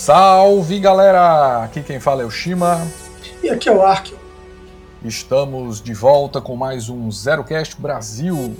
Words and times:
Salve 0.00 0.80
galera! 0.80 1.62
Aqui 1.62 1.82
quem 1.82 2.00
fala 2.00 2.22
é 2.22 2.24
o 2.24 2.30
Shima. 2.30 2.80
E 3.42 3.50
aqui 3.50 3.68
é 3.68 3.72
o 3.72 3.82
Arkio. 3.82 4.18
Estamos 5.04 5.78
de 5.78 5.92
volta 5.92 6.40
com 6.40 6.56
mais 6.56 6.88
um 6.88 7.12
ZeroCast 7.12 7.78
Brasil. 7.78 8.56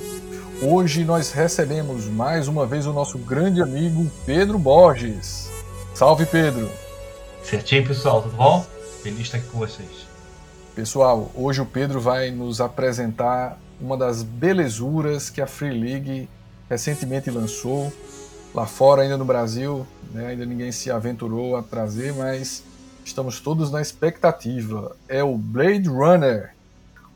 Hoje 0.60 1.02
nós 1.02 1.32
recebemos 1.32 2.04
mais 2.04 2.46
uma 2.46 2.66
vez 2.66 2.86
o 2.86 2.92
nosso 2.92 3.16
grande 3.16 3.62
amigo 3.62 4.06
Pedro 4.26 4.58
Borges. 4.58 5.50
Salve 5.94 6.26
Pedro! 6.26 6.70
Certinho 7.42 7.86
pessoal, 7.86 8.20
tudo 8.20 8.36
bom? 8.36 8.66
Feliz 9.02 9.20
de 9.20 9.24
estar 9.24 9.38
aqui 9.38 9.48
com 9.48 9.60
vocês. 9.60 10.06
Pessoal, 10.74 11.30
hoje 11.34 11.62
o 11.62 11.66
Pedro 11.66 12.02
vai 12.02 12.30
nos 12.30 12.60
apresentar 12.60 13.58
uma 13.80 13.96
das 13.96 14.22
belezuras 14.22 15.30
que 15.30 15.40
a 15.40 15.46
Free 15.46 15.72
League 15.72 16.28
recentemente 16.68 17.30
lançou. 17.30 17.90
Lá 18.54 18.66
fora, 18.66 19.02
ainda 19.02 19.16
no 19.16 19.24
Brasil, 19.24 19.86
né, 20.12 20.26
ainda 20.26 20.44
ninguém 20.44 20.72
se 20.72 20.90
aventurou 20.90 21.56
a 21.56 21.62
trazer, 21.62 22.12
mas 22.12 22.64
estamos 23.04 23.40
todos 23.40 23.70
na 23.70 23.80
expectativa. 23.80 24.96
É 25.08 25.22
o 25.22 25.36
Blade 25.36 25.88
Runner. 25.88 26.52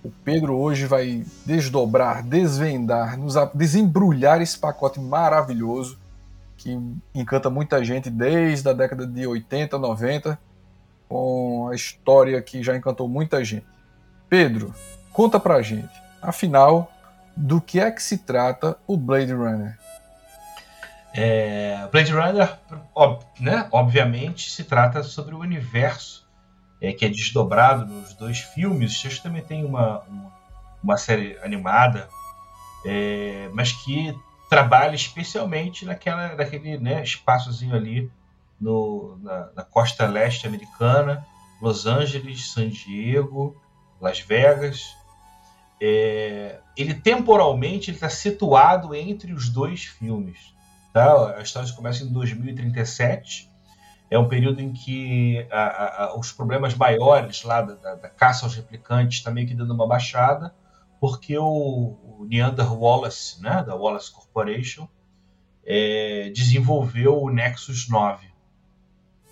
O 0.05 0.11
Pedro 0.23 0.57
hoje 0.57 0.87
vai 0.87 1.25
desdobrar, 1.45 2.23
desvendar, 2.23 3.19
nos 3.19 3.35
desembrulhar 3.55 4.41
esse 4.41 4.59
pacote 4.59 5.01
maravilhoso 5.01 5.99
que 6.57 6.79
encanta 7.15 7.51
muita 7.51 7.83
gente 7.85 8.09
desde 8.11 8.69
a 8.69 8.73
década 8.73 9.07
de 9.07 9.27
80, 9.27 9.79
90, 9.79 10.39
com 11.09 11.69
a 11.71 11.75
história 11.75 12.41
que 12.41 12.63
já 12.63 12.77
encantou 12.77 13.09
muita 13.09 13.45
gente. 13.45 13.67
Pedro, 14.29 14.75
conta 15.13 15.41
pra 15.41 15.63
gente, 15.63 15.93
afinal, 16.23 16.91
do 17.37 17.61
que 17.61 17.81
é 17.81 17.91
que 17.91 18.03
se 18.03 18.19
trata 18.19 18.77
o 18.87 18.97
Blade 18.97 19.33
Runner? 19.33 19.79
É, 21.17 21.89
Blade 21.93 22.13
Runner, 22.13 22.59
ob, 22.93 23.25
né, 23.39 23.69
obviamente, 23.71 24.51
se 24.51 24.65
trata 24.65 25.05
sobre 25.05 25.33
o 25.33 25.39
universo 25.39 26.29
é, 26.81 26.93
que 26.93 27.05
é 27.05 27.09
desdobrado 27.09 27.87
nos 27.87 28.15
dois 28.15 28.41
filmes. 28.41 29.01
Acho 29.07 29.17
que 29.17 29.23
também 29.23 29.43
tem 29.43 29.65
uma, 29.65 30.01
uma, 30.01 30.33
uma 30.83 30.97
série 30.97 31.39
animada, 31.39 32.09
é, 32.85 33.49
mas 33.53 33.71
que 33.71 34.13
trabalha 34.51 34.95
especialmente 34.97 35.85
naquela, 35.85 36.35
naquele 36.35 36.79
né, 36.79 37.03
espaçozinho 37.03 37.75
ali 37.75 38.11
no, 38.61 39.17
na, 39.23 39.51
na, 39.55 39.63
costa 39.63 40.07
leste 40.07 40.47
americana, 40.47 41.25
Los 41.63 41.87
Angeles, 41.87 42.53
San 42.53 42.69
Diego, 42.69 43.57
Las 44.01 44.19
Vegas. 44.19 44.97
É, 45.81 46.59
ele 46.77 46.95
temporalmente 46.95 47.91
está 47.91 48.09
situado 48.09 48.95
entre 48.95 49.33
os 49.33 49.49
dois 49.49 49.85
filmes. 49.85 50.54
Tá? 50.95 51.37
A 51.37 51.43
história 51.43 51.71
começa 51.73 52.03
em 52.03 52.09
2037. 52.11 53.51
É 54.11 54.19
um 54.19 54.29
período 54.29 54.63
em 54.63 54.73
que 54.73 55.47
a, 55.51 56.05
a, 56.05 56.19
os 56.19 56.33
problemas 56.33 56.75
maiores 56.75 57.43
lá 57.43 57.61
da, 57.61 57.75
da, 57.75 57.95
da 57.97 58.09
caça 58.09 58.47
aos 58.47 58.55
replicantes 58.55 59.19
está 59.19 59.31
meio 59.31 59.47
que 59.47 59.55
dando 59.55 59.75
uma 59.75 59.87
baixada 59.87 60.55
porque 61.05 61.37
o, 61.37 61.45
o 61.45 62.27
Neander 62.27 62.73
Wallace, 62.73 63.43
né, 63.43 63.63
da 63.63 63.75
Wallace 63.75 64.11
Corporation, 64.11 64.89
é, 65.63 66.31
desenvolveu 66.35 67.23
o 67.23 67.29
Nexus 67.29 67.91
9. 67.91 68.27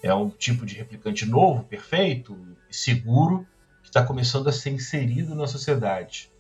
É 0.03 0.12
um 0.15 0.29
tipo 0.29 0.67
de 0.67 0.75
replicante 0.75 1.25
novo, 1.25 1.65
perfeito 1.65 2.37
seguro, 2.71 3.47
que 3.83 3.89
está 3.89 4.05
começando 4.05 4.49
a 4.49 4.53
ser 4.53 4.69
inserido 4.69 5.34
na 5.34 5.47
sociedade. 5.47 6.31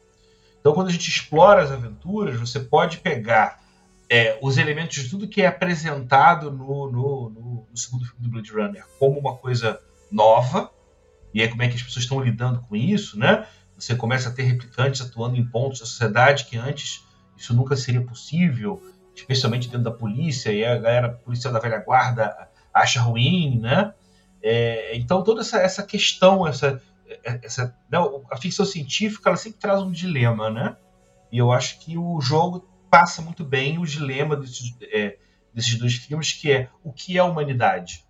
Então, 0.60 0.74
quando 0.74 0.88
a 0.88 0.92
gente 0.92 1.08
explora 1.08 1.62
as 1.62 1.70
aventuras, 1.70 2.38
você 2.38 2.60
pode 2.60 2.98
pegar 2.98 3.61
é, 4.12 4.38
os 4.42 4.58
elementos 4.58 5.02
de 5.02 5.08
tudo 5.08 5.26
que 5.26 5.40
é 5.40 5.46
apresentado 5.46 6.52
no, 6.52 6.92
no, 6.92 7.30
no, 7.30 7.66
no, 7.70 7.76
segundo 7.76 8.04
filme 8.04 8.20
do 8.20 8.28
Blade 8.28 8.52
Runner 8.52 8.84
como 8.98 9.18
uma 9.18 9.38
coisa 9.38 9.80
nova, 10.10 10.70
e 11.32 11.40
é 11.40 11.48
como 11.48 11.62
é 11.62 11.68
que 11.68 11.76
as 11.76 11.82
pessoas 11.82 12.04
estão 12.04 12.20
lidando 12.20 12.60
com 12.60 12.76
isso, 12.76 13.18
né? 13.18 13.46
Você 13.74 13.96
começa 13.96 14.28
a 14.28 14.32
ter 14.32 14.42
replicantes 14.42 15.00
atuando 15.00 15.36
em 15.36 15.46
pontos 15.46 15.80
da 15.80 15.86
sociedade 15.86 16.44
que 16.44 16.58
antes 16.58 17.02
isso 17.38 17.54
nunca 17.54 17.74
seria 17.74 18.02
possível, 18.02 18.82
especialmente 19.14 19.68
dentro 19.68 19.84
da 19.84 19.90
polícia, 19.90 20.52
e 20.52 20.62
a 20.62 20.76
galera 20.76 21.08
policial 21.08 21.50
da 21.50 21.58
velha 21.58 21.78
guarda 21.78 22.50
acha 22.74 23.00
ruim, 23.00 23.60
né? 23.60 23.94
É, 24.42 24.94
então 24.94 25.24
toda 25.24 25.40
essa, 25.40 25.56
essa 25.56 25.82
questão, 25.82 26.46
essa, 26.46 26.82
essa 27.24 27.74
né, 27.90 27.96
a 28.30 28.36
ficção 28.36 28.66
científica, 28.66 29.30
ela 29.30 29.38
sempre 29.38 29.58
traz 29.58 29.80
um 29.80 29.90
dilema, 29.90 30.50
né? 30.50 30.76
E 31.32 31.38
eu 31.38 31.50
acho 31.50 31.80
que 31.80 31.96
o 31.96 32.20
jogo 32.20 32.70
passa 32.92 33.22
muito 33.22 33.42
bem 33.42 33.78
o 33.78 33.86
dilema 33.86 34.36
desses, 34.36 34.76
é, 34.82 35.16
desses 35.54 35.78
dois 35.78 35.94
filmes, 35.94 36.32
que 36.32 36.52
é 36.52 36.68
o 36.84 36.92
que 36.92 37.16
é 37.16 37.20
a 37.20 37.24
humanidade, 37.24 38.04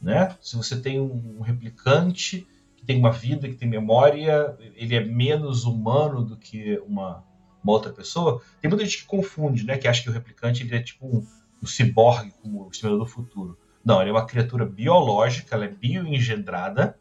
né? 0.00 0.34
Se 0.40 0.56
você 0.56 0.80
tem 0.80 0.98
um 0.98 1.42
replicante 1.42 2.48
tem 2.86 2.98
uma 2.98 3.10
vida, 3.10 3.48
que 3.48 3.56
tem 3.56 3.68
memória, 3.68 4.56
ele 4.76 4.94
é 4.94 5.04
menos 5.04 5.64
humano 5.64 6.24
do 6.24 6.36
que 6.36 6.78
uma, 6.86 7.24
uma 7.62 7.72
outra 7.72 7.92
pessoa. 7.92 8.40
Tem 8.62 8.70
muita 8.70 8.84
gente 8.84 8.98
que 8.98 9.06
confunde, 9.06 9.66
né? 9.66 9.76
Que 9.76 9.88
acha 9.88 10.02
que 10.02 10.08
o 10.08 10.12
replicante 10.12 10.62
ele 10.62 10.76
é 10.76 10.80
tipo 10.80 11.04
um, 11.04 11.26
um 11.60 11.66
ciborgue, 11.66 12.32
como 12.40 12.64
o 12.64 12.70
Exterminador 12.70 13.06
do 13.06 13.12
Futuro. 13.12 13.58
Não, 13.84 14.00
ele 14.00 14.10
é 14.10 14.12
uma 14.12 14.24
criatura 14.24 14.64
biológica, 14.64 15.54
ela 15.54 15.64
é 15.64 15.68
bioengendrada 15.68 16.96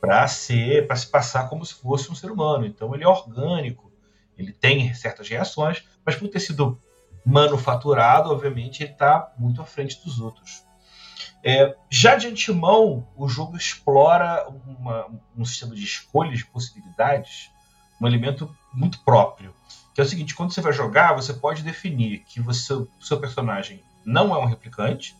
para 0.00 0.26
ser, 0.28 0.86
para 0.86 0.96
se 0.96 1.08
passar 1.08 1.48
como 1.48 1.66
se 1.66 1.74
fosse 1.74 2.10
um 2.10 2.14
ser 2.14 2.30
humano. 2.30 2.64
Então 2.64 2.94
ele 2.94 3.04
é 3.04 3.08
orgânico, 3.08 3.91
ele 4.42 4.52
tem 4.52 4.92
certas 4.94 5.28
reações, 5.28 5.84
mas 6.04 6.16
por 6.16 6.28
ter 6.28 6.40
sido 6.40 6.80
manufaturado, 7.24 8.30
obviamente 8.30 8.82
ele 8.82 8.92
está 8.92 9.32
muito 9.38 9.62
à 9.62 9.64
frente 9.64 10.02
dos 10.04 10.20
outros. 10.20 10.64
É, 11.44 11.74
já 11.90 12.16
de 12.16 12.28
antemão, 12.28 13.06
o 13.16 13.28
jogo 13.28 13.56
explora 13.56 14.48
uma, 14.48 15.06
um 15.36 15.44
sistema 15.44 15.74
de 15.74 15.82
escolhas, 15.82 16.38
de 16.38 16.46
possibilidades, 16.46 17.50
um 18.00 18.06
elemento 18.06 18.54
muito 18.72 19.00
próprio. 19.00 19.54
Que 19.94 20.00
é 20.00 20.04
o 20.04 20.06
seguinte: 20.06 20.34
quando 20.34 20.52
você 20.52 20.60
vai 20.60 20.72
jogar, 20.72 21.14
você 21.14 21.34
pode 21.34 21.62
definir 21.62 22.20
que 22.20 22.40
o 22.40 22.52
seu 22.54 23.20
personagem 23.20 23.82
não 24.04 24.34
é 24.34 24.38
um 24.38 24.46
replicante, 24.46 25.16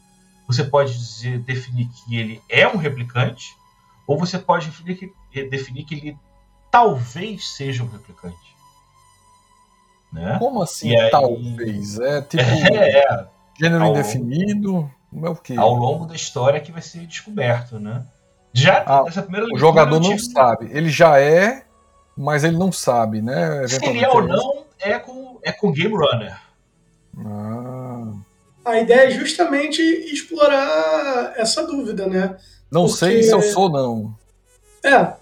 você 0.47 0.65
pode 0.65 0.93
dizer, 0.93 1.39
definir 1.41 1.89
que 1.89 2.17
ele 2.17 2.43
é 2.49 2.67
um 2.69 2.77
replicante, 2.77 3.57
ou 4.07 4.19
você 4.19 4.39
pode 4.39 4.67
definir 4.67 4.97
que, 4.97 5.45
definir 5.45 5.85
que 5.85 5.95
ele 5.95 6.19
talvez 6.71 7.49
seja 7.49 7.83
um 7.83 7.89
replicante. 7.89 8.57
Né? 10.13 10.37
Como 10.39 10.63
assim, 10.63 10.95
aí, 10.95 11.11
talvez? 11.11 11.99
É 11.99 12.21
tipo. 12.23 12.43
É, 12.73 12.99
é. 12.99 13.27
Gênero 13.59 13.87
indefinido? 13.87 14.91
É 15.23 15.29
o 15.29 15.37
quê? 15.37 15.55
Ao 15.57 15.75
longo 15.75 16.07
da 16.07 16.15
história 16.15 16.61
que 16.61 16.73
vai 16.73 16.83
ser 16.83 17.07
descoberto, 17.07 17.79
né? 17.79 18.05
Já 18.53 18.83
ah, 18.87 19.05
nessa 19.05 19.23
primeira 19.23 19.47
O 19.53 19.59
jogador 19.59 20.01
não 20.01 20.11
tive... 20.17 20.33
sabe. 20.33 20.69
Ele 20.71 20.91
já 20.91 21.19
é, 21.19 21.65
mas 22.17 22.45
ele 22.45 22.57
não 22.57 22.71
sabe, 22.71 23.23
né? 23.23 23.67
Se 23.67 23.85
ele 23.85 24.05
é 24.05 24.09
ou 24.09 24.23
não, 24.23 24.65
é 24.79 24.99
com, 24.99 25.39
é 25.43 25.53
com 25.53 25.73
Game 25.73 25.95
Runner. 25.95 26.37
Ah. 27.19 28.13
A 28.65 28.79
ideia 28.79 29.09
é 29.09 29.11
justamente 29.11 29.81
explorar 29.83 31.35
essa 31.37 31.67
dúvida, 31.67 32.07
né? 32.07 32.37
Não 32.71 32.87
Porque... 32.87 32.99
sei 32.99 33.23
se 33.23 33.33
eu 33.33 33.43
sou, 33.43 33.69
não. 33.71 34.15
É. 34.85 35.15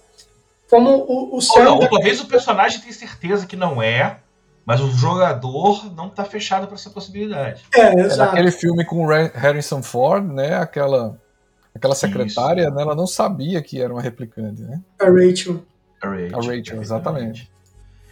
Como 0.69 0.91
o, 0.91 1.37
o 1.37 1.41
céu. 1.41 1.59
Ou, 1.59 1.65
não, 1.65 1.79
ou 1.79 1.89
talvez 1.89 2.21
o 2.21 2.27
personagem 2.27 2.81
tenha 2.81 2.93
certeza 2.93 3.47
que 3.47 3.57
não 3.57 3.83
é, 3.83 4.19
mas 4.71 4.81
o 4.81 4.89
jogador 4.93 5.93
não 5.97 6.07
está 6.07 6.25
fechado 6.25 6.69
para 6.69 6.77
essa 6.77 6.91
possibilidade. 6.91 7.65
É, 7.75 7.81
é 7.81 8.01
exato. 8.03 8.31
aquele 8.31 8.53
filme 8.53 8.85
com 8.85 9.05
Harrison 9.05 9.83
Ford, 9.83 10.25
né? 10.25 10.55
Aquela, 10.55 11.21
aquela 11.75 11.97
secretária, 11.97 12.71
né, 12.71 12.81
ela 12.81 12.95
não 12.95 13.05
sabia 13.05 13.61
que 13.61 13.83
era 13.83 13.93
uma 13.93 14.01
replicante, 14.01 14.63
né? 14.63 14.81
A 15.01 15.07
Rachel. 15.07 15.65
A 16.01 16.07
Rachel, 16.07 16.39
a 16.39 16.57
Rachel 16.57 16.83
exatamente. 16.83 17.51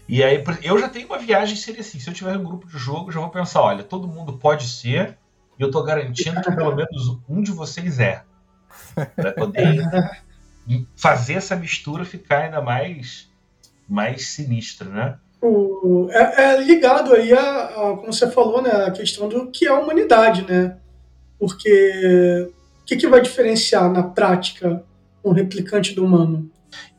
E 0.09 0.21
aí, 0.21 0.43
eu 0.65 0.77
já 0.81 0.89
tenho 0.89 1.07
uma 1.07 1.19
viagem 1.19 1.55
seria 1.55 1.81
assim: 1.81 2.01
se 2.01 2.11
eu 2.11 2.15
tiver 2.15 2.37
um 2.37 2.43
grupo 2.43 2.67
de 2.67 2.77
jogo, 2.77 3.13
já 3.13 3.21
vou 3.21 3.31
pensar, 3.31 3.61
olha, 3.61 3.85
todo 3.85 4.09
mundo 4.09 4.33
pode 4.33 4.67
ser, 4.67 5.17
e 5.61 5.63
eu 5.63 5.71
tô 5.71 5.81
garantindo 5.85 6.43
que 6.43 6.51
pelo 6.51 6.75
menos 6.75 7.21
um 7.29 7.41
de 7.41 7.53
vocês 7.53 8.01
é. 8.01 8.25
Para 9.15 9.31
poder 9.31 9.81
fazer 10.97 11.35
essa 11.35 11.55
mistura 11.55 12.05
ficar 12.05 12.39
ainda 12.39 12.61
mais, 12.61 13.31
mais 13.89 14.27
sinistra, 14.31 14.89
né? 14.89 15.19
O, 15.41 16.09
é, 16.11 16.43
é, 16.43 16.61
ligado 16.63 17.15
aí 17.15 17.33
a, 17.33 17.65
a, 17.65 17.97
como 17.97 18.13
você 18.13 18.29
falou, 18.31 18.61
né, 18.61 18.71
a 18.71 18.91
questão 18.91 19.29
do 19.29 19.51
que 19.51 19.67
é 19.67 19.71
a 19.71 19.79
humanidade, 19.79 20.43
né? 20.43 20.77
Porque 21.39 22.51
o 22.83 22.85
que, 22.85 22.97
que 22.97 23.07
vai 23.07 23.21
diferenciar 23.21 23.91
na 23.91 24.03
prática 24.03 24.83
um 25.25 25.31
replicante 25.31 25.95
do 25.95 26.05
humano? 26.05 26.51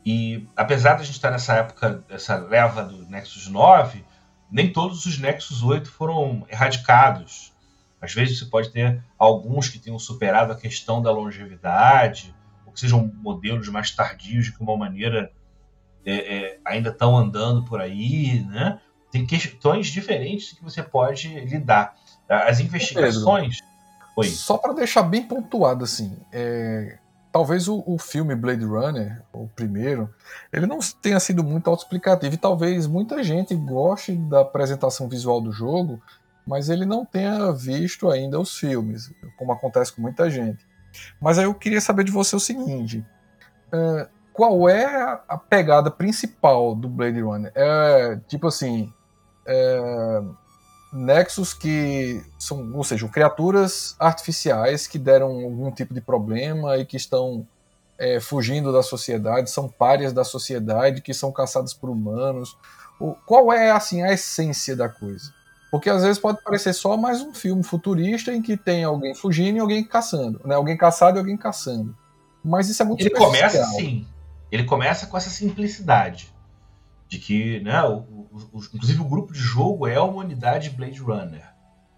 E 0.06 0.48
apesar 0.56 0.96
de 0.96 1.02
a 1.02 1.06
gente 1.06 1.16
estar 1.16 1.32
nessa 1.32 1.56
época, 1.56 2.04
essa 2.10 2.36
leva 2.38 2.84
do 2.84 3.06
Nexus 3.10 3.48
9, 3.48 4.04
nem 4.50 4.72
todos 4.72 5.06
os 5.06 5.20
Nexus 5.20 5.62
8 5.62 5.90
foram 5.90 6.46
erradicados. 6.50 7.54
Às 8.02 8.14
vezes 8.14 8.40
você 8.40 8.46
pode 8.46 8.72
ter 8.72 9.04
alguns 9.18 9.68
que 9.68 9.78
tenham 9.78 10.00
superado 10.00 10.54
a 10.54 10.56
questão 10.56 11.02
da 11.02 11.12
longevidade, 11.12 12.34
ou 12.66 12.72
que 12.72 12.80
sejam 12.80 13.12
modelos 13.16 13.68
mais 13.68 13.92
tardios 13.92 14.46
de 14.46 14.54
que 14.54 14.64
uma 14.64 14.78
maneira 14.78 15.32
é, 16.06 16.38
é, 16.38 16.60
ainda 16.66 16.90
estão 16.90 17.18
andando 17.18 17.64
por 17.64 17.82
aí, 17.82 18.44
né? 18.48 18.80
Tem 19.12 19.26
questões 19.26 19.88
diferentes 19.88 20.54
que 20.54 20.64
você 20.64 20.84
pode 20.84 21.28
lidar. 21.46 21.96
As 22.28 22.60
investigações. 22.60 23.60
Oi. 24.16 24.28
Só 24.28 24.58
para 24.58 24.74
deixar 24.74 25.04
bem 25.04 25.24
pontuado, 25.24 25.84
assim, 25.84 26.16
é, 26.32 27.00
talvez 27.32 27.68
o, 27.68 27.84
o, 27.86 27.98
filme 27.98 28.36
Blade 28.36 28.66
Runner, 28.66 29.24
o 29.34 29.48
primeiro, 29.48 30.14
ele 30.52 30.66
não 30.68 30.80
tenha 31.02 31.20
sido 31.20 31.44
muito 31.44 31.70
autoexplicativo 31.70 32.36
e 32.36 32.38
talvez 32.38 32.86
muita 32.86 33.24
gente 33.24 33.56
goste 33.56 34.16
da 34.16 34.42
apresentação 34.42 35.08
visual 35.08 35.40
do 35.40 35.52
jogo, 35.52 36.02
mas 36.46 36.70
ele 36.70 36.86
não 36.86 37.06
tenha 37.06 37.52
visto 37.52 38.10
ainda 38.10 38.40
os 38.40 38.58
filmes, 38.58 39.12
como 39.38 39.52
acontece 39.52 39.94
com 39.94 40.02
muita 40.02 40.30
gente. 40.30 40.68
Mas 41.22 41.38
aí 41.38 41.46
eu 41.46 41.54
queria 41.54 41.82
saber 41.82 42.04
de 42.04 42.12
você 42.12 42.36
o 42.36 42.40
seguinte: 42.40 43.06
é, 43.72 44.08
qual 44.40 44.70
é 44.70 45.20
a 45.28 45.38
pegada 45.38 45.92
principal 45.92 46.74
do 46.74 46.88
Blade 46.88 47.20
Runner? 47.20 47.52
É 47.54 48.18
tipo 48.26 48.48
assim. 48.48 48.94
É, 49.46 50.22
nexos 50.94 51.54
que 51.54 52.24
são, 52.38 52.74
ou 52.74 52.84
seja, 52.86 53.06
criaturas 53.10 53.98
artificiais 54.00 54.88
que 54.88 54.98
deram 54.98 55.28
algum 55.28 55.70
tipo 55.72 55.94
de 55.94 56.00
problema 56.00 56.78
e 56.78 56.86
que 56.86 56.96
estão 56.96 57.46
é, 57.98 58.22
fugindo 58.22 58.72
da 58.72 58.82
sociedade, 58.82 59.52
são 59.52 59.68
párias 59.68 60.14
da 60.14 60.24
sociedade, 60.24 61.02
que 61.02 61.14
são 61.14 61.34
caçadas 61.34 61.74
por 61.74 61.90
humanos. 61.90 62.58
O, 62.98 63.16
qual 63.26 63.52
é 63.52 63.72
assim 63.72 64.04
a 64.04 64.14
essência 64.14 64.74
da 64.74 64.88
coisa? 64.88 65.34
Porque 65.70 65.90
às 65.90 66.02
vezes 66.02 66.18
pode 66.18 66.42
parecer 66.42 66.72
só 66.72 66.96
mais 66.96 67.22
um 67.22 67.34
filme 67.34 67.62
futurista 67.62 68.34
em 68.34 68.42
que 68.42 68.56
tem 68.56 68.86
alguém 68.86 69.14
fugindo 69.14 69.58
e 69.58 69.60
alguém 69.60 69.84
caçando, 69.84 70.40
né? 70.46 70.56
Alguém 70.56 70.78
caçado 70.78 71.18
e 71.18 71.20
alguém 71.20 71.36
caçando. 71.36 71.94
Mas 72.42 72.70
isso 72.70 72.82
é 72.82 72.86
muito 72.86 73.02
Ele 73.02 73.10
começa 73.10 73.62
assim. 73.62 74.08
Ele 74.52 74.64
começa 74.64 75.08
com 75.08 75.18
essa 75.18 75.30
simplicidade 75.30 76.34
de 77.08 77.18
que, 77.18 77.60
né, 77.62 77.84
o, 77.84 78.28
o, 78.54 78.62
inclusive 78.74 79.02
o 79.02 79.06
grupo 79.06 79.34
de 79.34 79.40
jogo 79.40 79.88
é 79.88 79.96
a 79.96 80.04
humanidade 80.04 80.70
Blade 80.70 81.00
Runner. 81.00 81.48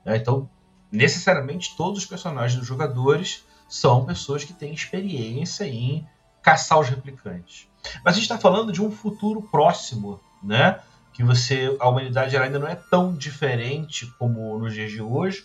Né? 0.06 0.18
Então, 0.18 0.50
necessariamente 0.92 1.76
todos 1.76 2.00
os 2.00 2.06
personagens 2.06 2.58
dos 2.58 2.68
jogadores 2.68 3.46
são 3.68 4.06
pessoas 4.06 4.44
que 4.44 4.54
têm 4.54 4.74
experiência 4.74 5.66
em 5.66 6.08
caçar 6.42 6.80
os 6.80 6.90
replicantes. 6.90 7.68
Mas 8.04 8.14
a 8.14 8.16
gente 8.16 8.24
está 8.24 8.38
falando 8.38 8.72
de 8.72 8.82
um 8.82 8.92
futuro 8.92 9.42
próximo, 9.42 10.20
né? 10.44 10.80
Que 11.14 11.24
você, 11.24 11.76
a 11.80 11.90
humanidade 11.90 12.36
ainda 12.38 12.60
não 12.60 12.68
é 12.68 12.76
tão 12.76 13.16
diferente 13.16 14.06
como 14.18 14.58
nos 14.58 14.74
dias 14.74 14.92
de 14.92 15.02
hoje. 15.02 15.44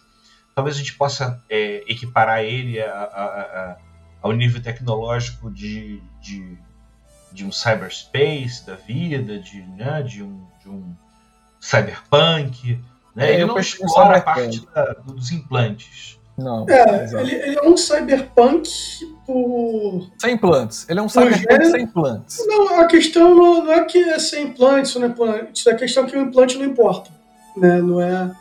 Talvez 0.55 0.76
a 0.76 0.79
gente 0.79 0.94
possa 0.94 1.43
é, 1.49 1.85
equiparar 1.91 2.43
ele 2.43 2.81
a, 2.81 2.93
a, 2.93 3.25
a, 3.25 3.76
ao 4.23 4.32
nível 4.32 4.62
tecnológico 4.62 5.50
de, 5.50 6.00
de 6.20 6.59
de 7.37 7.44
um 7.44 7.53
cyberspace 7.53 8.65
da 8.65 8.77
vida, 8.77 9.38
de, 9.38 9.61
né, 9.77 10.03
de, 10.03 10.23
um, 10.23 10.43
de 10.62 10.71
um 10.71 10.97
cyberpunk. 11.61 12.81
Né? 13.15 13.31
É, 13.31 13.35
ele 13.35 13.44
não 13.44 13.59
explora 13.59 14.17
a 14.17 14.23
parte 14.23 14.67
da, 14.75 14.94
dos 15.05 15.31
implantes. 15.31 16.19
Não. 16.38 16.67
É, 16.69 17.05
ele, 17.21 17.35
ele, 17.35 17.59
é 17.59 17.62
um 17.62 17.77
cyberpunk 17.77 18.71
por. 19.27 20.11
Sem 20.19 20.35
implantes. 20.35 20.88
Ele 20.88 20.99
é 20.99 21.03
um 21.03 21.09
cyberpunk 21.09 21.65
sem 21.67 21.83
implantes. 21.83 22.47
Não, 22.47 22.81
a 22.81 22.87
questão 22.87 23.35
não, 23.35 23.65
não, 23.65 23.73
é 23.73 23.85
que 23.85 23.99
é 23.99 24.19
sem 24.19 24.44
implantes 24.44 24.94
ou 24.97 25.03
não 25.03 25.09
é 25.09 25.11
implantes. 25.12 25.67
A 25.67 25.75
questão 25.75 26.05
é 26.05 26.11
que 26.11 26.17
o 26.17 26.23
implante 26.23 26.56
não 26.56 26.65
importa. 26.65 27.11
Né? 27.55 27.81
Não 27.83 28.00
é 28.00 28.35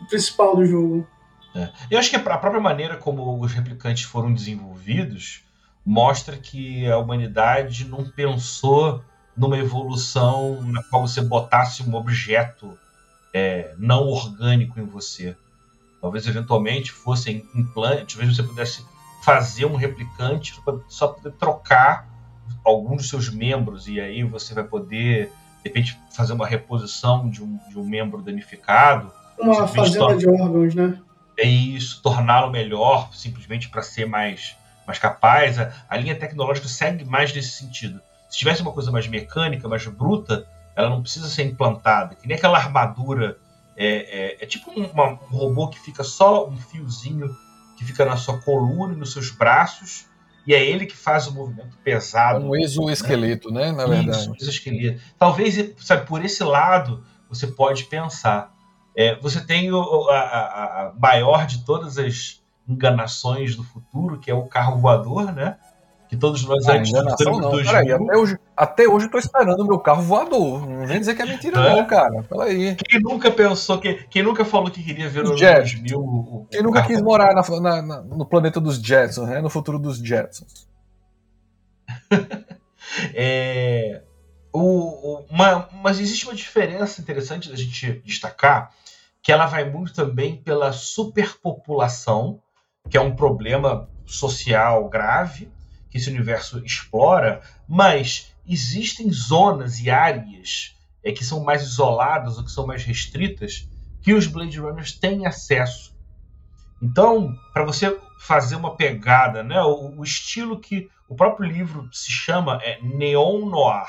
o 0.00 0.06
principal 0.06 0.56
do 0.56 0.66
jogo. 0.66 1.06
É. 1.54 1.68
Eu 1.88 1.98
acho 1.98 2.10
que 2.10 2.16
a 2.16 2.20
própria 2.20 2.60
maneira 2.60 2.96
como 2.96 3.40
os 3.40 3.52
replicantes 3.52 4.02
foram 4.02 4.32
desenvolvidos 4.32 5.47
mostra 5.84 6.36
que 6.36 6.86
a 6.90 6.98
humanidade 6.98 7.86
não 7.86 8.08
pensou 8.08 9.02
numa 9.36 9.56
evolução 9.56 10.60
na 10.62 10.82
qual 10.82 11.06
você 11.06 11.20
botasse 11.20 11.82
um 11.82 11.94
objeto 11.94 12.76
é, 13.32 13.74
não 13.78 14.06
orgânico 14.06 14.80
em 14.80 14.84
você. 14.84 15.36
Talvez 16.00 16.26
eventualmente 16.26 16.92
fossem 16.92 17.44
implantes, 17.54 18.16
talvez 18.16 18.36
você 18.36 18.42
pudesse 18.42 18.84
fazer 19.24 19.64
um 19.64 19.76
replicante 19.76 20.54
só 20.88 21.08
poder 21.08 21.32
trocar 21.32 22.08
alguns 22.64 22.98
dos 22.98 23.08
seus 23.08 23.30
membros 23.30 23.88
e 23.88 24.00
aí 24.00 24.22
você 24.22 24.54
vai 24.54 24.64
poder 24.64 25.26
de 25.62 25.68
repente 25.68 25.98
fazer 26.10 26.32
uma 26.32 26.46
reposição 26.46 27.28
de 27.28 27.42
um, 27.42 27.58
de 27.68 27.78
um 27.78 27.84
membro 27.84 28.22
danificado. 28.22 29.12
Uma 29.38 29.66
fazenda 29.66 30.16
de 30.16 30.28
órgãos, 30.28 30.74
né? 30.74 30.98
É 31.36 31.46
isso, 31.46 32.02
torná-lo 32.02 32.50
melhor, 32.50 33.10
simplesmente 33.12 33.68
para 33.68 33.82
ser 33.82 34.06
mais 34.06 34.56
mais 34.88 34.98
capaz, 34.98 35.58
a, 35.58 35.70
a 35.86 35.96
linha 35.98 36.18
tecnológica 36.18 36.66
segue 36.66 37.04
mais 37.04 37.32
nesse 37.34 37.50
sentido. 37.50 38.00
Se 38.30 38.38
tivesse 38.38 38.62
uma 38.62 38.72
coisa 38.72 38.90
mais 38.90 39.06
mecânica, 39.06 39.68
mais 39.68 39.86
bruta, 39.86 40.46
ela 40.74 40.88
não 40.88 41.02
precisa 41.02 41.28
ser 41.28 41.42
implantada. 41.44 42.14
Que 42.14 42.26
nem 42.26 42.38
aquela 42.38 42.56
armadura. 42.56 43.38
É, 43.76 43.86
é, 43.86 44.44
é 44.44 44.46
tipo 44.46 44.72
um, 44.72 44.86
uma, 44.86 45.10
um, 45.12 45.36
robô 45.36 45.68
que 45.68 45.78
fica 45.78 46.02
só 46.02 46.48
um 46.48 46.56
fiozinho 46.56 47.36
que 47.76 47.84
fica 47.84 48.04
na 48.04 48.16
sua 48.16 48.40
coluna 48.40 48.94
e 48.94 48.96
nos 48.96 49.12
seus 49.12 49.30
braços. 49.30 50.06
E 50.46 50.54
é 50.54 50.64
ele 50.64 50.86
que 50.86 50.96
faz 50.96 51.26
o 51.26 51.34
movimento 51.34 51.76
pesado. 51.84 52.44
Um 52.44 52.56
exoesqueleto, 52.56 53.52
né? 53.52 53.66
né? 53.66 53.72
Na 53.72 53.86
verdade. 53.86 54.18
Isso, 54.18 54.30
um 54.30 54.34
exoesqueleto. 54.34 55.00
Talvez, 55.18 55.74
sabe, 55.78 56.06
por 56.06 56.24
esse 56.24 56.42
lado, 56.42 57.04
você 57.28 57.46
pode 57.46 57.84
pensar. 57.84 58.52
É, 58.96 59.14
você 59.16 59.40
tem 59.44 59.70
o, 59.70 60.08
a, 60.08 60.18
a, 60.18 60.86
a 60.86 60.92
maior 60.98 61.46
de 61.46 61.64
todas 61.64 61.98
as 61.98 62.40
enganações 62.68 63.56
do 63.56 63.64
futuro, 63.64 64.18
que 64.18 64.30
é 64.30 64.34
o 64.34 64.44
carro 64.44 64.78
voador, 64.78 65.32
né? 65.32 65.56
Que 66.08 66.16
todos 66.16 66.42
nós 66.44 66.66
ah, 66.66 66.76
enganação 66.76 67.38
não. 67.38 67.50
Peraí, 67.50 67.92
até 67.92 68.16
hoje, 68.16 68.38
até 68.56 68.88
hoje 68.88 69.06
eu 69.06 69.10
tô 69.10 69.18
esperando 69.18 69.60
o 69.60 69.66
meu 69.66 69.78
carro 69.78 70.02
voador. 70.02 70.66
Não 70.66 70.86
vem 70.86 70.98
dizer 70.98 71.14
que 71.14 71.20
é 71.20 71.26
mentira, 71.26 71.60
é? 71.60 71.76
não, 71.76 71.86
cara. 71.86 72.22
Peraí. 72.22 72.76
Quem 72.76 73.00
nunca 73.00 73.30
pensou, 73.30 73.78
que, 73.78 73.92
quem 74.08 74.22
nunca 74.22 74.42
falou 74.42 74.70
que 74.70 74.82
queria 74.82 75.08
ver 75.08 75.26
o 75.26 75.36
2000. 75.36 75.98
O, 75.98 76.46
quem 76.50 76.62
nunca 76.62 76.82
quis 76.82 77.02
morar 77.02 77.34
na, 77.34 77.42
na, 77.60 77.82
na, 77.82 78.00
no 78.00 78.24
planeta 78.24 78.58
dos 78.58 78.76
Jetsons, 78.78 79.28
né? 79.28 79.42
No 79.42 79.50
futuro 79.50 79.78
dos 79.78 79.98
Jetsons. 79.98 80.66
é, 83.14 84.00
o, 84.50 85.24
uma, 85.30 85.68
mas 85.82 86.00
existe 86.00 86.24
uma 86.24 86.34
diferença 86.34 87.02
interessante 87.02 87.50
da 87.50 87.56
gente 87.56 88.00
destacar, 88.04 88.72
que 89.22 89.30
ela 89.30 89.44
vai 89.44 89.68
muito 89.68 89.92
também 89.92 90.36
pela 90.36 90.72
superpopulação 90.72 92.40
que 92.90 92.96
é 92.96 93.00
um 93.00 93.14
problema 93.14 93.88
social 94.06 94.88
grave 94.88 95.50
que 95.90 95.98
esse 95.98 96.10
universo 96.10 96.64
explora, 96.64 97.40
mas 97.66 98.34
existem 98.46 99.10
zonas 99.10 99.80
e 99.80 99.90
áreas 99.90 100.76
é, 101.02 101.12
que 101.12 101.24
são 101.24 101.42
mais 101.42 101.62
isoladas 101.62 102.38
ou 102.38 102.44
que 102.44 102.50
são 102.50 102.66
mais 102.66 102.84
restritas 102.84 103.68
que 104.02 104.12
os 104.12 104.26
Blade 104.26 104.58
Runners 104.58 104.92
têm 104.92 105.26
acesso. 105.26 105.96
Então, 106.82 107.34
para 107.52 107.64
você 107.64 107.98
fazer 108.20 108.56
uma 108.56 108.76
pegada, 108.76 109.42
né, 109.42 109.60
o, 109.62 109.98
o, 109.98 110.04
estilo 110.04 110.60
que 110.60 110.88
o 111.08 111.14
próprio 111.14 111.48
livro 111.50 111.88
se 111.92 112.10
chama 112.10 112.60
é 112.62 112.80
neon 112.82 113.48
noir. 113.48 113.88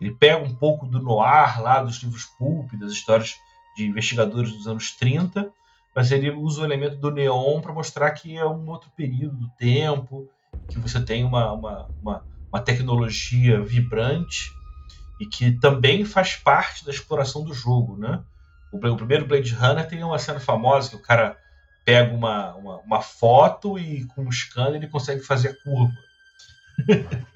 Ele 0.00 0.12
pega 0.12 0.42
um 0.42 0.54
pouco 0.54 0.86
do 0.86 1.00
noir 1.00 1.60
lá 1.62 1.82
dos 1.82 2.02
livros 2.02 2.24
pulp, 2.38 2.72
das 2.74 2.92
histórias 2.92 3.34
de 3.76 3.86
investigadores 3.86 4.52
dos 4.52 4.66
anos 4.66 4.90
30, 4.92 5.52
mas 5.96 6.12
ele 6.12 6.30
usa 6.30 6.60
o 6.60 6.64
elemento 6.66 6.96
do 6.96 7.10
neon 7.10 7.62
para 7.62 7.72
mostrar 7.72 8.10
que 8.10 8.36
é 8.36 8.44
um 8.44 8.68
outro 8.68 8.90
período 8.94 9.34
do 9.34 9.48
tempo, 9.56 10.28
que 10.68 10.78
você 10.78 11.00
tem 11.00 11.24
uma, 11.24 11.50
uma, 11.50 11.88
uma, 12.02 12.26
uma 12.52 12.60
tecnologia 12.60 13.62
vibrante 13.62 14.52
e 15.18 15.24
que 15.24 15.52
também 15.52 16.04
faz 16.04 16.36
parte 16.36 16.84
da 16.84 16.90
exploração 16.90 17.42
do 17.42 17.54
jogo, 17.54 17.96
né? 17.96 18.22
O, 18.70 18.76
o, 18.76 18.96
primeiro 18.96 19.26
Blade 19.26 19.54
Runner 19.54 19.88
tem 19.88 20.04
uma 20.04 20.18
cena 20.18 20.38
famosa 20.38 20.90
que 20.90 20.96
o 20.96 21.02
cara 21.02 21.38
pega 21.82 22.14
uma, 22.14 22.54
uma, 22.56 22.76
uma 22.80 23.00
foto 23.00 23.78
e 23.78 24.04
com 24.08 24.24
um 24.24 24.30
scanner 24.30 24.74
ele 24.74 24.88
consegue 24.88 25.22
fazer 25.22 25.48
a 25.48 25.62
curva. 25.62 25.94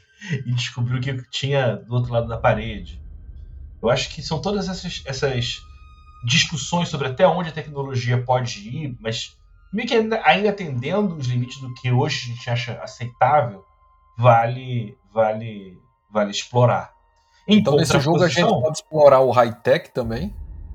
e 0.45 0.53
descobriu 0.53 0.99
o 0.99 1.01
que 1.01 1.31
tinha 1.31 1.77
do 1.77 1.95
outro 1.95 2.13
lado 2.13 2.29
da 2.29 2.37
parede. 2.37 3.01
Eu 3.81 3.89
acho 3.89 4.11
que 4.11 4.21
são 4.21 4.39
todas 4.39 4.69
essas, 4.69 5.03
essas 5.07 5.63
discussões 6.25 6.89
sobre 6.89 7.09
até 7.09 7.27
onde 7.27 7.49
a 7.49 7.53
tecnologia 7.53 8.23
pode 8.23 8.61
ir, 8.61 8.97
mas 9.01 9.37
meio 9.73 9.89
que 9.89 9.95
ainda, 9.95 10.21
ainda 10.25 10.51
atendendo 10.51 11.17
os 11.17 11.27
limites 11.27 11.61
do 11.61 11.73
que 11.75 11.91
hoje 11.91 12.25
a 12.25 12.35
gente 12.35 12.51
acha 12.51 12.73
aceitável, 12.83 13.65
vale 14.19 14.97
vale 15.13 15.79
vale 16.11 16.31
explorar. 16.31 16.93
Em 17.47 17.59
então 17.59 17.77
nesse 17.77 17.99
jogo 18.01 18.23
a 18.23 18.29
gente 18.29 18.49
pode 18.49 18.79
explorar 18.79 19.21
o 19.21 19.31
high-tech 19.31 19.91
também? 19.93 20.35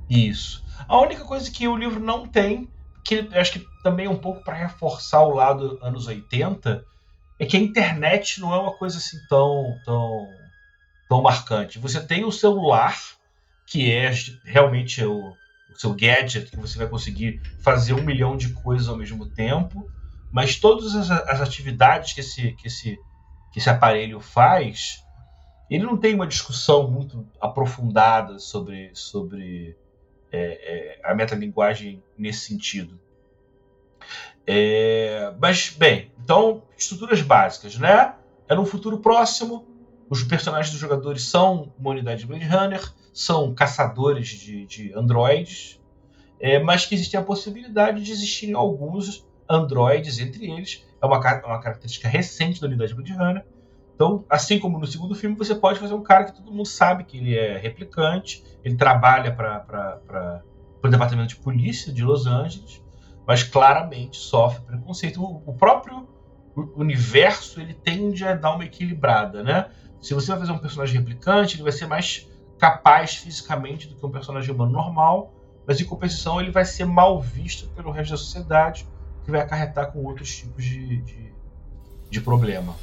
Isso. 0.09 0.63
A 0.87 0.99
única 0.99 1.23
coisa 1.23 1.49
que 1.49 1.67
o 1.67 1.75
livro 1.75 1.99
não 1.99 2.27
tem, 2.27 2.69
que 3.03 3.29
eu 3.31 3.41
acho 3.41 3.53
que 3.53 3.65
também 3.83 4.07
é 4.07 4.09
um 4.09 4.17
pouco 4.17 4.43
para 4.43 4.55
reforçar 4.55 5.21
o 5.21 5.33
lado 5.33 5.79
anos 5.81 6.07
80, 6.07 6.83
é 7.39 7.45
que 7.45 7.57
a 7.57 7.59
internet 7.59 8.39
não 8.39 8.53
é 8.53 8.59
uma 8.59 8.73
coisa 8.73 8.97
assim 8.97 9.17
tão, 9.29 9.77
tão, 9.83 10.27
tão 11.09 11.21
marcante. 11.21 11.79
Você 11.79 12.05
tem 12.05 12.23
o 12.23 12.31
celular, 12.31 12.97
que 13.65 13.91
é 13.91 14.11
realmente 14.43 15.03
o, 15.03 15.29
o 15.69 15.75
seu 15.79 15.93
gadget, 15.93 16.49
que 16.51 16.57
você 16.57 16.77
vai 16.77 16.87
conseguir 16.87 17.41
fazer 17.59 17.93
um 17.93 18.03
milhão 18.03 18.37
de 18.37 18.49
coisas 18.49 18.87
ao 18.87 18.97
mesmo 18.97 19.25
tempo, 19.25 19.89
mas 20.31 20.57
todas 20.57 20.95
as, 20.95 21.09
as 21.09 21.41
atividades 21.41 22.13
que 22.13 22.19
esse, 22.19 22.51
que, 22.53 22.67
esse, 22.67 22.97
que 23.51 23.59
esse 23.59 23.69
aparelho 23.69 24.19
faz, 24.19 25.03
ele 25.69 25.83
não 25.83 25.97
tem 25.97 26.13
uma 26.13 26.27
discussão 26.27 26.89
muito 26.89 27.27
aprofundada 27.39 28.37
sobre, 28.37 28.91
sobre 28.93 29.75
é, 30.31 30.99
é, 30.99 31.01
a 31.03 31.15
metalinguagem 31.15 32.03
nesse 32.17 32.47
sentido. 32.47 32.99
É, 34.45 35.33
mas, 35.39 35.69
bem, 35.69 36.11
então, 36.21 36.63
estruturas 36.77 37.21
básicas, 37.21 37.77
né? 37.77 38.13
É 38.47 38.53
no 38.53 38.65
futuro 38.65 38.99
próximo, 38.99 39.65
os 40.09 40.23
personagens 40.23 40.71
dos 40.71 40.79
jogadores 40.79 41.23
são 41.23 41.73
uma 41.77 41.91
unidade 41.91 42.21
de 42.21 42.27
Blade 42.27 42.45
Runner, 42.45 42.93
são 43.13 43.53
caçadores 43.53 44.27
de, 44.27 44.65
de 44.65 44.93
androides, 44.93 45.81
é, 46.39 46.59
mas 46.59 46.85
que 46.85 46.95
existe 46.95 47.15
a 47.17 47.21
possibilidade 47.21 48.03
de 48.03 48.11
existirem 48.11 48.55
alguns 48.55 49.25
androides 49.49 50.19
entre 50.19 50.51
eles. 50.51 50.85
É 51.01 51.05
uma, 51.05 51.17
uma 51.17 51.59
característica 51.59 52.07
recente 52.07 52.61
da 52.61 52.67
unidade 52.67 52.93
Blade 52.93 53.13
Runner. 53.13 53.45
Então, 53.95 54.25
assim 54.29 54.59
como 54.59 54.77
no 54.77 54.85
segundo 54.85 55.15
filme, 55.15 55.35
você 55.35 55.55
pode 55.55 55.79
fazer 55.79 55.93
um 55.93 56.03
cara 56.03 56.25
que 56.25 56.33
todo 56.33 56.51
mundo 56.51 56.67
sabe 56.67 57.05
que 57.05 57.17
ele 57.17 57.35
é 57.35 57.57
replicante, 57.57 58.43
ele 58.63 58.75
trabalha 58.75 59.33
para 59.33 60.43
o 60.83 60.87
departamento 60.87 61.29
de 61.29 61.37
polícia 61.37 61.93
de 61.93 62.03
Los 62.03 62.27
Angeles, 62.27 62.83
mas 63.25 63.43
claramente 63.43 64.17
sofre 64.17 64.61
preconceito. 64.65 65.23
O, 65.23 65.41
o 65.45 65.53
próprio 65.53 66.07
universo 66.75 67.61
ele 67.61 67.73
tende 67.73 68.25
a 68.25 68.33
dar 68.33 68.55
uma 68.55 68.65
equilibrada, 68.65 69.41
né? 69.41 69.69
Se 70.05 70.13
você 70.13 70.27
vai 70.27 70.39
fazer 70.41 70.51
um 70.51 70.59
personagem 70.59 70.99
replicante, 70.99 71.55
ele 71.55 71.63
vai 71.63 71.71
ser 71.71 71.87
mais 71.87 72.27
capaz 72.59 73.15
fisicamente 73.15 73.87
do 73.87 73.95
que 73.95 74.05
um 74.05 74.11
personagem 74.11 74.53
humano 74.53 74.71
normal, 74.71 75.33
mas 75.65 75.81
em 75.81 75.83
compensação 75.83 76.39
ele 76.39 76.51
vai 76.51 76.63
ser 76.63 76.85
mal 76.85 77.19
visto 77.19 77.67
pelo 77.69 77.89
resto 77.89 78.11
da 78.11 78.17
sociedade, 78.17 78.87
que 79.23 79.31
vai 79.31 79.41
acarretar 79.41 79.91
com 79.91 80.03
outros 80.03 80.29
tipos 80.35 80.63
de, 80.63 80.97
de, 80.97 81.33
de 82.07 82.21
problema. 82.21 82.75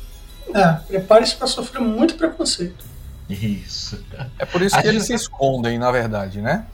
É, 0.53 0.73
prepare-se 0.73 1.37
para 1.37 1.47
sofrer 1.47 1.81
muito 1.81 2.17
preconceito. 2.17 2.85
Isso. 3.31 4.05
É 4.37 4.45
por 4.45 4.61
isso 4.61 4.83
que 4.83 4.89
eles 4.89 5.05
se 5.05 5.15
escondem, 5.15 5.79
na 5.79 5.93
verdade, 5.93 6.41
né? 6.41 6.67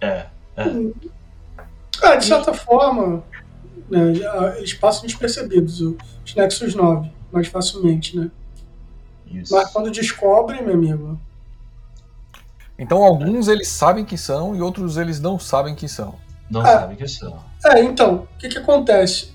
É. 0.00 0.24
é. 0.56 0.64
Ah, 2.02 2.16
de 2.16 2.24
certa 2.24 2.54
forma, 2.54 3.22
né, 3.90 4.14
eles 4.56 4.72
passam 4.72 5.02
despercebidos, 5.02 5.82
os 5.82 6.34
Nexus 6.34 6.74
9, 6.74 7.12
mais 7.30 7.48
facilmente, 7.48 8.16
né? 8.16 8.30
Isso. 9.30 9.54
Mas 9.54 9.70
quando 9.70 9.90
descobrem, 9.90 10.62
meu 10.62 10.74
amigo. 10.74 11.18
Então 12.78 13.02
alguns 13.02 13.48
eles 13.48 13.68
sabem 13.68 14.04
que 14.04 14.16
são 14.16 14.54
e 14.54 14.62
outros 14.62 14.96
eles 14.96 15.20
não 15.20 15.38
sabem 15.38 15.74
que 15.74 15.88
são. 15.88 16.14
Não 16.48 16.64
é, 16.66 16.80
sabem 16.80 16.96
que 16.96 17.08
são. 17.08 17.38
É, 17.64 17.82
então, 17.82 18.28
o 18.34 18.38
que, 18.38 18.48
que 18.48 18.58
acontece? 18.58 19.32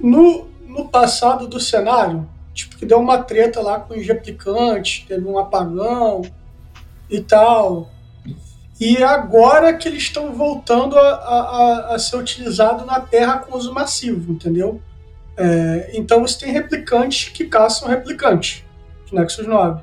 No, 0.00 0.48
no 0.66 0.88
passado 0.88 1.46
do 1.46 1.60
cenário, 1.60 2.26
tipo, 2.54 2.76
que 2.76 2.86
deu 2.86 2.98
uma 2.98 3.18
treta 3.18 3.60
lá 3.60 3.78
com 3.78 3.94
os 3.94 4.06
replicantes, 4.06 5.04
teve 5.06 5.26
um 5.26 5.38
apagão 5.38 6.22
e 7.08 7.20
tal. 7.20 7.90
E 8.80 9.02
agora 9.02 9.74
que 9.74 9.86
eles 9.86 10.04
estão 10.04 10.32
voltando 10.32 10.98
a, 10.98 11.02
a, 11.02 11.94
a 11.94 11.98
ser 11.98 12.16
utilizados 12.16 12.86
na 12.86 12.98
Terra 12.98 13.38
com 13.38 13.56
uso 13.56 13.74
massivo, 13.74 14.32
entendeu? 14.32 14.80
É, 15.36 15.90
então 15.94 16.22
você 16.22 16.46
tem 16.46 16.52
replicantes 16.52 17.28
que 17.28 17.44
caçam 17.44 17.88
replicantes, 17.88 18.64
os 19.10 19.12
Nexus 19.12 19.46
9. 19.46 19.82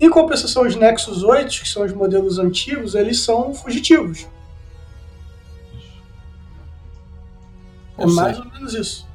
Em 0.00 0.08
compensação, 0.08 0.62
os 0.62 0.76
Nexus 0.76 1.24
8, 1.24 1.48
que 1.62 1.68
são 1.68 1.84
os 1.84 1.92
modelos 1.92 2.38
antigos, 2.38 2.94
eles 2.94 3.20
são 3.24 3.52
fugitivos. 3.52 4.26
É 7.98 8.06
mais 8.06 8.38
ou 8.38 8.44
menos 8.46 8.74
isso. 8.74 9.08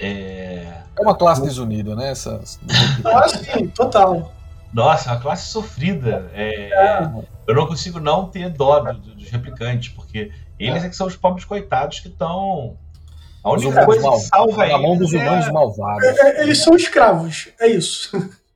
É, 0.00 0.82
é 0.98 1.02
uma 1.02 1.14
classe 1.14 1.42
desunida, 1.42 1.94
né? 1.94 2.10
Essas... 2.10 2.58
Ah, 3.04 3.28
sim, 3.28 3.68
total. 3.68 4.32
Nossa, 4.72 5.10
é 5.10 5.12
uma 5.12 5.20
classe 5.20 5.48
sofrida. 5.48 6.30
É, 6.34 6.70
é. 6.70 7.12
Eu 7.46 7.54
não 7.54 7.66
consigo 7.66 8.00
não 8.00 8.28
ter 8.28 8.50
dó 8.50 8.80
dos 8.92 9.30
replicantes, 9.30 9.90
porque 9.90 10.32
eles 10.58 10.82
é. 10.82 10.86
é 10.86 10.88
que 10.88 10.96
são 10.96 11.06
os 11.06 11.16
pobres 11.16 11.44
coitados 11.44 12.00
que 12.00 12.08
estão. 12.08 12.76
A 13.42 13.52
única 13.52 13.84
coisa 13.84 14.10
que 14.10 14.18
salva 14.20 14.62
eles. 14.64 14.72
Na 14.72 14.78
mão 14.78 14.96
dos 14.96 15.12
humanos 15.12 15.46
é... 15.46 15.52
malvados. 15.52 16.04
É, 16.04 16.42
eles 16.42 16.58
são 16.58 16.76
escravos, 16.76 17.48
é 17.58 17.66
isso. 17.68 18.10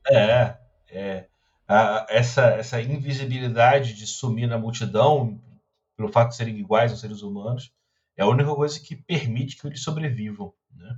É, 0.06 0.54
é. 0.90 1.24
A, 1.66 2.06
essa, 2.10 2.42
essa 2.42 2.80
invisibilidade 2.80 3.94
de 3.94 4.06
sumir 4.06 4.46
na 4.46 4.58
multidão, 4.58 5.40
pelo 5.96 6.12
fato 6.12 6.30
de 6.30 6.36
serem 6.36 6.58
iguais 6.58 6.90
aos 6.90 7.00
seres 7.00 7.22
humanos, 7.22 7.72
é 8.16 8.22
a 8.22 8.28
única 8.28 8.54
coisa 8.54 8.78
que 8.78 8.94
permite 8.94 9.56
que 9.56 9.66
eles 9.66 9.82
sobrevivam. 9.82 10.52
Né? 10.76 10.96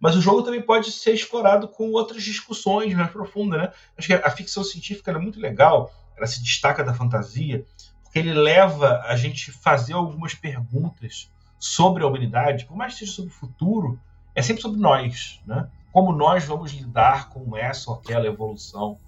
Mas 0.00 0.14
o 0.14 0.20
jogo 0.20 0.42
também 0.42 0.62
pode 0.62 0.92
ser 0.92 1.12
explorado 1.12 1.68
com 1.68 1.90
outras 1.90 2.22
discussões 2.22 2.94
mais 2.94 3.10
profundas. 3.10 3.60
Né? 3.60 3.72
Acho 3.98 4.06
que 4.06 4.14
a 4.14 4.30
ficção 4.30 4.62
científica 4.62 5.10
é 5.10 5.18
muito 5.18 5.40
legal, 5.40 5.92
ela 6.16 6.26
se 6.26 6.42
destaca 6.42 6.84
da 6.84 6.94
fantasia, 6.94 7.64
porque 8.04 8.18
ele 8.18 8.32
leva 8.32 9.02
a 9.06 9.16
gente 9.16 9.50
fazer 9.50 9.94
algumas 9.94 10.34
perguntas 10.34 11.28
sobre 11.64 12.04
a 12.04 12.06
humanidade, 12.06 12.66
por 12.66 12.76
mais 12.76 12.92
que 12.92 12.98
seja 13.00 13.12
sobre 13.12 13.30
o 13.30 13.34
futuro, 13.34 13.98
é 14.34 14.42
sempre 14.42 14.60
sobre 14.60 14.78
nós, 14.78 15.40
né? 15.46 15.66
Como 15.90 16.12
nós 16.12 16.44
vamos 16.44 16.72
lidar 16.72 17.30
com 17.30 17.56
essa 17.56 17.90
ou 17.90 17.96
aquela 17.96 18.26
evolução, 18.26 18.98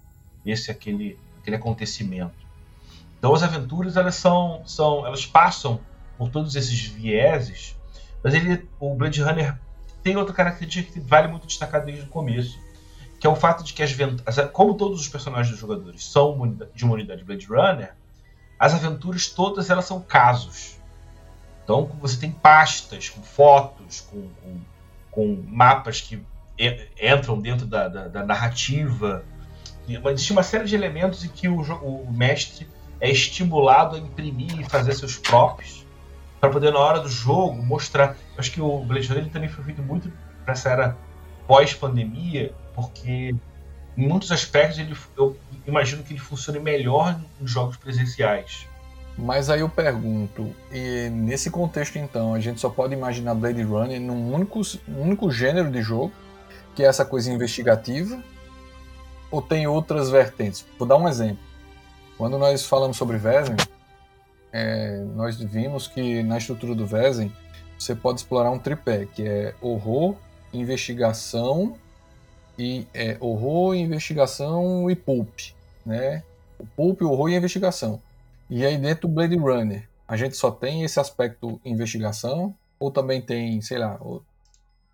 esse 0.43 0.71
aquele 0.71 1.19
aquele 1.39 1.55
acontecimento. 1.55 2.33
Então 3.19 3.31
as 3.31 3.43
aventuras 3.43 3.95
elas 3.95 4.15
são 4.15 4.63
são 4.65 5.05
elas 5.05 5.23
passam 5.23 5.79
por 6.17 6.29
todos 6.31 6.55
esses 6.55 6.83
vieses, 6.83 7.75
mas 8.23 8.33
ele 8.33 8.67
o 8.79 8.95
Blade 8.95 9.21
Runner 9.21 9.55
tem 10.01 10.17
outra 10.17 10.33
característica 10.33 10.93
que 10.93 10.99
vale 10.99 11.27
muito 11.27 11.45
destacar 11.45 11.85
desde 11.85 12.05
o 12.05 12.07
começo, 12.07 12.57
que 13.19 13.27
é 13.27 13.29
o 13.29 13.35
fato 13.35 13.63
de 13.63 13.71
que 13.71 13.83
as 13.83 13.95
como 14.51 14.73
todos 14.73 14.99
os 14.99 15.07
personagens 15.07 15.51
dos 15.51 15.59
jogadores 15.59 16.03
são 16.05 16.57
de 16.73 16.83
uma 16.83 16.95
unidade 16.95 17.23
Blade 17.23 17.45
Runner, 17.45 17.93
as 18.57 18.73
aventuras 18.73 19.27
todas 19.27 19.69
elas 19.69 19.85
são 19.85 20.01
casos. 20.01 20.76
Então 21.67 21.83
você 21.99 22.17
tem 22.17 22.31
pastas 22.31 23.09
com 23.09 23.21
fotos, 23.21 23.99
com, 23.99 24.29
com, 24.41 24.59
com 25.11 25.43
mapas 25.49 25.99
que 25.99 26.17
entram 26.97 27.41
dentro 27.41 27.65
da, 27.65 27.89
da, 27.89 28.07
da 28.07 28.23
narrativa. 28.23 29.25
Existe 29.85 30.31
uma 30.31 30.43
série 30.43 30.63
de 30.63 30.75
elementos 30.75 31.25
em 31.25 31.27
que 31.27 31.49
o, 31.49 31.59
o 31.59 32.09
mestre 32.09 32.69
é 33.01 33.11
estimulado 33.11 33.97
a 33.97 33.99
imprimir 33.99 34.57
e 34.61 34.63
fazer 34.63 34.93
seus 34.93 35.17
próprios 35.17 35.85
para 36.39 36.49
poder 36.49 36.71
na 36.71 36.79
hora 36.79 37.01
do 37.01 37.09
jogo 37.09 37.61
mostrar. 37.61 38.15
Eu 38.33 38.39
acho 38.39 38.49
que 38.49 38.61
o 38.61 38.79
Blade 38.85 39.09
Runner 39.09 39.29
também 39.29 39.49
foi 39.49 39.65
feito 39.65 39.81
muito 39.81 40.09
para 40.45 40.53
essa 40.53 40.69
era 40.69 40.97
pós-pandemia, 41.45 42.53
porque 42.73 43.35
em 43.97 44.07
muitos 44.07 44.31
aspectos 44.31 44.79
ele, 44.79 44.95
eu 45.17 45.37
imagino 45.67 46.01
que 46.01 46.13
ele 46.13 46.19
funcione 46.21 46.59
melhor 46.59 47.19
nos 47.41 47.51
jogos 47.51 47.75
presenciais. 47.75 48.65
Mas 49.17 49.49
aí 49.49 49.61
eu 49.61 49.69
pergunto, 49.69 50.53
e 50.71 51.09
nesse 51.09 51.49
contexto 51.49 51.97
então, 51.97 52.35
a 52.35 52.39
gente 52.39 52.61
só 52.61 52.69
pode 52.69 52.93
imaginar 52.93 53.33
Blade 53.33 53.63
Runner 53.63 53.99
num 53.99 54.31
único, 54.31 54.61
único 54.87 55.31
gênero 55.31 55.71
de 55.71 55.81
jogo, 55.81 56.11
que 56.75 56.83
é 56.83 56.85
essa 56.85 57.03
coisa 57.03 57.31
investigativa, 57.31 58.21
ou 59.31 59.41
tem 59.41 59.65
outras 59.65 60.11
vertentes? 60.11 60.63
Vou 60.77 60.87
dar 60.87 60.97
um 60.97 61.07
exemplo. 61.07 61.39
Quando 62.15 62.37
nós 62.37 62.63
falamos 62.65 62.95
sobre 62.95 63.17
Vezem, 63.17 63.55
é, 64.53 65.03
nós 65.15 65.37
vimos 65.37 65.87
que 65.87 66.21
na 66.21 66.37
estrutura 66.37 66.75
do 66.75 66.85
Vezem 66.85 67.33
você 67.77 67.95
pode 67.95 68.19
explorar 68.19 68.51
um 68.51 68.59
tripé, 68.59 69.07
que 69.07 69.27
é 69.27 69.55
horror, 69.61 70.15
investigação 70.53 71.75
e 72.57 72.87
é, 72.93 73.17
horror, 73.19 73.75
investigação 73.75 74.89
e 74.89 74.95
pulp, 74.95 75.39
né? 75.85 76.23
O 76.59 76.65
pulp, 76.65 77.01
horror 77.01 77.29
e 77.29 77.35
investigação. 77.35 78.01
E 78.49 78.65
aí 78.65 78.77
dentro 78.77 79.07
do 79.07 79.13
Blade 79.13 79.35
Runner, 79.35 79.87
a 80.07 80.15
gente 80.15 80.37
só 80.37 80.49
tem 80.49 80.83
esse 80.83 80.99
aspecto 80.99 81.59
investigação 81.65 82.55
ou 82.79 82.91
também 82.91 83.21
tem, 83.21 83.61
sei 83.61 83.77
lá, 83.77 83.99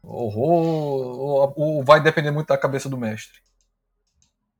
horror 0.02 0.66
ou, 0.66 1.54
ou 1.56 1.84
vai 1.84 2.02
depender 2.02 2.32
muito 2.32 2.48
da 2.48 2.58
cabeça 2.58 2.90
do 2.90 2.98
mestre? 2.98 3.42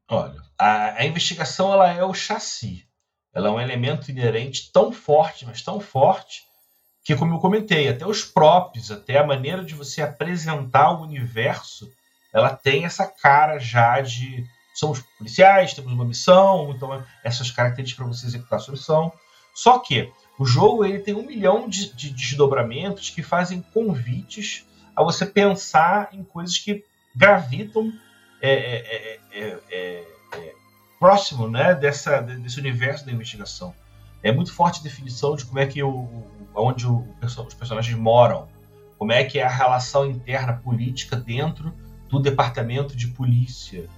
Olha, 0.10 0.42
a, 0.58 1.02
a 1.02 1.06
investigação 1.06 1.74
ela 1.74 1.92
é 1.92 2.04
o 2.04 2.14
chassi. 2.14 2.88
Ela 3.34 3.48
é 3.48 3.52
um 3.52 3.60
elemento 3.60 4.12
inerente 4.12 4.72
tão 4.72 4.92
forte, 4.92 5.46
mas 5.46 5.64
tão 5.64 5.80
forte, 5.80 6.44
que, 7.04 7.16
como 7.16 7.34
eu 7.34 7.40
comentei, 7.40 7.90
até 7.90 8.06
os 8.06 8.24
próprios, 8.24 8.92
até 8.92 9.18
a 9.18 9.26
maneira 9.26 9.64
de 9.64 9.74
você 9.74 10.02
apresentar 10.02 10.92
o 10.92 11.02
universo, 11.02 11.92
ela 12.32 12.56
tem 12.56 12.86
essa 12.86 13.06
cara 13.06 13.58
já 13.60 14.00
de 14.02 14.46
somos 14.74 15.02
policiais, 15.18 15.74
temos 15.74 15.92
uma 15.92 16.06
missão, 16.06 16.72
então 16.76 17.04
essas 17.24 17.52
características 17.52 18.06
para 18.06 18.14
você 18.14 18.26
executar 18.26 18.60
a 18.60 18.62
sua 18.62 18.74
missão. 18.74 19.12
Só 19.54 19.80
que 19.80 20.12
o 20.38 20.46
jogo 20.46 20.84
ele 20.84 21.00
tem 21.00 21.14
um 21.14 21.26
milhão 21.26 21.70
de, 21.70 21.94
de 21.94 22.10
desdobramentos 22.10 23.10
que 23.10 23.22
fazem 23.22 23.62
convites 23.74 24.66
a 24.96 25.04
você 25.04 25.26
pensar 25.26 26.10
em 26.12 26.24
coisas 26.24 26.58
que 26.58 26.84
gravitam 27.16 27.94
é, 28.42 28.52
é, 28.52 29.20
é, 29.32 29.60
é 29.72 30.54
próximo 31.00 31.48
né, 31.50 31.76
dessa, 31.76 32.22
desse 32.22 32.60
universo 32.60 33.06
da 33.06 33.12
investigação. 33.12 33.76
É 34.24 34.32
muito 34.32 34.54
forte 34.54 34.80
a 34.80 34.84
definição 34.84 35.36
de 35.36 35.46
como 35.46 35.60
é 35.60 35.66
que 35.66 35.84
o, 35.84 36.08
onde 36.56 36.88
o, 36.88 37.06
os 37.22 37.54
personagens 37.54 37.98
moram, 37.98 38.48
como 38.98 39.12
é 39.12 39.24
que 39.24 39.38
é 39.38 39.44
a 39.44 39.50
relação 39.50 40.06
interna 40.06 40.54
política 40.54 41.16
dentro 41.16 41.74
do 42.10 42.20
departamento 42.20 42.96
de 42.96 43.08
polícia. 43.08 43.90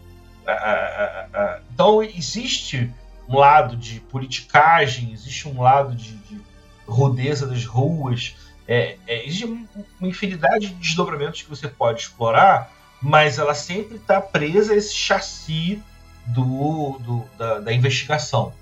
Então 1.74 2.04
existe 2.04 2.94
um 3.28 3.38
lado 3.38 3.76
de 3.76 4.00
politicagem, 4.00 5.12
existe 5.12 5.48
um 5.48 5.62
lado 5.62 5.96
de, 5.96 6.16
de 6.16 6.40
rudeza 6.88 7.48
das 7.48 7.66
ruas, 7.66 8.36
é, 8.68 8.98
é, 9.08 9.26
existe 9.26 9.46
uma 9.46 10.08
infinidade 10.08 10.68
de 10.68 10.76
desdobramentos 10.76 11.42
que 11.42 11.50
você 11.50 11.68
pode 11.68 12.02
explorar, 12.02 12.72
mas 13.02 13.38
ela 13.38 13.54
sempre 13.54 13.98
está 13.98 14.22
presa 14.22 14.74
a 14.74 14.76
esse 14.76 14.94
chassi 14.94 15.82
do, 16.28 16.98
do 17.00 17.26
da, 17.38 17.60
da, 17.60 17.74
investigação, 17.74 18.54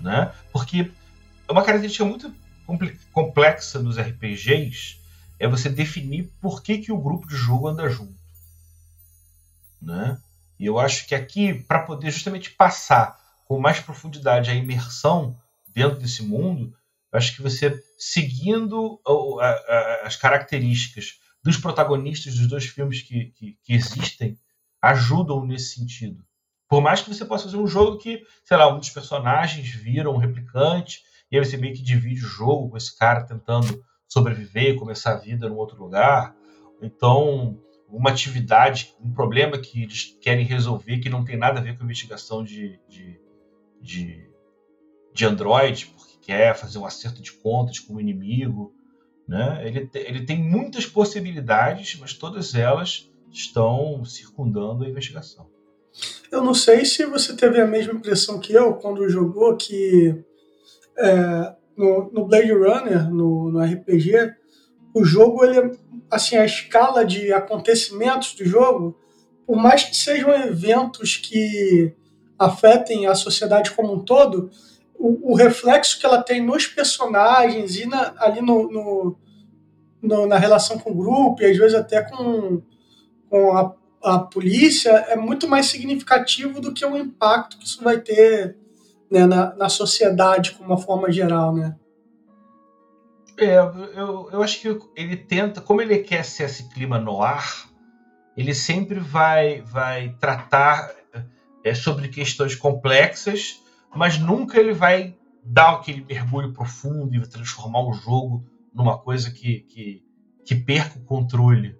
né? 0.00 0.32
Porque 0.52 0.90
é 1.48 1.52
uma 1.52 1.64
característica 1.64 2.04
muito 2.04 2.32
complexa 3.12 3.78
dos 3.82 3.98
RPGs 3.98 4.98
é 5.38 5.48
você 5.48 5.70
definir 5.70 6.30
por 6.40 6.62
que, 6.62 6.78
que 6.78 6.92
o 6.92 6.98
grupo 6.98 7.26
de 7.26 7.36
jogo 7.36 7.68
anda 7.68 7.88
junto, 7.88 8.14
né? 9.80 10.18
E 10.58 10.66
eu 10.66 10.78
acho 10.78 11.06
que 11.06 11.14
aqui, 11.14 11.54
para 11.54 11.80
poder 11.80 12.10
justamente 12.10 12.50
passar 12.50 13.18
com 13.44 13.58
mais 13.58 13.80
profundidade 13.80 14.50
a 14.50 14.54
imersão 14.54 15.38
dentro 15.68 15.98
desse 15.98 16.22
mundo, 16.22 16.74
eu 17.12 17.18
acho 17.18 17.34
que 17.34 17.42
você 17.42 17.82
seguindo 17.96 19.00
as 20.02 20.16
características 20.16 21.18
dos 21.42 21.56
protagonistas 21.56 22.34
dos 22.34 22.46
dois 22.46 22.66
filmes 22.66 23.02
que, 23.02 23.26
que, 23.36 23.58
que 23.62 23.72
existem 23.72 24.36
ajudam 24.82 25.44
nesse 25.46 25.74
sentido. 25.76 26.24
Por 26.68 26.82
mais 26.82 27.00
que 27.00 27.12
você 27.12 27.24
possa 27.24 27.44
fazer 27.44 27.56
um 27.56 27.66
jogo 27.66 27.98
que, 27.98 28.22
sei 28.44 28.56
lá, 28.56 28.72
um 28.72 28.78
dos 28.78 28.90
personagens 28.90 29.68
vira 29.70 30.10
um 30.10 30.18
replicante, 30.18 31.02
e 31.30 31.38
aí 31.38 31.44
você 31.44 31.56
meio 31.56 31.74
que 31.74 31.82
divide 31.82 32.24
o 32.24 32.28
jogo 32.28 32.70
com 32.70 32.76
esse 32.76 32.96
cara 32.96 33.24
tentando 33.24 33.82
sobreviver 34.06 34.74
e 34.74 34.76
começar 34.76 35.12
a 35.12 35.18
vida 35.18 35.48
num 35.48 35.56
outro 35.56 35.78
lugar. 35.78 36.34
Então, 36.82 37.58
uma 37.90 38.10
atividade, 38.10 38.94
um 39.02 39.12
problema 39.12 39.58
que 39.58 39.82
eles 39.82 40.16
querem 40.20 40.44
resolver 40.44 40.98
que 40.98 41.08
não 41.08 41.24
tem 41.24 41.36
nada 41.36 41.58
a 41.58 41.62
ver 41.62 41.76
com 41.76 41.82
a 41.82 41.84
investigação 41.84 42.44
de, 42.44 42.78
de, 42.88 43.20
de, 43.80 44.30
de 45.12 45.24
Android, 45.24 45.86
porque 45.86 46.18
quer 46.20 46.54
fazer 46.54 46.78
um 46.78 46.84
acerto 46.84 47.22
de 47.22 47.32
contas 47.32 47.78
com 47.78 47.94
o 47.94 48.00
inimigo. 48.00 48.74
Né? 49.26 49.62
Ele, 49.66 49.90
ele 49.94 50.26
tem 50.26 50.42
muitas 50.42 50.86
possibilidades, 50.86 51.98
mas 51.98 52.14
todas 52.14 52.54
elas 52.54 53.10
estão 53.30 54.04
circundando 54.04 54.84
a 54.84 54.88
investigação. 54.88 55.48
Eu 56.30 56.42
não 56.42 56.54
sei 56.54 56.84
se 56.84 57.04
você 57.06 57.34
teve 57.34 57.60
a 57.60 57.66
mesma 57.66 57.94
impressão 57.94 58.38
que 58.38 58.52
eu 58.52 58.74
quando 58.74 59.08
jogou 59.08 59.56
que 59.56 60.14
é, 60.98 61.54
no, 61.76 62.10
no, 62.12 62.26
Blade 62.26 62.52
Runner, 62.52 63.08
no, 63.10 63.50
no, 63.50 63.60
RPG, 63.60 64.34
o 64.94 65.04
jogo, 65.04 65.44
ele, 65.44 65.78
assim, 66.10 66.36
a 66.36 66.44
escala 66.44 67.04
de 67.04 67.32
acontecimentos 67.32 68.34
do 68.34 68.44
jogo, 68.44 68.98
por 69.46 69.56
mais 69.56 69.84
que 69.84 69.96
sejam 69.96 70.30
eventos 70.30 71.16
que 71.16 71.94
afetem 72.38 73.06
a 73.06 73.14
sociedade 73.14 73.72
como 73.72 73.94
um 73.94 74.00
todo, 74.00 74.50
o, 74.98 75.32
o 75.32 75.34
reflexo 75.34 75.98
que 75.98 76.06
ela 76.06 76.22
tem 76.22 76.44
nos 76.44 76.66
personagens 76.66 77.76
e 77.76 77.86
na, 77.86 78.14
ali 78.18 78.40
no, 78.40 78.70
no, 78.70 79.16
no, 80.02 80.26
na 80.26 80.38
relação 80.38 80.78
com 80.78 80.90
o 80.90 80.94
grupo, 80.94 81.42
e 81.42 81.46
às 81.46 81.56
vezes 81.56 81.74
até 81.74 82.02
com, 82.02 82.62
com 83.28 83.56
a, 83.56 83.74
a 84.02 84.18
polícia, 84.18 84.90
é 84.90 85.16
muito 85.16 85.48
mais 85.48 85.66
significativo 85.66 86.60
do 86.60 86.72
que 86.72 86.84
o 86.84 86.96
impacto 86.96 87.58
que 87.58 87.66
isso 87.66 87.82
vai 87.82 88.00
ter 88.00 88.56
né, 89.10 89.26
na, 89.26 89.54
na 89.54 89.68
sociedade, 89.68 90.54
de 90.54 90.62
uma 90.62 90.78
forma 90.78 91.10
geral, 91.10 91.54
né? 91.54 91.74
É, 93.38 93.56
eu, 93.56 94.28
eu 94.32 94.42
acho 94.42 94.60
que 94.60 94.78
ele 94.96 95.16
tenta, 95.16 95.60
como 95.60 95.80
ele 95.80 95.98
quer 95.98 96.24
ser 96.24 96.44
esse 96.44 96.68
clima 96.70 96.98
no 96.98 97.22
ar, 97.22 97.68
ele 98.36 98.54
sempre 98.54 98.98
vai, 98.98 99.60
vai 99.62 100.16
tratar 100.20 100.92
é, 101.64 101.74
sobre 101.74 102.08
questões 102.08 102.54
complexas, 102.54 103.62
mas 103.94 104.18
nunca 104.18 104.58
ele 104.58 104.72
vai 104.72 105.16
dar 105.44 105.74
aquele 105.74 106.04
mergulho 106.04 106.52
profundo 106.52 107.14
e 107.14 107.26
transformar 107.26 107.80
o 107.80 107.92
jogo 107.92 108.44
numa 108.74 108.98
coisa 108.98 109.30
que, 109.30 109.60
que, 109.60 110.04
que 110.44 110.54
perca 110.54 110.98
o 110.98 111.04
controle, 111.04 111.76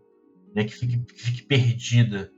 né, 0.55 0.65
que, 0.65 0.75
fique, 0.75 0.99
que 0.99 1.23
fique 1.23 1.43
perdida. 1.43 2.33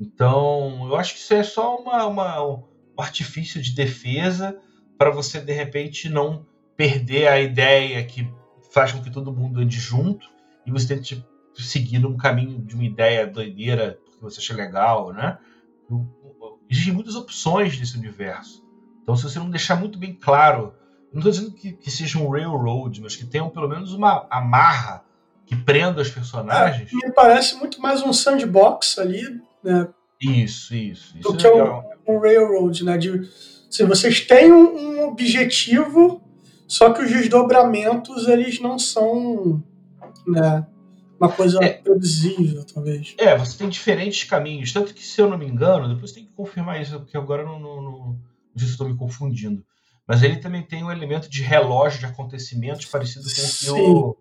Então, 0.00 0.86
eu 0.86 0.96
acho 0.96 1.14
que 1.14 1.20
isso 1.20 1.34
é 1.34 1.42
só 1.42 1.76
uma, 1.76 2.06
uma 2.06 2.42
um 2.42 3.02
artifício 3.02 3.60
de 3.62 3.74
defesa 3.74 4.58
para 4.96 5.10
você, 5.10 5.40
de 5.40 5.52
repente, 5.52 6.08
não 6.08 6.46
perder 6.76 7.28
a 7.28 7.40
ideia 7.40 8.04
que 8.04 8.30
com 8.86 9.02
que 9.02 9.10
todo 9.10 9.32
mundo 9.32 9.60
ande 9.60 9.78
junto 9.78 10.28
e 10.66 10.70
você 10.70 10.86
tente 10.94 11.26
seguir 11.56 12.04
um 12.06 12.16
caminho 12.16 12.60
de 12.60 12.74
uma 12.74 12.84
ideia 12.84 13.26
doideira 13.26 13.98
que 14.04 14.20
você 14.20 14.40
acha 14.40 14.54
legal, 14.54 15.12
né? 15.12 15.38
Existem 16.70 16.92
muitas 16.92 17.14
opções 17.14 17.78
nesse 17.78 17.96
universo. 17.96 18.64
Então, 19.02 19.16
se 19.16 19.22
você 19.22 19.38
não 19.38 19.50
deixar 19.50 19.76
muito 19.76 19.98
bem 19.98 20.14
claro, 20.14 20.74
não 21.12 21.20
estou 21.20 21.32
dizendo 21.32 21.52
que, 21.52 21.72
que, 21.72 21.90
seja 21.90 22.18
um 22.18 22.28
railroad, 22.28 23.00
mas 23.00 23.16
que 23.16 23.24
tenham 23.24 23.48
pelo 23.48 23.68
menos 23.68 23.92
uma 23.92 24.26
amarra 24.30 25.02
que 25.46 25.56
prenda 25.56 26.02
os 26.02 26.10
personagens. 26.10 26.92
É, 26.92 27.06
me 27.06 27.12
parece 27.12 27.56
muito 27.56 27.80
mais 27.80 28.02
um 28.02 28.12
sandbox 28.12 28.98
ali, 28.98 29.40
né? 29.64 29.88
Isso, 30.20 30.74
isso. 30.74 31.16
isso 31.16 31.32
do 31.32 31.38
é 31.38 31.40
que 31.40 31.48
um, 31.48 32.16
um, 32.16 32.20
railroad, 32.20 32.84
né? 32.84 32.98
De, 32.98 33.26
se 33.70 33.84
vocês 33.84 34.20
têm 34.20 34.52
um, 34.52 34.76
um 34.76 35.08
objetivo 35.08 36.22
só 36.68 36.92
que 36.92 37.02
os 37.02 37.10
desdobramentos, 37.10 38.28
eles 38.28 38.60
não 38.60 38.78
são 38.78 39.64
né, 40.26 40.66
uma 41.18 41.32
coisa 41.32 41.58
é, 41.64 41.70
previsível, 41.70 42.62
talvez. 42.62 43.14
É, 43.16 43.36
você 43.36 43.56
tem 43.56 43.70
diferentes 43.70 44.24
caminhos. 44.24 44.70
Tanto 44.70 44.92
que, 44.92 45.02
se 45.02 45.18
eu 45.18 45.30
não 45.30 45.38
me 45.38 45.46
engano, 45.46 45.88
depois 45.88 46.12
tem 46.12 46.26
que 46.26 46.32
confirmar 46.32 46.80
isso, 46.80 47.00
porque 47.00 47.16
agora 47.16 47.42
não, 47.42 47.58
não, 47.58 47.82
não, 47.82 48.18
estou 48.54 48.86
me 48.86 48.94
confundindo. 48.94 49.64
Mas 50.06 50.22
ele 50.22 50.36
também 50.36 50.62
tem 50.62 50.84
um 50.84 50.92
elemento 50.92 51.30
de 51.30 51.42
relógio 51.42 52.00
de 52.00 52.06
acontecimentos 52.06 52.84
parecido 52.84 53.24
com 53.24 53.30
Sim. 53.30 53.70
o 53.70 53.74
que 53.74 53.80
o, 53.80 54.16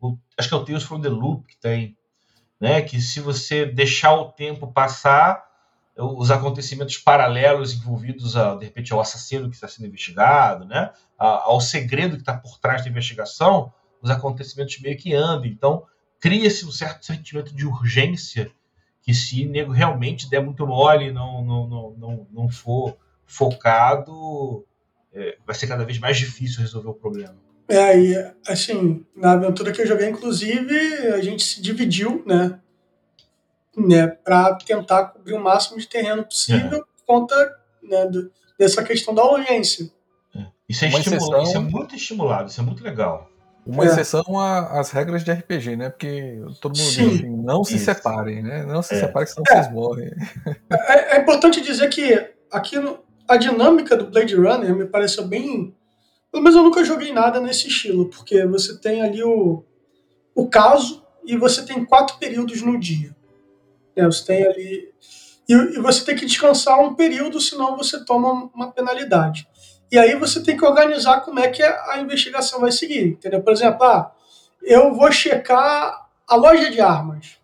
o. 0.00 0.18
Acho 0.38 0.48
que 0.48 0.54
é 0.54 0.56
o 0.56 0.64
Tales 0.64 0.82
from 0.82 1.02
the 1.02 1.08
Loop 1.10 1.46
que 1.46 1.60
tem. 1.60 1.96
Né? 2.58 2.80
Que 2.80 2.98
se 3.00 3.20
você 3.20 3.66
deixar 3.66 4.14
o 4.14 4.32
tempo 4.32 4.72
passar, 4.72 5.49
os 6.00 6.30
acontecimentos 6.30 6.96
paralelos 6.98 7.74
envolvidos, 7.74 8.36
a, 8.36 8.54
de 8.54 8.64
repente, 8.64 8.92
ao 8.92 9.00
assassino 9.00 9.48
que 9.48 9.54
está 9.54 9.68
sendo 9.68 9.86
investigado, 9.86 10.64
né? 10.64 10.90
ao 11.18 11.60
segredo 11.60 12.16
que 12.16 12.22
está 12.22 12.34
por 12.34 12.58
trás 12.58 12.82
da 12.82 12.90
investigação, 12.90 13.72
os 14.00 14.10
acontecimentos 14.10 14.80
meio 14.80 14.96
que 14.96 15.14
andam. 15.14 15.46
Então, 15.46 15.84
cria-se 16.18 16.64
um 16.64 16.72
certo 16.72 17.04
sentimento 17.04 17.54
de 17.54 17.66
urgência 17.66 18.50
que 19.02 19.14
se 19.14 19.44
nego 19.46 19.72
realmente 19.72 20.28
der 20.28 20.42
muito 20.42 20.66
mole 20.66 21.12
não, 21.12 21.44
não, 21.44 21.68
não, 21.68 21.94
não, 21.98 22.26
não 22.30 22.48
for 22.48 22.96
focado, 23.26 24.64
é, 25.12 25.36
vai 25.46 25.54
ser 25.54 25.66
cada 25.66 25.84
vez 25.84 25.98
mais 25.98 26.16
difícil 26.16 26.60
resolver 26.60 26.88
o 26.88 26.94
problema. 26.94 27.36
É, 27.68 27.98
e 27.98 28.32
assim, 28.48 29.04
na 29.14 29.32
aventura 29.32 29.72
que 29.72 29.80
eu 29.80 29.86
joguei, 29.86 30.08
inclusive, 30.08 30.76
a 31.14 31.20
gente 31.20 31.42
se 31.42 31.62
dividiu, 31.62 32.22
né? 32.26 32.58
Né, 33.76 34.06
para 34.08 34.54
tentar 34.54 35.06
cobrir 35.06 35.34
o 35.34 35.40
máximo 35.40 35.78
de 35.78 35.86
terreno 35.86 36.24
possível 36.24 36.78
é. 36.78 36.80
por 36.80 37.04
conta 37.06 37.56
né, 37.82 38.06
do, 38.06 38.30
dessa 38.58 38.82
questão 38.82 39.14
da 39.14 39.24
urgência. 39.24 39.90
É. 40.34 40.46
Isso, 40.68 40.84
é 40.84 40.88
exceção, 40.88 41.42
isso 41.42 41.56
é 41.56 41.60
muito 41.60 41.94
estimulado, 41.94 42.48
isso 42.50 42.60
é 42.60 42.64
muito 42.64 42.82
legal. 42.82 43.30
Uma 43.66 43.84
é. 43.84 43.86
exceção 43.88 44.38
às 44.38 44.90
regras 44.90 45.22
de 45.22 45.30
RPG, 45.30 45.76
né? 45.76 45.90
Porque 45.90 46.40
todo 46.60 46.76
mundo 46.76 46.90
Sim. 46.90 47.08
diz 47.08 47.18
assim, 47.20 47.36
não 47.36 47.62
se 47.62 47.76
Isso. 47.76 47.84
separem, 47.84 48.42
né? 48.42 48.64
Não 48.64 48.82
se 48.82 48.94
é. 48.94 49.00
separem, 49.00 49.28
senão 49.28 49.44
é. 49.48 49.54
vocês 49.54 49.72
morrem. 49.72 50.10
É, 50.72 51.16
é, 51.16 51.20
importante 51.20 51.60
dizer 51.60 51.88
que 51.88 52.32
aqui 52.50 52.78
no, 52.78 53.00
a 53.28 53.36
dinâmica 53.36 53.96
do 53.96 54.06
Blade 54.06 54.34
Runner 54.34 54.74
me 54.74 54.86
pareceu 54.86 55.26
bem. 55.26 55.74
Pelo 56.32 56.42
menos 56.42 56.56
eu 56.56 56.64
nunca 56.64 56.84
joguei 56.84 57.12
nada 57.12 57.40
nesse 57.40 57.68
estilo, 57.68 58.08
porque 58.08 58.44
você 58.46 58.78
tem 58.78 59.02
ali 59.02 59.22
o, 59.22 59.64
o 60.34 60.48
caso 60.48 61.04
e 61.24 61.36
você 61.36 61.64
tem 61.64 61.84
quatro 61.84 62.18
períodos 62.18 62.62
no 62.62 62.78
dia. 62.78 63.14
É, 63.96 64.04
você 64.04 64.24
tem 64.24 64.46
ali. 64.46 64.92
E, 65.48 65.52
e, 65.52 65.78
você 65.80 66.04
tem 66.04 66.16
que 66.16 66.26
descansar 66.26 66.80
um 66.80 66.94
período, 66.94 67.40
senão 67.40 67.76
você 67.76 68.04
toma 68.04 68.50
uma 68.54 68.70
penalidade. 68.70 69.48
E 69.90 69.98
aí 69.98 70.14
você 70.14 70.42
tem 70.42 70.56
que 70.56 70.64
organizar 70.64 71.20
como 71.20 71.40
é 71.40 71.48
que 71.48 71.62
a 71.62 71.98
investigação 71.98 72.60
vai 72.60 72.70
seguir. 72.70 73.08
Entendeu? 73.08 73.42
Por 73.42 73.52
exemplo, 73.52 73.84
ah, 73.84 74.12
eu 74.62 74.94
vou 74.94 75.10
checar 75.10 76.08
a 76.28 76.36
loja 76.36 76.70
de 76.70 76.80
armas. 76.80 77.38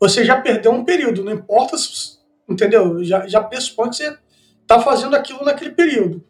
Você 0.00 0.24
já 0.24 0.40
perdeu 0.40 0.72
um 0.72 0.84
período, 0.84 1.24
não 1.24 1.32
importa 1.32 1.76
se. 1.78 2.18
Entendeu? 2.48 3.02
Já, 3.04 3.26
já 3.26 3.42
pressupõe 3.42 3.90
que 3.90 3.96
você 3.96 4.18
está 4.62 4.80
fazendo 4.80 5.14
aquilo 5.14 5.44
naquele 5.44 5.70
período. 5.70 6.24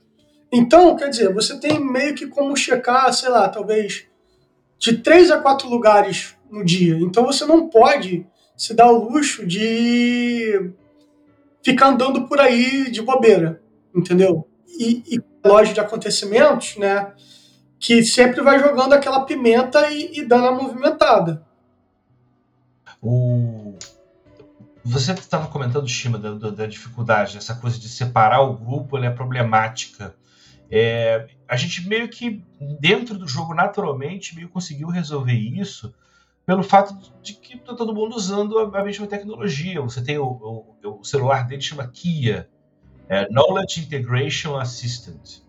Então, 0.50 0.96
quer 0.96 1.10
dizer, 1.10 1.32
você 1.32 1.58
tem 1.58 1.78
meio 1.78 2.14
que 2.14 2.26
como 2.26 2.56
checar, 2.56 3.12
sei 3.12 3.28
lá, 3.28 3.48
talvez 3.48 4.08
de 4.78 4.98
três 4.98 5.30
a 5.30 5.38
quatro 5.38 5.68
lugares 5.68 6.36
no 6.50 6.64
dia. 6.64 6.96
Então 6.96 7.24
você 7.24 7.44
não 7.44 7.68
pode 7.68 8.26
se 8.58 8.74
dá 8.74 8.90
o 8.90 9.08
luxo 9.08 9.46
de 9.46 10.72
ficar 11.62 11.90
andando 11.90 12.26
por 12.26 12.40
aí 12.40 12.90
de 12.90 13.00
bobeira, 13.00 13.62
entendeu? 13.94 14.48
E, 14.66 15.04
e 15.06 15.22
loja 15.46 15.72
de 15.72 15.80
acontecimentos, 15.80 16.76
né? 16.76 17.12
Que 17.78 18.02
sempre 18.02 18.42
vai 18.42 18.58
jogando 18.58 18.94
aquela 18.94 19.24
pimenta 19.24 19.88
e, 19.92 20.18
e 20.18 20.24
dando 20.26 20.48
a 20.48 20.52
movimentada. 20.52 21.46
O... 23.00 23.78
Você 24.84 25.12
estava 25.12 25.46
comentando, 25.46 25.86
Shima, 25.86 26.18
da, 26.18 26.50
da, 26.50 26.66
dificuldade, 26.66 27.36
essa 27.36 27.54
coisa 27.54 27.78
de 27.78 27.88
separar 27.88 28.40
o 28.40 28.56
grupo, 28.56 28.96
ela 28.96 29.06
é 29.06 29.10
problemática. 29.10 30.16
É, 30.70 31.28
a 31.46 31.56
gente 31.56 31.86
meio 31.86 32.08
que, 32.08 32.42
dentro 32.80 33.16
do 33.16 33.28
jogo, 33.28 33.54
naturalmente, 33.54 34.34
meio 34.34 34.48
conseguiu 34.48 34.88
resolver 34.88 35.34
isso 35.34 35.94
pelo 36.48 36.62
fato 36.62 36.96
de 37.22 37.34
que 37.34 37.56
está 37.56 37.74
todo 37.74 37.94
mundo 37.94 38.16
usando 38.16 38.58
a, 38.58 38.82
mesma 38.82 39.06
tecnologia. 39.06 39.82
Você 39.82 40.02
tem 40.02 40.16
o, 40.16 40.24
o, 40.82 40.98
o 40.98 41.04
celular 41.04 41.46
dele 41.46 41.60
chama 41.60 41.86
Kia, 41.86 42.48
é, 43.06 43.28
Knowledge 43.28 43.82
Integration 43.82 44.56
Assistant. 44.56 45.42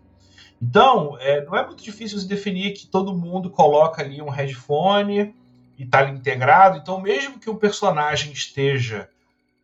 Então, 0.60 1.16
é, 1.18 1.42
não 1.42 1.56
é 1.56 1.66
muito 1.66 1.82
difícil 1.82 2.20
você 2.20 2.28
definir 2.28 2.74
que 2.74 2.86
todo 2.86 3.16
mundo 3.16 3.48
coloca 3.48 4.02
ali 4.02 4.20
um 4.20 4.28
headphone 4.28 5.34
e 5.78 5.84
está 5.84 6.00
ali 6.00 6.12
integrado. 6.12 6.76
Então, 6.76 7.00
mesmo 7.00 7.38
que 7.38 7.48
o 7.48 7.56
personagem 7.56 8.30
esteja 8.30 9.08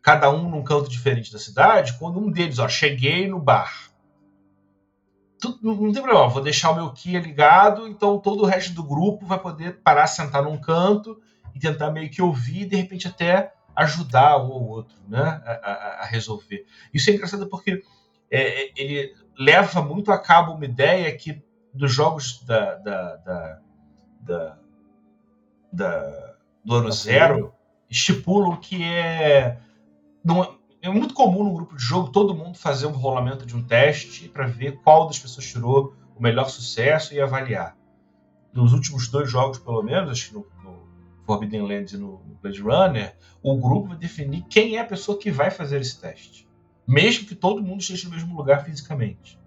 cada 0.01 0.31
um 0.31 0.49
num 0.49 0.63
canto 0.63 0.89
diferente 0.89 1.31
da 1.31 1.37
cidade, 1.37 1.99
quando 1.99 2.19
um 2.19 2.31
deles, 2.31 2.57
ó, 2.57 2.67
cheguei 2.67 3.27
no 3.27 3.39
bar, 3.39 3.91
tudo, 5.39 5.59
não 5.61 5.93
tem 5.93 6.01
problema, 6.01 6.29
vou 6.29 6.41
deixar 6.41 6.71
o 6.71 6.75
meu 6.75 6.89
Kia 6.89 7.19
ligado, 7.19 7.87
então 7.87 8.17
todo 8.17 8.41
o 8.41 8.47
resto 8.47 8.73
do 8.73 8.81
grupo 8.81 9.27
vai 9.27 9.37
poder 9.37 9.81
parar, 9.83 10.07
sentar 10.07 10.41
num 10.41 10.57
canto 10.57 11.21
e 11.57 11.59
tentar 11.59 11.91
meio 11.91 12.09
que 12.09 12.21
ouvir 12.21 12.61
e 12.61 12.65
de 12.65 12.75
repente 12.75 13.07
até 13.07 13.51
ajudar 13.75 14.37
um 14.37 14.49
ou 14.49 14.67
outro 14.67 14.95
né, 15.07 15.19
a, 15.19 15.51
a, 15.51 15.73
a 16.01 16.05
resolver. 16.05 16.65
Isso 16.93 17.09
é 17.09 17.13
engraçado 17.13 17.47
porque 17.47 17.83
é, 18.29 18.63
é, 18.63 18.71
ele 18.75 19.13
leva 19.37 19.81
muito 19.81 20.11
a 20.11 20.17
cabo 20.17 20.53
uma 20.53 20.65
ideia 20.65 21.15
que 21.15 21.43
dos 21.73 21.91
jogos 21.91 22.43
da, 22.43 22.75
da, 22.75 23.15
da, 24.21 24.57
da, 25.71 26.33
do 26.63 26.75
ano 26.75 26.91
zero 26.91 27.53
estipulam 27.89 28.57
que 28.57 28.83
é, 28.83 29.59
não, 30.23 30.57
é 30.81 30.89
muito 30.89 31.13
comum 31.13 31.43
no 31.43 31.53
grupo 31.53 31.75
de 31.75 31.83
jogo 31.83 32.11
todo 32.11 32.35
mundo 32.35 32.57
fazer 32.57 32.87
um 32.87 32.91
rolamento 32.91 33.45
de 33.45 33.55
um 33.55 33.63
teste 33.63 34.27
para 34.29 34.47
ver 34.47 34.79
qual 34.81 35.07
das 35.07 35.19
pessoas 35.19 35.45
tirou 35.45 35.95
o 36.15 36.21
melhor 36.21 36.49
sucesso 36.49 37.13
e 37.13 37.21
avaliar. 37.21 37.77
Nos 38.51 38.73
últimos 38.73 39.07
dois 39.07 39.29
jogos, 39.29 39.59
pelo 39.59 39.83
menos, 39.83 40.09
acho 40.09 40.29
que 40.29 40.33
no 40.33 40.43
Forbidden 41.27 41.61
Lands 41.61 41.93
e 41.93 41.97
no, 41.97 42.23
no 42.25 42.39
Blade 42.41 42.61
Runner, 42.61 43.15
o 43.43 43.55
grupo 43.57 43.89
vai 43.89 43.97
definir 43.97 44.43
quem 44.49 44.77
é 44.77 44.81
a 44.81 44.85
pessoa 44.85 45.19
que 45.19 45.29
vai 45.29 45.51
fazer 45.51 45.79
esse 45.79 46.01
teste. 46.01 46.47
Mesmo 46.87 47.27
que 47.27 47.35
todo 47.35 47.61
mundo 47.61 47.81
esteja 47.81 48.07
no 48.07 48.15
mesmo 48.15 48.35
lugar 48.35 48.65
fisicamente. 48.65 49.37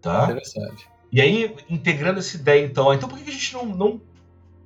Tá? 0.00 0.24
Interessante. 0.24 0.88
E 1.12 1.20
aí, 1.20 1.54
integrando 1.70 2.18
essa 2.18 2.36
ideia, 2.36 2.64
então, 2.64 2.92
então 2.92 3.08
por 3.08 3.18
que 3.18 3.30
a 3.30 3.32
gente 3.32 3.52
não, 3.52 3.66
não 3.66 4.00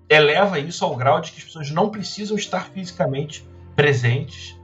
eleva 0.08 0.58
isso 0.58 0.84
ao 0.84 0.96
grau 0.96 1.20
de 1.20 1.32
que 1.32 1.38
as 1.38 1.44
pessoas 1.44 1.70
não 1.70 1.90
precisam 1.90 2.36
estar 2.36 2.70
fisicamente 2.70 3.46
presentes 3.76 4.58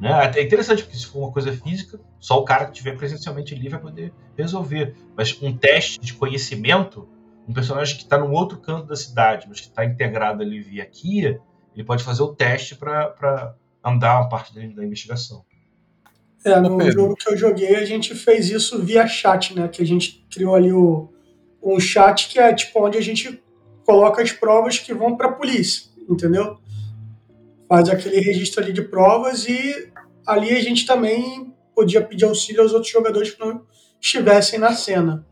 né? 0.00 0.32
É 0.34 0.42
interessante, 0.42 0.82
porque 0.82 0.96
se 0.96 1.06
for 1.06 1.18
uma 1.18 1.30
coisa 1.30 1.52
física, 1.52 2.00
só 2.18 2.40
o 2.40 2.44
cara 2.44 2.64
que 2.64 2.72
estiver 2.72 2.96
presencialmente 2.96 3.54
ali 3.54 3.68
vai 3.68 3.78
poder 3.78 4.12
resolver. 4.36 4.96
Mas 5.14 5.40
um 5.42 5.54
teste 5.54 6.00
de 6.00 6.14
conhecimento, 6.14 7.06
um 7.50 7.52
personagem 7.52 7.96
que 7.96 8.04
está 8.04 8.16
num 8.16 8.30
outro 8.30 8.58
canto 8.58 8.86
da 8.86 8.94
cidade, 8.94 9.46
mas 9.48 9.60
que 9.60 9.66
está 9.66 9.84
integrado 9.84 10.40
ali 10.40 10.60
via 10.60 10.86
Kia, 10.86 11.40
ele 11.74 11.84
pode 11.84 12.04
fazer 12.04 12.22
o 12.22 12.32
teste 12.32 12.76
para 12.76 13.56
andar 13.84 14.20
uma 14.20 14.28
parte 14.28 14.54
da 14.54 14.84
investigação. 14.84 15.44
É, 16.44 16.58
no 16.60 16.78
Pedro. 16.78 16.92
jogo 16.92 17.16
que 17.16 17.28
eu 17.28 17.36
joguei, 17.36 17.74
a 17.74 17.84
gente 17.84 18.14
fez 18.14 18.48
isso 18.48 18.80
via 18.80 19.06
chat, 19.06 19.54
né? 19.54 19.66
Que 19.66 19.82
a 19.82 19.86
gente 19.86 20.24
criou 20.30 20.54
ali 20.54 20.72
o, 20.72 21.12
um 21.60 21.80
chat 21.80 22.28
que 22.28 22.38
é 22.38 22.54
tipo 22.54 22.86
onde 22.86 22.96
a 22.96 23.02
gente 23.02 23.42
coloca 23.84 24.22
as 24.22 24.30
provas 24.30 24.78
que 24.78 24.94
vão 24.94 25.16
para 25.16 25.28
a 25.28 25.32
polícia, 25.32 25.90
entendeu? 26.08 26.56
Faz 27.68 27.88
aquele 27.88 28.20
registro 28.20 28.62
ali 28.62 28.72
de 28.72 28.82
provas 28.82 29.46
e 29.48 29.90
ali 30.24 30.50
a 30.50 30.62
gente 30.62 30.86
também 30.86 31.52
podia 31.74 32.00
pedir 32.00 32.26
auxílio 32.26 32.62
aos 32.62 32.72
outros 32.72 32.92
jogadores 32.92 33.32
que 33.32 33.40
não 33.40 33.66
estivessem 34.00 34.58
na 34.58 34.72
cena. 34.72 35.26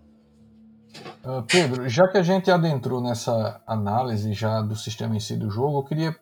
Uh, 1.24 1.42
Pedro, 1.42 1.88
já 1.88 2.06
que 2.08 2.16
a 2.16 2.22
gente 2.22 2.50
adentrou 2.50 3.00
nessa 3.00 3.60
análise 3.66 4.32
já 4.32 4.60
do 4.60 4.76
sistema 4.76 5.16
em 5.16 5.20
si 5.20 5.36
do 5.36 5.50
jogo, 5.50 5.78
eu 5.78 5.84
queria 5.84 6.16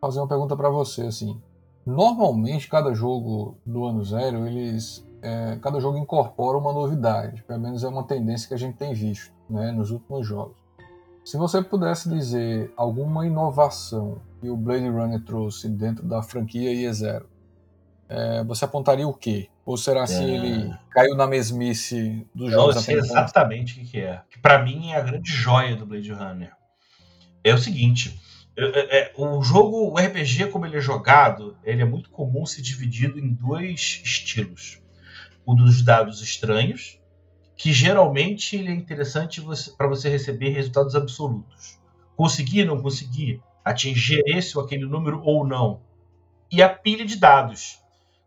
fazer 0.00 0.20
uma 0.20 0.28
pergunta 0.28 0.56
para 0.56 0.70
você 0.70 1.02
assim. 1.02 1.40
Normalmente 1.84 2.68
cada 2.68 2.94
jogo 2.94 3.56
do 3.64 3.84
ano 3.86 4.04
zero, 4.04 4.46
eles 4.46 5.06
é, 5.22 5.56
cada 5.60 5.80
jogo 5.80 5.98
incorpora 5.98 6.58
uma 6.58 6.72
novidade, 6.72 7.42
pelo 7.42 7.60
menos 7.60 7.82
é 7.82 7.88
uma 7.88 8.04
tendência 8.04 8.48
que 8.48 8.54
a 8.54 8.58
gente 8.58 8.76
tem 8.76 8.94
visto, 8.94 9.32
né, 9.48 9.72
nos 9.72 9.90
últimos 9.90 10.26
jogos. 10.26 10.56
Se 11.24 11.36
você 11.36 11.60
pudesse 11.62 12.08
dizer 12.08 12.72
alguma 12.76 13.26
inovação 13.26 14.18
que 14.40 14.48
o 14.48 14.56
Blade 14.56 14.88
Runner 14.88 15.22
trouxe 15.22 15.68
dentro 15.68 16.06
da 16.06 16.22
franquia 16.22 16.72
IE0, 16.72 17.24
é, 18.08 18.42
você 18.44 18.64
apontaria 18.64 19.06
o 19.06 19.12
quê? 19.12 19.48
Ou 19.64 19.76
será 19.76 20.06
se 20.06 20.22
é... 20.22 20.28
ele 20.28 20.74
caiu 20.90 21.14
na 21.14 21.26
mesmice 21.26 22.26
dos 22.34 22.50
jogos? 22.50 22.76
Eu 22.76 22.82
sei 22.82 22.96
exatamente 22.96 23.80
o 23.80 23.84
que 23.84 24.00
é. 24.00 24.22
Que 24.30 24.38
para 24.38 24.62
mim 24.62 24.90
é 24.90 24.96
a 24.96 25.02
grande 25.02 25.30
joia 25.30 25.76
do 25.76 25.84
Blade 25.84 26.10
Runner. 26.12 26.52
É 27.44 27.54
o 27.54 27.58
seguinte, 27.58 28.18
é, 28.56 28.98
é, 28.98 29.12
o 29.16 29.40
jogo, 29.42 29.92
o 29.92 29.96
RPG 29.96 30.48
como 30.50 30.66
ele 30.66 30.78
é 30.78 30.80
jogado, 30.80 31.56
ele 31.62 31.82
é 31.82 31.84
muito 31.84 32.10
comum 32.10 32.44
ser 32.44 32.62
dividido 32.62 33.18
em 33.18 33.32
dois 33.32 34.00
estilos. 34.04 34.80
O 35.46 35.54
dos 35.54 35.82
dados 35.82 36.20
estranhos, 36.20 36.98
que 37.56 37.72
geralmente 37.72 38.56
ele 38.56 38.70
é 38.70 38.74
interessante 38.74 39.42
para 39.76 39.86
você 39.86 40.08
receber 40.08 40.50
resultados 40.50 40.94
absolutos. 40.96 41.78
Conseguir, 42.16 42.64
não 42.64 42.82
conseguir, 42.82 43.40
atingir 43.64 44.22
esse 44.26 44.58
ou 44.58 44.64
aquele 44.64 44.86
número 44.86 45.22
ou 45.22 45.46
não. 45.46 45.80
E 46.50 46.62
a 46.62 46.68
pilha 46.68 47.04
de 47.04 47.16
dados, 47.16 47.77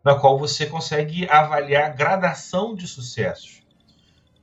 na 0.03 0.15
qual 0.15 0.37
você 0.37 0.65
consegue 0.65 1.29
avaliar 1.29 1.85
a 1.85 1.93
gradação 1.93 2.75
de 2.75 2.87
sucessos. 2.87 3.61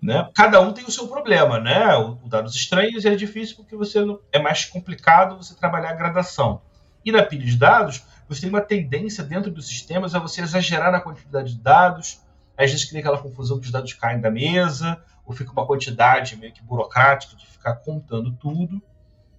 Né? 0.00 0.30
Cada 0.34 0.60
um 0.60 0.72
tem 0.72 0.84
o 0.84 0.90
seu 0.90 1.08
problema, 1.08 1.58
né? 1.58 1.96
O, 1.96 2.14
dados 2.28 2.54
estranhos 2.54 3.04
é 3.04 3.16
difícil 3.16 3.56
porque 3.56 3.74
você 3.74 4.04
não, 4.04 4.20
é 4.32 4.38
mais 4.38 4.64
complicado 4.64 5.36
você 5.36 5.54
trabalhar 5.56 5.90
a 5.90 5.94
gradação. 5.94 6.62
E 7.04 7.10
na 7.10 7.22
pilha 7.22 7.44
de 7.44 7.56
dados, 7.56 8.04
você 8.28 8.42
tem 8.42 8.50
uma 8.50 8.60
tendência 8.60 9.24
dentro 9.24 9.50
dos 9.50 9.66
sistemas 9.66 10.14
a 10.14 10.20
você 10.20 10.40
exagerar 10.40 10.92
na 10.92 11.00
quantidade 11.00 11.54
de 11.54 11.60
dados. 11.60 12.20
Às 12.56 12.70
vezes 12.70 12.86
cria 12.86 13.00
aquela 13.00 13.18
confusão 13.18 13.58
que 13.58 13.66
os 13.66 13.72
dados 13.72 13.92
caem 13.92 14.20
da 14.20 14.30
mesa, 14.30 15.02
ou 15.26 15.34
fica 15.34 15.50
uma 15.50 15.66
quantidade 15.66 16.36
meio 16.36 16.52
que 16.52 16.62
burocrática 16.62 17.36
de 17.36 17.46
ficar 17.46 17.74
contando 17.76 18.32
tudo. 18.32 18.80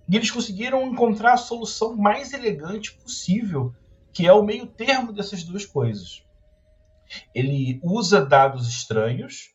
E 0.10 0.16
eles 0.16 0.32
conseguiram 0.32 0.88
encontrar 0.88 1.34
a 1.34 1.38
solução 1.38 1.96
mais 1.96 2.34
elegante 2.34 2.92
possível 2.94 3.74
que 4.14 4.28
é 4.28 4.34
o 4.34 4.44
meio 4.44 4.66
termo 4.66 5.12
dessas 5.12 5.44
duas 5.44 5.66
coisas. 5.66 6.24
Ele 7.34 7.80
usa 7.84 8.26
dados 8.26 8.68
estranhos, 8.68 9.52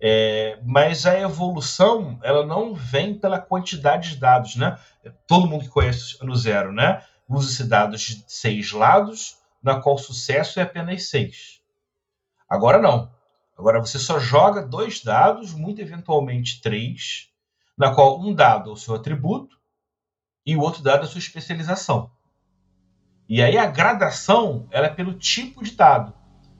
é, 0.00 0.58
mas 0.64 1.06
a 1.06 1.18
evolução 1.18 2.18
ela 2.22 2.44
não 2.44 2.74
vem 2.74 3.14
pela 3.16 3.38
quantidade 3.38 4.10
de 4.10 4.16
dados, 4.16 4.56
né? 4.56 4.78
Todo 5.28 5.46
mundo 5.46 5.64
que 5.64 5.70
conhece 5.70 6.18
no 6.24 6.34
zero, 6.34 6.72
né? 6.72 7.04
Usa-se 7.28 7.64
dados 7.64 8.00
de 8.00 8.24
seis 8.26 8.72
lados, 8.72 9.36
na 9.62 9.80
qual 9.80 9.94
o 9.94 9.98
sucesso 9.98 10.58
é 10.58 10.64
apenas 10.64 11.08
seis. 11.08 11.60
Agora 12.48 12.78
não. 12.78 13.12
Agora 13.56 13.78
você 13.78 13.98
só 13.98 14.18
joga 14.18 14.66
dois 14.66 15.02
dados, 15.02 15.54
muito 15.54 15.80
eventualmente 15.80 16.60
três, 16.60 17.30
na 17.78 17.94
qual 17.94 18.20
um 18.20 18.34
dado 18.34 18.70
é 18.70 18.72
o 18.72 18.76
seu 18.76 18.94
atributo 18.94 19.56
e 20.44 20.56
o 20.56 20.60
outro 20.60 20.82
dado 20.82 21.02
é 21.02 21.04
a 21.04 21.08
sua 21.08 21.20
especialização. 21.20 22.10
E 23.28 23.42
aí 23.42 23.56
a 23.56 23.66
gradação 23.66 24.66
ela 24.70 24.86
é 24.86 24.90
pelo 24.90 25.14
tipo 25.14 25.62
de 25.62 25.72
dado. 25.72 26.12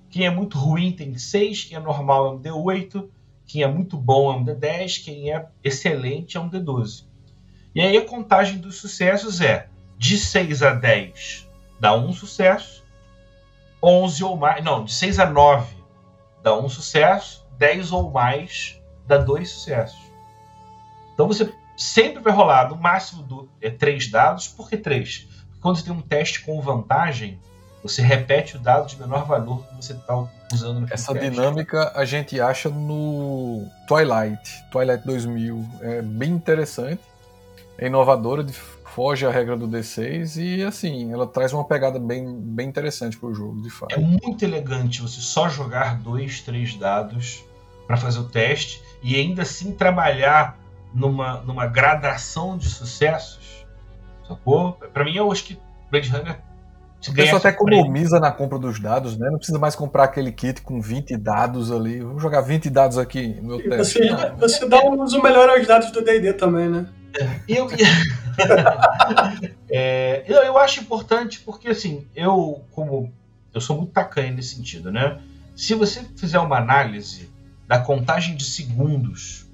Quem 0.09 0.27
é 0.27 0.31
muito 0.31 0.59
ruim 0.59 0.93
tem 0.93 1.17
6, 1.17 1.65
quem 1.65 1.77
é 1.77 1.81
normal 1.81 2.27
é 2.27 2.31
um 2.31 2.39
D8, 2.39 3.09
quem 3.47 3.63
é 3.63 3.67
muito 3.67 3.97
bom 3.97 4.33
é 4.33 4.37
um 4.37 4.45
D10, 4.45 5.05
quem 5.05 5.33
é 5.33 5.47
excelente 5.63 6.37
é 6.37 6.41
um 6.41 6.49
D12. 6.49 7.05
E 7.75 7.81
aí 7.81 7.97
a 7.97 8.05
contagem 8.05 8.59
dos 8.59 8.77
sucessos 8.77 9.41
é 9.41 9.69
de 9.97 10.19
6 10.19 10.63
a 10.63 10.75
10 10.75 11.49
dá 11.81 11.95
um 11.95 12.13
sucesso, 12.13 12.85
11 13.83 14.23
ou 14.25 14.37
mais, 14.37 14.63
não, 14.63 14.85
de 14.85 14.93
6 14.93 15.19
a 15.19 15.27
9 15.27 15.75
dá 16.43 16.57
um 16.57 16.69
sucesso, 16.69 17.45
10 17.59 17.93
ou 17.93 18.11
mais 18.11 18.81
dá 19.07 19.19
dois 19.19 19.51
sucessos. 19.51 20.01
Então 21.15 21.27
você 21.27 21.53
sempre 21.77 22.23
vai 22.23 22.33
rolar 22.33 22.69
no 22.69 22.77
máximo 22.77 23.23
do, 23.23 23.49
é, 23.61 23.71
três 23.71 24.09
dados, 24.09 24.49
por 24.49 24.69
que 24.69 24.77
três? 24.77 25.29
Quando 25.63 25.77
você 25.77 25.85
tem 25.85 25.93
um 25.93 26.01
teste 26.01 26.43
com 26.45 26.61
vantagem, 26.61 27.39
você 27.83 28.03
repete 28.03 28.57
o 28.57 28.59
dado 28.59 28.89
de 28.89 28.99
menor 28.99 29.25
valor 29.25 29.65
que 29.67 29.77
você 29.77 29.93
está 29.93 30.25
usando 30.53 30.81
no 30.81 30.87
Essa 30.91 31.13
teste. 31.13 31.31
dinâmica 31.31 31.93
a 31.95 32.05
gente 32.05 32.41
acha 32.41 32.69
no 32.69 33.67
Twilight, 33.87 34.65
Twilight 34.71 35.05
2000. 35.07 35.69
É 35.81 36.03
bem 36.03 36.31
interessante, 36.31 37.01
é 37.79 37.87
inovadora, 37.87 38.45
foge 38.95 39.25
à 39.25 39.31
regra 39.31 39.57
do 39.57 39.67
D6 39.67 40.37
e 40.37 40.63
assim, 40.63 41.13
ela 41.13 41.27
traz 41.27 41.53
uma 41.53 41.65
pegada 41.65 41.99
bem, 41.99 42.39
bem 42.39 42.69
interessante 42.69 43.17
para 43.17 43.29
o 43.29 43.35
jogo, 43.35 43.63
de 43.63 43.71
fato. 43.71 43.95
É 43.95 43.99
muito 43.99 44.45
elegante 44.45 45.01
você 45.01 45.21
só 45.21 45.49
jogar 45.49 45.99
dois, 45.99 46.41
três 46.41 46.75
dados 46.75 47.43
para 47.87 47.97
fazer 47.97 48.19
o 48.19 48.29
teste 48.29 48.83
e 49.03 49.17
ainda 49.17 49.43
assim 49.43 49.73
trabalhar 49.73 50.59
numa, 50.95 51.39
numa 51.39 51.67
gradação 51.67 52.57
de 52.59 52.69
sucessos 52.69 53.42
Sacou? 54.27 54.73
Pra 54.93 55.05
mim, 55.05 55.17
eu 55.17 55.31
acho 55.31 55.45
que 55.45 55.59
Blade 55.91 56.09
Runner 56.09 56.39
A 57.09 57.13
pessoa 57.13 57.39
até 57.39 57.51
economiza 57.51 58.21
na 58.21 58.31
compra 58.31 58.59
dos 58.59 58.81
dados, 58.81 59.19
né? 59.19 59.29
Não 59.31 59.39
precisa 59.39 59.59
mais 59.59 59.75
comprar 59.75 60.05
aquele 60.05 60.33
kit 60.33 60.63
com 60.63 60.81
20 60.81 61.17
dados 61.17 61.71
ali. 61.71 62.01
Vamos 62.01 62.23
jogar 62.23 62.41
20 62.41 62.71
dados 62.71 62.99
aqui 62.99 63.29
no 63.41 63.49
meu 63.49 63.69
teste. 63.69 63.99
Você, 63.99 64.31
você 64.39 64.69
dá 64.69 64.81
um 64.81 65.03
uso 65.03 65.23
melhor 65.23 65.49
aos 65.49 65.67
dados 65.67 65.91
do 65.91 66.03
D&D 66.03 66.33
também, 66.35 66.69
né? 66.69 66.87
Eu, 67.47 67.69
é, 69.69 70.25
eu, 70.27 70.43
eu 70.43 70.59
acho 70.59 70.81
importante 70.81 71.41
porque, 71.41 71.69
assim, 71.69 72.07
eu, 72.15 72.65
como. 72.71 73.13
Eu 73.53 73.61
sou 73.61 73.77
muito 73.77 73.93
tacanho 73.93 74.35
nesse 74.35 74.55
sentido, 74.55 74.91
né? 74.91 75.21
Se 75.55 75.75
você 75.75 76.01
fizer 76.17 76.39
uma 76.39 76.57
análise 76.57 77.31
da 77.69 77.79
contagem 77.79 78.35
de 78.35 78.45
segundos 78.45 79.47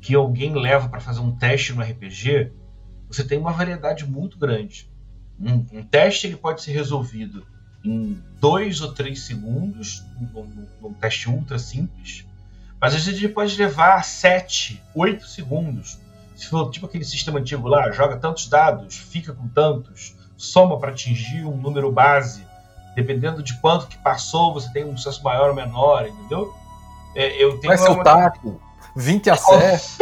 que 0.00 0.14
alguém 0.14 0.54
leva 0.54 0.88
para 0.88 1.00
fazer 1.00 1.20
um 1.20 1.30
teste 1.30 1.72
no 1.72 1.82
RPG, 1.82 2.50
você 3.14 3.24
tem 3.24 3.38
uma 3.38 3.52
variedade 3.52 4.06
muito 4.06 4.38
grande. 4.38 4.90
Um, 5.40 5.66
um, 5.72 5.82
teste 5.82 6.26
ele 6.26 6.36
pode 6.36 6.62
ser 6.62 6.72
resolvido 6.72 7.46
em 7.84 8.18
dois 8.40 8.80
ou 8.80 8.92
três 8.92 9.22
segundos, 9.22 10.02
num, 10.32 10.66
num 10.80 10.92
teste 10.94 11.28
ultra 11.28 11.58
simples, 11.58 12.24
mas 12.80 12.94
às 12.94 13.04
vezes 13.04 13.22
ele 13.22 13.32
pode 13.32 13.56
levar 13.56 14.04
sete, 14.04 14.82
oito 14.94 15.26
segundos 15.26 15.98
se 16.34 16.46
for 16.48 16.70
tipo 16.70 16.86
aquele 16.86 17.04
sistema 17.04 17.38
antigo 17.38 17.68
lá, 17.68 17.90
joga 17.92 18.16
tantos 18.16 18.48
dados, 18.48 18.96
fica 18.96 19.32
com 19.32 19.46
tantos, 19.48 20.16
soma 20.36 20.78
para 20.78 20.90
atingir 20.90 21.44
um 21.44 21.56
número 21.56 21.90
base, 21.92 22.44
dependendo 22.94 23.42
de 23.42 23.58
quanto 23.60 23.86
que 23.86 23.96
passou, 23.98 24.52
você 24.52 24.70
tem 24.72 24.84
um 24.84 24.96
sucesso 24.96 25.22
maior 25.22 25.50
ou 25.50 25.54
menor, 25.54 26.06
entendeu? 26.06 26.54
É, 27.14 27.42
eu 27.42 27.58
tenho 27.60 27.68
Vai 27.68 27.78
ser 27.78 27.90
o 27.90 28.02
taco, 28.02 28.60
20 28.96 29.30
a 29.30 29.36
7. 29.36 29.98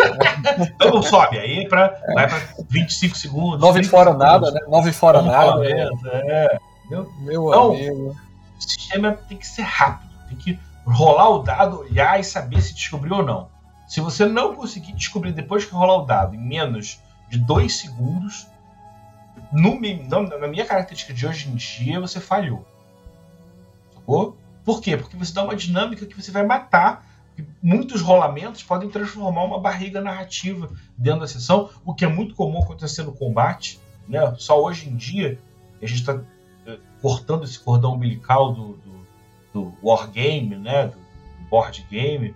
então 0.75 0.91
não 0.95 1.03
sobe, 1.03 1.39
aí 1.39 1.69
pra, 1.69 1.99
é. 2.09 2.15
vai 2.15 2.29
para 2.29 2.41
25 2.69 3.17
segundos. 3.17 3.61
9 3.61 3.85
fora 3.85 4.13
segundos, 4.13 4.27
nada, 4.27 4.51
né? 4.51 4.61
9 4.69 4.93
fora 4.93 5.23
nada. 5.23 5.65
É, 5.65 5.89
é, 6.15 6.59
Meu 6.91 7.49
então, 7.49 7.73
amigo. 7.73 8.17
O 8.59 8.63
sistema 8.63 9.13
tem 9.29 9.39
que 9.39 9.47
ser 9.47 9.63
rápido, 9.63 10.11
tem 10.29 10.37
que 10.37 10.59
rolar 10.85 11.31
o 11.31 11.39
dado, 11.39 11.81
olhar 11.81 12.21
e 12.21 12.25
saber 12.25 12.61
se 12.61 12.75
descobriu 12.75 13.17
ou 13.17 13.25
não. 13.25 13.49
Se 13.87 14.01
você 14.01 14.25
não 14.25 14.55
conseguir 14.55 14.93
descobrir 14.93 15.33
depois 15.33 15.65
que 15.65 15.75
rolar 15.75 15.97
o 15.97 16.07
dado 16.07 16.35
em 16.35 16.39
menos 16.39 17.01
de 17.29 17.39
dois 17.39 17.77
segundos, 17.79 18.47
no, 19.53 19.79
na 20.39 20.49
minha 20.49 20.65
característica 20.65 21.13
de 21.13 21.27
hoje 21.27 21.49
em 21.49 21.55
dia, 21.55 22.01
você 22.01 22.21
falhou. 22.21 22.67
Sacou? 23.95 24.37
Por 24.65 24.81
quê? 24.81 24.97
Porque 24.97 25.17
você 25.17 25.33
dá 25.33 25.43
uma 25.43 25.57
dinâmica 25.57 26.07
que 26.07 26.21
você 26.21 26.31
vai 26.31 26.45
matar. 26.45 27.05
Muitos 27.63 28.01
rolamentos 28.01 28.63
podem 28.63 28.89
transformar 28.89 29.45
uma 29.45 29.59
barriga 29.59 30.01
narrativa 30.01 30.71
dentro 30.97 31.21
da 31.21 31.27
sessão, 31.27 31.71
o 31.85 31.95
que 31.95 32.05
é 32.05 32.09
muito 32.09 32.35
comum 32.35 32.63
acontecer 32.63 33.03
no 33.03 33.13
combate. 33.13 33.81
Né? 34.09 34.35
Só 34.39 34.63
hoje 34.63 34.89
em 34.89 34.97
dia 34.97 35.39
a 35.81 35.87
gente 35.87 36.01
está 36.01 36.21
eh, 36.67 36.79
cortando 37.01 37.45
esse 37.45 37.59
cordão 37.59 37.95
umbilical 37.95 38.53
do, 38.53 38.79
do, 38.79 39.07
do 39.53 39.75
wargame, 39.83 40.57
né? 40.57 40.87
do, 40.87 40.93
do 40.97 41.49
board 41.49 41.87
game, 41.91 42.35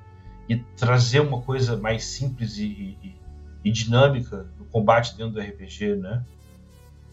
e 0.48 0.56
trazer 0.56 1.20
uma 1.20 1.42
coisa 1.42 1.76
mais 1.76 2.04
simples 2.04 2.56
e, 2.56 2.96
e, 3.02 3.16
e 3.64 3.70
dinâmica 3.70 4.46
no 4.58 4.64
combate 4.66 5.16
dentro 5.16 5.34
do 5.34 5.40
RPG, 5.40 5.96
né? 5.96 6.22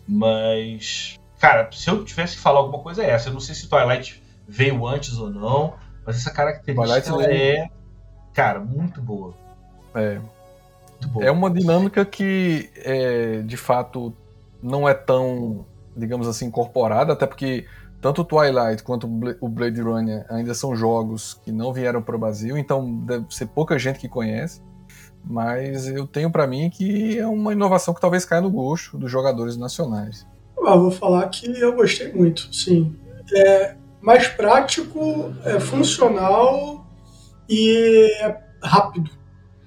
Mas, 0.08 1.20
cara, 1.40 1.70
se 1.72 1.90
eu 1.90 2.04
tivesse 2.04 2.36
que 2.36 2.42
falar 2.42 2.60
alguma 2.60 2.84
coisa 2.84 3.04
é 3.04 3.10
essa. 3.10 3.30
Eu 3.30 3.34
não 3.34 3.40
sei 3.40 3.56
se 3.56 3.68
Twilight 3.68 4.22
veio 4.48 4.86
antes 4.86 5.18
ou 5.18 5.30
não, 5.30 5.76
mas 6.06 6.18
essa 6.18 6.32
característica 6.32 7.24
é, 7.24 7.68
cara, 8.34 8.60
muito 8.60 9.02
boa. 9.02 9.34
É. 9.96 10.20
Muito 10.92 11.08
boa. 11.10 11.26
É 11.26 11.32
uma 11.32 11.50
dinâmica 11.50 12.06
que, 12.06 12.70
é, 12.78 13.42
de 13.42 13.58
fato, 13.58 14.14
não 14.62 14.88
é 14.88 14.94
tão, 14.94 15.66
digamos 15.96 16.28
assim, 16.28 16.46
incorporada, 16.46 17.14
até 17.14 17.26
porque 17.26 17.66
tanto 18.02 18.22
o 18.22 18.26
Twilight 18.26 18.84
quanto 18.84 19.08
o 19.40 19.48
Blade 19.48 19.82
Runner 19.82 20.26
ainda 20.30 20.54
são 20.54 20.76
jogos 20.76 21.40
que 21.46 21.52
não 21.52 21.72
vieram 21.72 22.02
para 22.02 22.16
o 22.16 22.20
Brasil, 22.20 22.58
então 22.58 23.00
deve 23.06 23.26
ser 23.30 23.46
pouca 23.48 23.80
gente 23.80 24.00
que 24.00 24.10
conhece. 24.10 24.62
Mas 25.26 25.88
eu 25.88 26.06
tenho 26.06 26.30
para 26.30 26.46
mim 26.46 26.70
que 26.70 27.18
é 27.18 27.26
uma 27.26 27.54
inovação 27.54 27.94
que 27.94 28.02
talvez 28.02 28.26
caia 28.26 28.42
no 28.42 28.52
gosto 28.52 28.98
dos 28.98 29.10
jogadores 29.10 29.56
nacionais. 29.56 30.28
Ah, 30.66 30.76
vou 30.76 30.92
falar 30.92 31.28
que 31.30 31.48
eu 31.60 31.74
gostei 31.74 32.12
muito, 32.12 32.54
sim. 32.54 32.94
É 33.34 33.76
mais 34.04 34.28
prático, 34.28 35.34
é 35.46 35.60
funcional 35.62 36.86
e 37.50 38.12
é 38.20 38.38
rápido. 38.62 39.10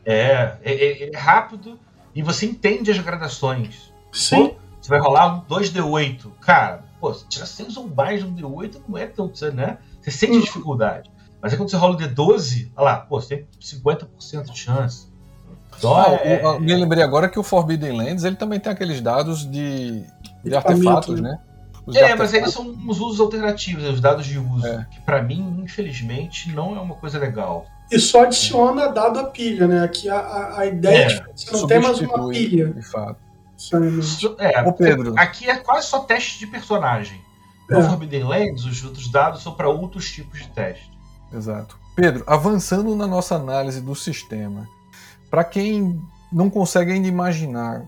É, 0.05 0.59
é, 0.63 0.73
é, 0.73 1.11
é 1.11 1.17
rápido 1.17 1.81
e 2.15 2.23
você 2.23 2.45
entende 2.45 2.91
as 2.91 2.99
gradações. 2.99 3.93
Sim. 4.13 4.49
Pô, 4.49 4.57
você 4.81 4.91
vai 4.91 5.01
rolar 5.01 5.37
um 5.37 5.41
2D8. 5.41 6.31
Cara, 6.41 6.85
pô, 7.01 7.13
se 7.15 7.27
tirar 7.27 7.47
6 7.47 7.79
ou 7.79 7.89
mais 7.89 8.23
de 8.23 8.27
um 8.27 8.35
D8 8.35 8.83
não 8.87 8.99
é 8.99 9.07
tão, 9.07 9.33
né? 9.55 9.79
Você 10.03 10.11
sente 10.11 10.35
uhum. 10.35 10.41
dificuldade. 10.41 11.11
Mas 11.41 11.53
aí 11.53 11.59
quando 11.59 11.71
você 11.71 11.77
rola 11.77 11.95
o 11.95 11.99
D12, 11.99 12.71
olha 12.77 12.85
lá, 12.85 12.97
pô, 12.99 13.21
você 13.21 13.39
tem 13.39 13.47
50% 13.59 14.53
de 14.53 14.59
chance. 14.59 15.09
Então, 15.79 15.97
ah, 15.97 16.11
é... 16.23 16.47
o, 16.47 16.61
me 16.61 16.75
lembrei 16.75 17.03
agora 17.03 17.29
que 17.29 17.39
o 17.39 17.43
Forbidden 17.43 17.97
Lands 17.97 18.25
ele 18.25 18.37
também 18.37 18.61
tem 18.61 18.71
aqueles 18.71 19.01
dados 19.01 19.51
de, 19.51 20.05
de 20.45 20.55
artefatos, 20.55 21.21
né? 21.21 21.39
Os 21.87 21.95
é, 21.95 22.17
mas 22.17 22.35
eles 22.35 22.53
são 22.53 22.67
uns 22.69 22.99
usos 22.99 23.21
alternativos, 23.21 23.85
os 23.85 24.01
dados 24.01 24.27
de 24.27 24.39
uso, 24.39 24.67
é. 24.67 24.87
que 24.91 25.01
para 25.01 25.23
mim, 25.23 25.63
infelizmente, 25.63 26.53
não 26.53 26.77
é 26.77 26.81
uma 26.81 26.97
coisa 26.97 27.19
legal. 27.19 27.67
E 27.91 28.01
só 28.01 28.25
adiciona 28.25 28.89
dado 28.89 29.21
à 29.21 29.25
pilha, 29.25 29.69
né? 29.69 29.85
Aqui 29.85 30.09
a, 30.09 30.19
a, 30.19 30.61
a 30.61 30.67
ideia 30.67 30.97
é, 30.97 31.13
é 31.13 31.21
que 31.21 31.41
você 31.41 31.53
não 31.53 31.67
tem 31.69 31.81
mais 31.81 32.01
uma 32.01 32.29
pilha. 32.29 32.73
De 32.73 32.83
fato. 32.83 33.21
É, 34.39 34.63
Ô 34.63 34.73
Pedro. 34.73 35.15
Aqui 35.17 35.49
é 35.49 35.57
quase 35.57 35.87
só 35.87 36.01
teste 36.01 36.41
de 36.41 36.47
personagem. 36.49 37.21
No 37.71 37.79
é. 37.79 37.83
Forbidden 37.89 38.25
Lands, 38.25 38.65
os 38.65 38.85
outros 38.85 39.11
dados 39.11 39.43
são 39.43 39.55
para 39.55 39.69
outros 39.69 40.11
tipos 40.11 40.41
de 40.41 40.49
teste. 40.49 40.91
Exato. 41.33 41.79
Pedro, 41.95 42.25
avançando 42.27 42.95
na 42.95 43.07
nossa 43.07 43.37
análise 43.37 43.81
do 43.81 43.95
sistema, 43.95 44.69
para 45.31 45.43
quem 45.43 46.01
não 46.33 46.51
consegue 46.51 46.93
ainda 46.93 47.09
imaginar 47.09 47.83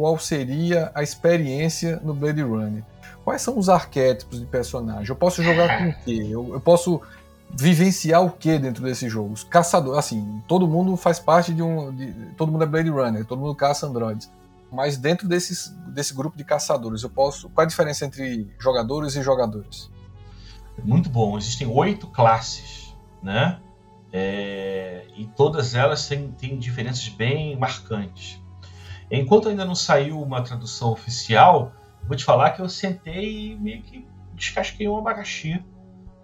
qual 0.00 0.18
seria 0.18 0.90
a 0.94 1.02
experiência 1.02 2.00
no 2.02 2.14
Blade 2.14 2.40
Runner, 2.40 2.82
quais 3.22 3.42
são 3.42 3.58
os 3.58 3.68
arquétipos 3.68 4.40
de 4.40 4.46
personagem? 4.46 5.10
Eu 5.10 5.14
posso 5.14 5.42
jogar 5.42 5.76
com 5.76 5.90
o 5.90 6.04
quê? 6.04 6.26
Eu, 6.30 6.54
eu 6.54 6.60
posso 6.60 7.02
vivenciar 7.50 8.24
o 8.24 8.30
que 8.30 8.58
dentro 8.58 8.82
desses 8.82 9.12
jogos? 9.12 9.44
Caçador, 9.44 9.98
assim, 9.98 10.42
todo 10.48 10.66
mundo 10.66 10.96
faz 10.96 11.18
parte 11.18 11.52
de 11.52 11.62
um. 11.62 11.94
De, 11.94 12.12
todo 12.34 12.50
mundo 12.50 12.64
é 12.64 12.66
Blade 12.66 12.88
Runner, 12.88 13.26
todo 13.26 13.40
mundo 13.40 13.54
caça 13.54 13.86
androides 13.86 14.30
mas 14.72 14.96
dentro 14.96 15.26
desses, 15.26 15.68
desse 15.88 16.14
grupo 16.14 16.38
de 16.38 16.44
caçadores, 16.44 17.02
eu 17.02 17.10
posso. 17.10 17.50
Qual 17.50 17.64
a 17.64 17.68
diferença 17.68 18.06
entre 18.06 18.48
jogadores 18.58 19.16
e 19.16 19.22
jogadores? 19.22 19.90
Muito 20.82 21.10
bom. 21.10 21.36
Existem 21.36 21.66
oito 21.66 22.06
classes, 22.06 22.94
né? 23.22 23.58
É, 24.12 25.04
e 25.16 25.26
todas 25.26 25.74
elas 25.74 26.06
têm, 26.06 26.30
têm 26.30 26.56
diferenças 26.56 27.08
bem 27.08 27.58
marcantes. 27.58 28.39
Enquanto 29.10 29.48
ainda 29.48 29.64
não 29.64 29.74
saiu 29.74 30.20
uma 30.22 30.42
tradução 30.42 30.92
oficial, 30.92 31.72
vou 32.06 32.16
te 32.16 32.24
falar 32.24 32.50
que 32.50 32.62
eu 32.62 32.68
sentei 32.68 33.52
e 33.52 33.56
meio 33.56 33.82
que 33.82 34.06
descasquei 34.34 34.88
um 34.88 34.96
abacaxi 34.96 35.62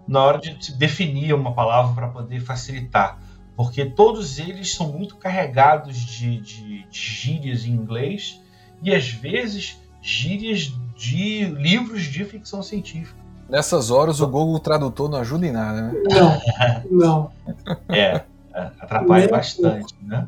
na 0.07 0.23
hora 0.23 0.39
de 0.39 0.73
definir 0.75 1.33
uma 1.33 1.53
palavra 1.53 1.93
para 1.93 2.07
poder 2.07 2.39
facilitar 2.39 3.19
porque 3.57 3.83
todos 3.85 4.37
eles 4.37 4.75
são 4.75 4.91
muito 4.91 5.17
carregados 5.17 5.97
de, 5.97 6.39
de, 6.39 6.83
de 6.83 6.87
gírias 6.91 7.65
em 7.65 7.71
inglês 7.71 8.39
e 8.83 8.93
às 8.93 9.09
vezes 9.09 9.81
gírias 9.99 10.71
de 10.95 11.45
livros 11.45 12.03
de 12.03 12.23
ficção 12.23 12.61
científica. 12.61 13.19
Nessas 13.49 13.89
horas 13.89 14.21
o 14.21 14.27
Google 14.27 14.59
Tradutor 14.59 15.09
não 15.09 15.17
ajuda 15.17 15.47
em 15.47 15.51
nada, 15.51 15.81
né? 15.81 15.93
Não, 16.07 16.91
não. 16.91 17.31
É, 17.89 18.21
é 18.53 18.71
atrapalha 18.79 19.27
bastante, 19.27 19.95
né? 20.01 20.27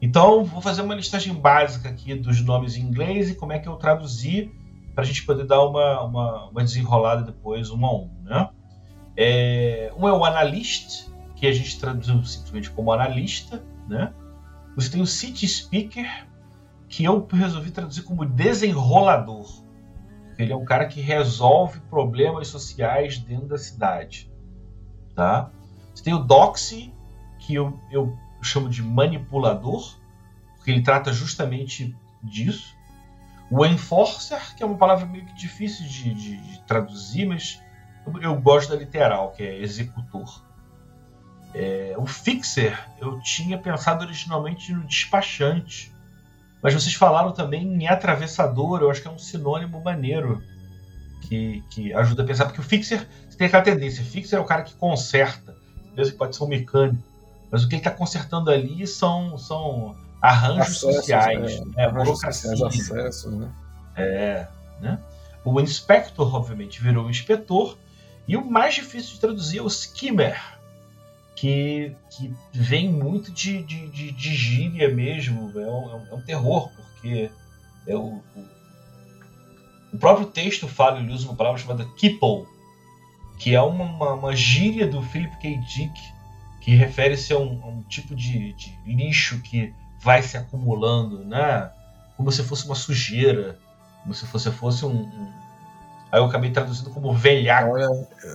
Então, 0.00 0.44
vou 0.44 0.60
fazer 0.60 0.82
uma 0.82 0.94
listagem 0.94 1.34
básica 1.34 1.88
aqui 1.88 2.14
dos 2.14 2.40
nomes 2.40 2.76
em 2.76 2.82
inglês 2.82 3.30
e 3.30 3.34
como 3.34 3.52
é 3.52 3.58
que 3.58 3.68
eu 3.68 3.76
traduzi 3.76 4.52
para 4.94 5.02
a 5.02 5.06
gente 5.06 5.24
poder 5.24 5.44
dar 5.44 5.64
uma, 5.64 6.02
uma, 6.02 6.48
uma, 6.48 6.64
desenrolada 6.64 7.22
depois, 7.22 7.70
um 7.70 7.84
a 7.84 7.94
um, 7.94 8.10
né? 8.22 8.50
É, 9.16 9.92
um 9.96 10.08
é 10.08 10.12
o 10.12 10.24
analyst, 10.24 11.08
que 11.34 11.46
a 11.46 11.52
gente 11.52 11.78
traduziu 11.78 12.22
simplesmente 12.24 12.70
como 12.70 12.92
analista, 12.92 13.62
né? 13.88 14.12
Você 14.76 14.90
tem 14.90 15.00
o 15.00 15.06
city 15.06 15.46
speaker, 15.46 16.26
que 16.88 17.04
eu 17.04 17.26
resolvi 17.32 17.70
traduzir 17.70 18.02
como 18.02 18.24
desenrolador. 18.24 19.62
Ele 20.38 20.52
é 20.52 20.56
um 20.56 20.64
cara 20.64 20.86
que 20.86 21.00
resolve 21.00 21.80
problemas 21.90 22.48
sociais 22.48 23.18
dentro 23.18 23.48
da 23.48 23.58
cidade, 23.58 24.30
tá? 25.14 25.50
Você 25.92 26.04
tem 26.04 26.14
o 26.14 26.20
doxy, 26.20 26.94
que 27.40 27.54
eu, 27.54 27.78
eu 27.90 28.16
chamo 28.42 28.68
de 28.68 28.82
manipulador, 28.82 29.96
porque 30.56 30.70
ele 30.70 30.82
trata 30.82 31.12
justamente 31.12 31.94
disso. 32.22 32.76
O 33.50 33.64
enforcer, 33.64 34.54
que 34.54 34.62
é 34.62 34.66
uma 34.66 34.76
palavra 34.76 35.06
meio 35.06 35.24
que 35.24 35.34
difícil 35.34 35.86
de, 35.86 36.12
de, 36.14 36.36
de 36.36 36.60
traduzir, 36.66 37.26
mas 37.26 37.60
eu, 38.06 38.22
eu 38.22 38.40
gosto 38.40 38.70
da 38.70 38.76
literal, 38.76 39.32
que 39.32 39.42
é 39.42 39.58
executor. 39.62 40.42
É, 41.54 41.94
o 41.96 42.06
Fixer, 42.06 42.78
eu 43.00 43.18
tinha 43.20 43.56
pensado 43.56 44.04
originalmente 44.04 44.72
no 44.72 44.84
despachante. 44.84 45.92
Mas 46.62 46.74
vocês 46.74 46.94
falaram 46.94 47.32
também 47.32 47.62
em 47.62 47.86
atravessador, 47.86 48.80
eu 48.80 48.90
acho 48.90 49.00
que 49.00 49.08
é 49.08 49.10
um 49.10 49.18
sinônimo 49.18 49.80
maneiro. 49.82 50.42
que, 51.22 51.62
que 51.70 51.92
ajuda 51.92 52.22
a 52.22 52.26
pensar, 52.26 52.46
porque 52.46 52.60
o 52.60 52.64
fixer 52.64 53.06
tem 53.36 53.46
aquela 53.46 53.62
tendência, 53.62 54.04
fixer 54.04 54.38
é 54.38 54.42
o 54.42 54.44
cara 54.44 54.62
que 54.62 54.74
conserta, 54.74 55.56
mesmo 55.96 56.12
que 56.12 56.18
pode 56.18 56.34
ser 56.34 56.42
um 56.42 56.48
mecânico, 56.48 57.02
mas 57.50 57.64
o 57.64 57.68
que 57.68 57.74
ele 57.74 57.80
está 57.80 57.90
consertando 57.90 58.50
ali 58.50 58.86
são, 58.86 59.38
são 59.38 59.96
arranjos 60.20 60.76
acessos, 60.76 60.94
sociais, 60.96 61.52
é, 61.52 61.64
né? 61.64 61.88
burocracia. 61.88 62.52
acessos, 62.66 63.32
né? 63.32 63.52
É, 63.96 64.46
né? 64.80 64.98
O 65.44 65.60
inspector, 65.60 66.34
obviamente, 66.34 66.82
virou 66.82 67.06
o 67.06 67.10
inspetor, 67.10 67.76
e 68.26 68.36
o 68.36 68.44
mais 68.44 68.74
difícil 68.74 69.14
de 69.14 69.20
traduzir 69.20 69.58
é 69.58 69.62
o 69.62 69.66
skimmer, 69.66 70.38
que, 71.34 71.94
que 72.10 72.34
vem 72.52 72.90
muito 72.92 73.30
de, 73.30 73.62
de, 73.62 73.88
de, 73.88 74.10
de 74.10 74.34
gíria 74.34 74.92
mesmo, 74.92 75.52
é 75.58 75.66
um, 75.66 76.06
é 76.10 76.14
um, 76.14 76.20
terror, 76.20 76.68
porque 76.74 77.30
é 77.86 77.94
o, 77.94 78.20
o, 78.36 78.44
o, 79.92 79.98
próprio 79.98 80.26
texto 80.26 80.66
fala, 80.66 80.98
ele 80.98 81.12
usa 81.12 81.28
uma 81.28 81.36
palavra 81.36 81.60
chamada 81.60 81.84
kipple, 81.96 82.44
que 83.38 83.54
é 83.54 83.62
uma, 83.62 83.84
uma, 83.84 84.12
uma 84.14 84.36
gíria 84.36 84.86
do 84.86 85.00
Philip 85.00 85.34
K. 85.38 85.56
Dick, 85.58 85.92
que 86.68 86.74
refere-se 86.74 87.32
a, 87.32 87.38
um, 87.38 87.58
a 87.62 87.66
um, 87.68 87.82
tipo 87.88 88.14
de, 88.14 88.52
de, 88.52 88.78
lixo 88.84 89.40
que 89.40 89.72
vai 90.02 90.22
se 90.22 90.36
acumulando, 90.36 91.24
né? 91.24 91.70
Como 92.14 92.30
se 92.30 92.42
fosse 92.42 92.66
uma 92.66 92.74
sujeira, 92.74 93.58
como 94.02 94.12
se 94.12 94.26
fosse, 94.26 94.50
fosse 94.50 94.84
um, 94.84 94.90
um 94.90 95.32
Aí 96.12 96.20
eu 96.20 96.26
acabei 96.26 96.50
traduzindo 96.50 96.90
como 96.90 97.14
velhaco. 97.14 97.72
Olha, 97.72 97.86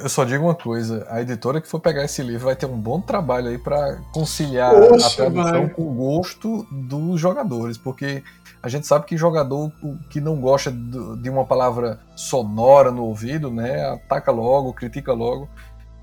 eu 0.02 0.10
só 0.10 0.24
digo 0.24 0.46
uma 0.46 0.56
coisa: 0.56 1.06
a 1.12 1.22
editora 1.22 1.62
que 1.62 1.68
for 1.68 1.80
pegar 1.80 2.04
esse 2.06 2.24
livro 2.24 2.46
vai 2.46 2.56
ter 2.56 2.66
um 2.66 2.80
bom 2.80 3.00
trabalho 3.00 3.50
aí 3.50 3.58
para 3.60 4.00
conciliar 4.12 4.74
Oxe, 4.74 5.06
a 5.06 5.10
tradução 5.16 5.66
vai. 5.66 5.70
com 5.70 5.84
o 5.84 5.94
gosto 5.94 6.64
dos 6.72 7.22
jogadores, 7.22 7.78
porque 7.78 8.24
a 8.64 8.68
gente 8.68 8.88
sabe 8.88 9.06
que 9.06 9.16
jogador 9.16 9.72
que 10.10 10.20
não 10.20 10.42
gosta 10.42 10.72
de 10.72 11.30
uma 11.30 11.46
palavra 11.46 12.00
sonora 12.16 12.90
no 12.90 13.04
ouvido, 13.04 13.52
né, 13.52 13.86
ataca 13.90 14.32
logo, 14.32 14.74
critica 14.74 15.14
logo, 15.14 15.48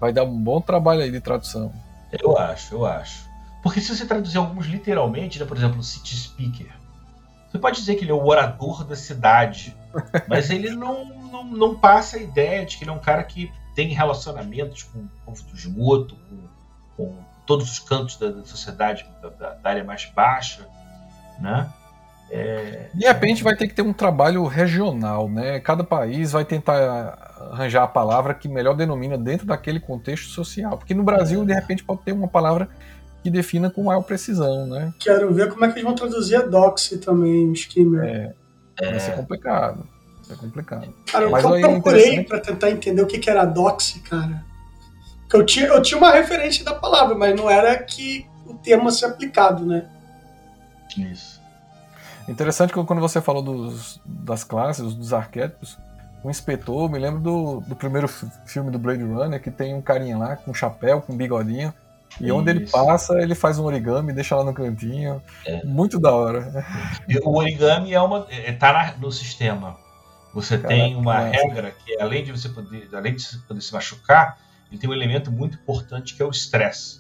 vai 0.01 0.13
dar 0.13 0.23
um 0.23 0.39
bom 0.39 0.61
trabalho 0.61 1.03
aí 1.03 1.11
de 1.11 1.21
tradução. 1.21 1.73
Eu 2.13 2.37
acho, 2.37 2.75
eu 2.75 2.87
acho. 2.87 3.29
Porque 3.63 3.81
se 3.81 3.95
você 3.95 4.07
traduzir 4.07 4.39
alguns 4.39 4.67
literalmente, 4.67 5.39
né, 5.39 5.45
por 5.45 5.57
exemplo, 5.57 5.83
City 5.83 6.17
Speaker, 6.17 6.73
você 7.51 7.59
pode 7.59 7.79
dizer 7.79 7.97
que 7.97 8.05
ele 8.05 8.13
é 8.13 8.15
o 8.15 8.25
orador 8.25 8.85
da 8.85 8.97
cidade, 8.97 9.77
mas 10.29 10.51
ele 10.51 10.71
não, 10.71 11.05
não, 11.05 11.45
não 11.45 11.75
passa 11.75 12.17
a 12.17 12.21
ideia 12.21 12.65
de 12.65 12.77
que 12.77 12.85
ele 12.85 12.91
é 12.91 12.95
um 12.95 13.01
cara 13.01 13.23
que 13.25 13.53
tem 13.75 13.89
relacionamentos 13.89 14.83
com 14.85 15.01
o 15.01 15.09
povo 15.25 15.43
do 15.45 15.55
esgoto, 15.55 16.17
com, 16.17 16.39
com 16.97 17.25
todos 17.47 17.71
os 17.71 17.79
cantos 17.79 18.17
da, 18.17 18.31
da 18.31 18.45
sociedade, 18.45 19.07
da, 19.21 19.29
da, 19.29 19.59
área 19.65 19.85
mais 19.85 20.07
baixa, 20.07 20.67
né? 21.39 21.73
É... 22.31 22.89
De 22.95 23.07
repente 23.07 23.43
vai 23.43 23.57
ter 23.57 23.67
que 23.67 23.75
ter 23.75 23.83
um 23.83 23.93
trabalho 23.93 24.45
regional, 24.45 25.29
né? 25.29 25.59
Cada 25.61 25.83
país 25.83 26.33
vai 26.33 26.45
tentar 26.45 27.31
arranjar 27.51 27.83
a 27.83 27.89
palavra 27.89 28.35
que 28.35 28.49
melhor 28.49 28.75
denomina 28.75 29.19
dentro 29.19 29.47
daquele 29.47 29.81
contexto 29.81 30.29
social, 30.29 30.79
porque 30.79 30.95
no 30.95 31.03
Brasil 31.03 31.45
de 31.45 31.53
repente 31.53 31.83
pode 31.83 32.03
ter 32.03 32.13
uma 32.13 32.29
palavra 32.29 32.69
que 33.23 33.31
defina 33.31 33.69
com 33.69 33.85
maior 33.85 34.03
precisão, 34.03 34.67
né? 34.67 34.93
Quero 34.99 35.33
ver 35.35 35.51
como 35.51 35.65
é 35.65 35.69
que 35.69 35.75
eles 35.75 35.85
vão 35.85 35.95
traduzir 35.95 36.37
a 36.37 36.43
doxy 36.43 36.99
também, 36.99 37.53
skimmer. 37.53 38.05
É, 38.05 38.35
é. 38.81 38.91
vai 38.91 39.01
ser 39.01 39.17
complicado. 39.17 39.87
Vai 40.17 40.25
ser 40.25 40.37
complicado. 40.37 40.95
Cara, 41.11 41.29
Mas 41.29 41.45
eu 41.45 41.61
procurei 41.61 42.19
é 42.19 42.23
para 42.23 42.41
tentar 42.41 42.71
entender 42.71 43.03
o 43.03 43.07
que, 43.07 43.19
que 43.19 43.29
era 43.29 43.45
doxy, 43.45 44.01
cara. 44.01 44.45
Eu 45.33 45.45
tinha, 45.45 45.67
eu 45.67 45.83
tinha 45.83 45.99
uma 45.99 46.11
referência 46.11 46.65
da 46.65 46.75
palavra, 46.75 47.15
mas 47.15 47.37
não 47.37 47.49
era 47.49 47.77
que 47.79 48.27
o 48.47 48.55
termo 48.55 48.91
ser 48.91 49.07
aplicado, 49.07 49.65
né? 49.65 49.89
Isso. 50.97 51.40
Interessante 52.31 52.73
que 52.73 52.85
quando 52.85 53.01
você 53.01 53.21
falou 53.21 53.43
dos, 53.43 54.01
das 54.05 54.45
classes, 54.45 54.95
dos 54.95 55.13
arquétipos, 55.13 55.77
o 56.23 56.31
inspetor, 56.31 56.89
me 56.89 56.97
lembro 56.97 57.21
do, 57.21 57.61
do 57.61 57.75
primeiro 57.75 58.07
filme 58.47 58.71
do 58.71 58.79
Blade 58.79 59.03
Runner, 59.03 59.43
que 59.43 59.51
tem 59.51 59.75
um 59.75 59.83
carinha 59.83 60.17
lá 60.17 60.37
com 60.37 60.55
chapéu, 60.55 61.01
com 61.01 61.17
bigodinho, 61.17 61.75
e 62.21 62.27
Isso. 62.27 62.35
onde 62.35 62.51
ele 62.51 62.67
passa, 62.69 63.21
ele 63.21 63.35
faz 63.35 63.59
um 63.59 63.65
origami, 63.65 64.13
deixa 64.13 64.37
lá 64.37 64.45
no 64.45 64.55
cantinho. 64.55 65.21
É. 65.45 65.65
Muito 65.65 65.99
da 65.99 66.13
hora. 66.13 66.65
O 67.25 67.37
origami 67.37 67.93
é 67.93 68.01
uma. 68.01 68.27
É, 68.31 68.53
tá 68.53 68.95
no 69.01 69.11
sistema. 69.11 69.77
Você 70.33 70.57
Caraca, 70.57 70.81
tem 70.81 70.95
uma 70.95 71.19
regra 71.19 71.73
que, 71.85 72.01
além 72.01 72.23
de 72.23 72.31
você 72.31 72.49
poder, 72.49 72.89
além 72.93 73.17
de 73.17 73.23
você 73.23 73.39
poder 73.39 73.61
se 73.61 73.73
machucar, 73.73 74.39
ele 74.71 74.81
tem 74.81 74.89
um 74.89 74.93
elemento 74.93 75.33
muito 75.33 75.59
importante 75.59 76.15
que 76.15 76.23
é 76.23 76.25
o 76.25 76.31
estresse. 76.31 77.00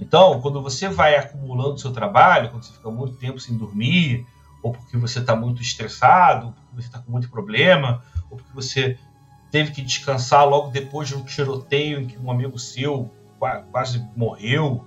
Então, 0.00 0.40
quando 0.40 0.62
você 0.62 0.88
vai 0.88 1.16
acumulando 1.16 1.78
seu 1.78 1.92
trabalho, 1.92 2.50
quando 2.50 2.64
você 2.64 2.72
fica 2.72 2.90
muito 2.90 3.16
tempo 3.16 3.38
sem 3.38 3.56
dormir, 3.56 4.26
ou 4.62 4.72
porque 4.72 4.96
você 4.96 5.18
está 5.18 5.36
muito 5.36 5.60
estressado, 5.60 6.46
ou 6.46 6.52
porque 6.52 6.76
você 6.76 6.86
está 6.88 6.98
com 6.98 7.12
muito 7.12 7.28
problema, 7.28 8.02
ou 8.30 8.38
porque 8.38 8.52
você 8.54 8.98
teve 9.50 9.72
que 9.72 9.82
descansar 9.82 10.48
logo 10.48 10.70
depois 10.70 11.08
de 11.08 11.16
um 11.16 11.22
tiroteio 11.22 12.00
em 12.00 12.06
que 12.06 12.18
um 12.18 12.30
amigo 12.30 12.58
seu 12.58 13.10
quase 13.70 14.06
morreu, 14.16 14.84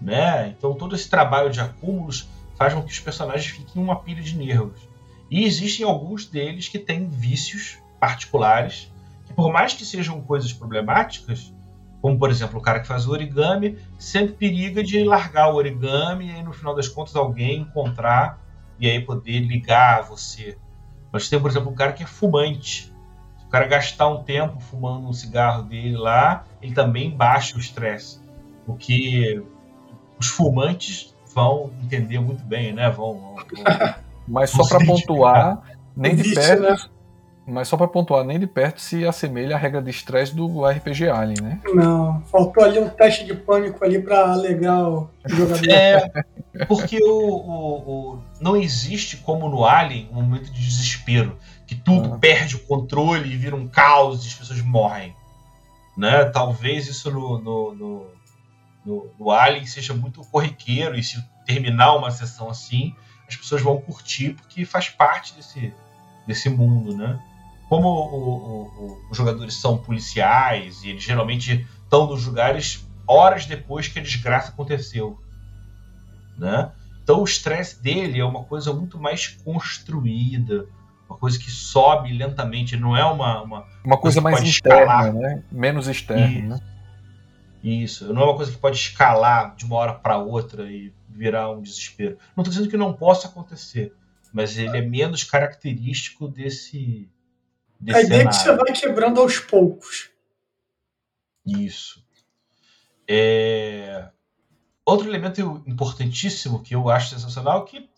né? 0.00 0.48
Então 0.56 0.74
todo 0.74 0.94
esse 0.94 1.08
trabalho 1.08 1.50
de 1.50 1.60
acúmulos 1.60 2.28
faz 2.56 2.74
com 2.74 2.82
que 2.82 2.92
os 2.92 3.00
personagens 3.00 3.46
fiquem 3.46 3.82
uma 3.82 3.96
pilha 3.96 4.22
de 4.22 4.36
nervos. 4.36 4.88
E 5.30 5.44
existem 5.44 5.84
alguns 5.84 6.26
deles 6.26 6.68
que 6.68 6.78
têm 6.78 7.08
vícios 7.08 7.78
particulares, 7.98 8.92
que 9.26 9.32
por 9.32 9.52
mais 9.52 9.74
que 9.74 9.84
sejam 9.84 10.20
coisas 10.20 10.52
problemáticas, 10.52 11.52
como 12.00 12.18
por 12.18 12.30
exemplo 12.30 12.58
o 12.58 12.62
cara 12.62 12.80
que 12.80 12.86
faz 12.86 13.06
o 13.06 13.12
origami, 13.12 13.78
sempre 13.98 14.34
periga 14.34 14.82
de 14.82 15.02
largar 15.04 15.52
o 15.52 15.56
origami 15.56 16.28
e 16.28 16.30
aí, 16.32 16.42
no 16.42 16.52
final 16.52 16.74
das 16.74 16.88
contas 16.88 17.16
alguém 17.16 17.60
encontrar 17.60 18.40
e 18.78 18.88
aí 18.88 19.00
poder 19.00 19.40
ligar 19.40 19.98
a 19.98 20.02
você. 20.02 20.56
Mas 21.10 21.28
tem, 21.28 21.40
por 21.40 21.50
exemplo, 21.50 21.70
um 21.70 21.74
cara 21.74 21.92
que 21.92 22.02
é 22.02 22.06
fumante 22.06 22.92
o 23.48 23.50
cara 23.50 23.66
gastar 23.66 24.08
um 24.08 24.22
tempo 24.22 24.60
fumando 24.60 25.08
um 25.08 25.12
cigarro 25.12 25.62
dele 25.62 25.96
lá, 25.96 26.44
ele 26.60 26.74
também 26.74 27.10
baixa 27.10 27.56
o 27.56 27.58
estresse. 27.58 28.20
O 28.66 28.74
que 28.74 29.42
os 30.20 30.26
fumantes 30.26 31.14
vão 31.34 31.70
entender 31.82 32.20
muito 32.20 32.44
bem, 32.44 32.74
né? 32.74 32.90
Vão, 32.90 33.14
vão, 33.14 33.36
vão 33.36 33.94
Mas 34.28 34.50
só 34.50 34.68
para 34.68 34.84
pontuar, 34.84 35.62
nem 35.96 36.14
de 36.14 36.34
perto. 36.34 36.90
Mas 37.48 37.66
só 37.66 37.78
para 37.78 37.88
pontuar, 37.88 38.24
nem 38.24 38.38
de 38.38 38.46
perto 38.46 38.78
se 38.78 39.06
assemelha 39.06 39.56
à 39.56 39.58
regra 39.58 39.80
de 39.80 39.90
estresse 39.90 40.34
do 40.34 40.66
RPG 40.66 41.08
Alien, 41.08 41.42
né? 41.42 41.60
Não, 41.72 42.20
faltou 42.30 42.62
ali 42.62 42.78
um 42.78 42.90
teste 42.90 43.24
de 43.24 43.34
pânico 43.34 43.82
ali 43.82 44.02
para 44.02 44.32
alegar 44.32 44.86
o 44.86 45.08
jogador. 45.26 45.70
É, 45.70 46.10
porque 46.66 47.02
o, 47.02 47.10
o, 47.10 47.90
o, 47.90 48.22
não 48.38 48.54
existe 48.54 49.16
como 49.16 49.48
no 49.48 49.64
Alien 49.64 50.10
um 50.12 50.16
momento 50.22 50.52
de 50.52 50.60
desespero 50.60 51.38
que 51.66 51.74
tudo 51.74 52.10
uhum. 52.10 52.18
perde 52.18 52.56
o 52.56 52.60
controle 52.60 53.32
e 53.32 53.36
vira 53.36 53.56
um 53.56 53.66
caos 53.66 54.24
e 54.24 54.28
as 54.28 54.34
pessoas 54.34 54.60
morrem. 54.60 55.14
Né? 55.96 56.24
Talvez 56.26 56.86
isso 56.86 57.10
no, 57.10 57.38
no, 57.38 57.74
no, 57.74 58.06
no, 58.84 59.10
no 59.18 59.30
Alien 59.30 59.66
seja 59.66 59.94
muito 59.94 60.20
corriqueiro 60.30 60.96
e 60.96 61.02
se 61.02 61.22
terminar 61.46 61.94
uma 61.96 62.10
sessão 62.10 62.50
assim, 62.50 62.94
as 63.26 63.36
pessoas 63.36 63.62
vão 63.62 63.80
curtir 63.80 64.34
porque 64.34 64.64
faz 64.64 64.90
parte 64.90 65.34
desse, 65.34 65.72
desse 66.26 66.50
mundo, 66.50 66.96
né? 66.96 67.18
Como 67.68 67.88
o, 67.88 68.62
o, 68.62 69.08
os 69.10 69.16
jogadores 69.16 69.54
são 69.54 69.76
policiais 69.76 70.82
e 70.82 70.90
eles 70.90 71.02
geralmente 71.02 71.66
estão 71.82 72.06
nos 72.06 72.26
lugares 72.26 72.86
horas 73.06 73.46
depois 73.46 73.88
que 73.88 73.98
a 73.98 74.02
desgraça 74.02 74.50
aconteceu, 74.50 75.18
né? 76.36 76.72
Então 77.02 77.20
o 77.20 77.24
estresse 77.24 77.82
dele 77.82 78.20
é 78.20 78.24
uma 78.24 78.44
coisa 78.44 78.72
muito 78.72 78.98
mais 78.98 79.28
construída, 79.28 80.66
uma 81.08 81.18
coisa 81.18 81.38
que 81.38 81.50
sobe 81.50 82.12
lentamente, 82.12 82.76
não 82.76 82.94
é 82.96 83.04
uma. 83.04 83.42
Uma, 83.42 83.64
uma 83.82 83.96
coisa, 83.96 84.20
mais 84.20 84.42
interna, 84.42 85.12
né? 85.12 85.42
Menos 85.50 85.88
externa, 85.88 86.28
Isso. 86.28 86.48
né? 86.48 86.60
Isso, 87.62 88.12
não 88.12 88.22
é 88.22 88.24
uma 88.26 88.36
coisa 88.36 88.52
que 88.52 88.58
pode 88.58 88.76
escalar 88.76 89.56
de 89.56 89.64
uma 89.64 89.76
hora 89.76 89.94
para 89.94 90.18
outra 90.18 90.70
e 90.70 90.92
virar 91.08 91.50
um 91.50 91.60
desespero. 91.60 92.16
Não 92.36 92.42
estou 92.42 92.52
dizendo 92.52 92.70
que 92.70 92.76
não 92.76 92.92
possa 92.92 93.26
acontecer, 93.26 93.92
mas 94.32 94.56
ele 94.56 94.76
é 94.76 94.82
menos 94.82 95.24
característico 95.24 96.28
desse. 96.28 97.08
Desse 97.80 97.98
a 97.98 98.02
ideia 98.02 98.20
cenário. 98.20 98.28
é 98.28 98.30
que 98.30 98.36
você 98.36 98.56
vai 98.56 98.80
quebrando 98.80 99.20
aos 99.20 99.38
poucos. 99.38 100.10
Isso. 101.46 102.04
É... 103.08 104.08
Outro 104.84 105.08
elemento 105.08 105.62
importantíssimo 105.66 106.62
que 106.62 106.74
eu 106.74 106.88
acho 106.88 107.10
sensacional 107.10 107.62
é 107.62 107.66
que 107.66 107.90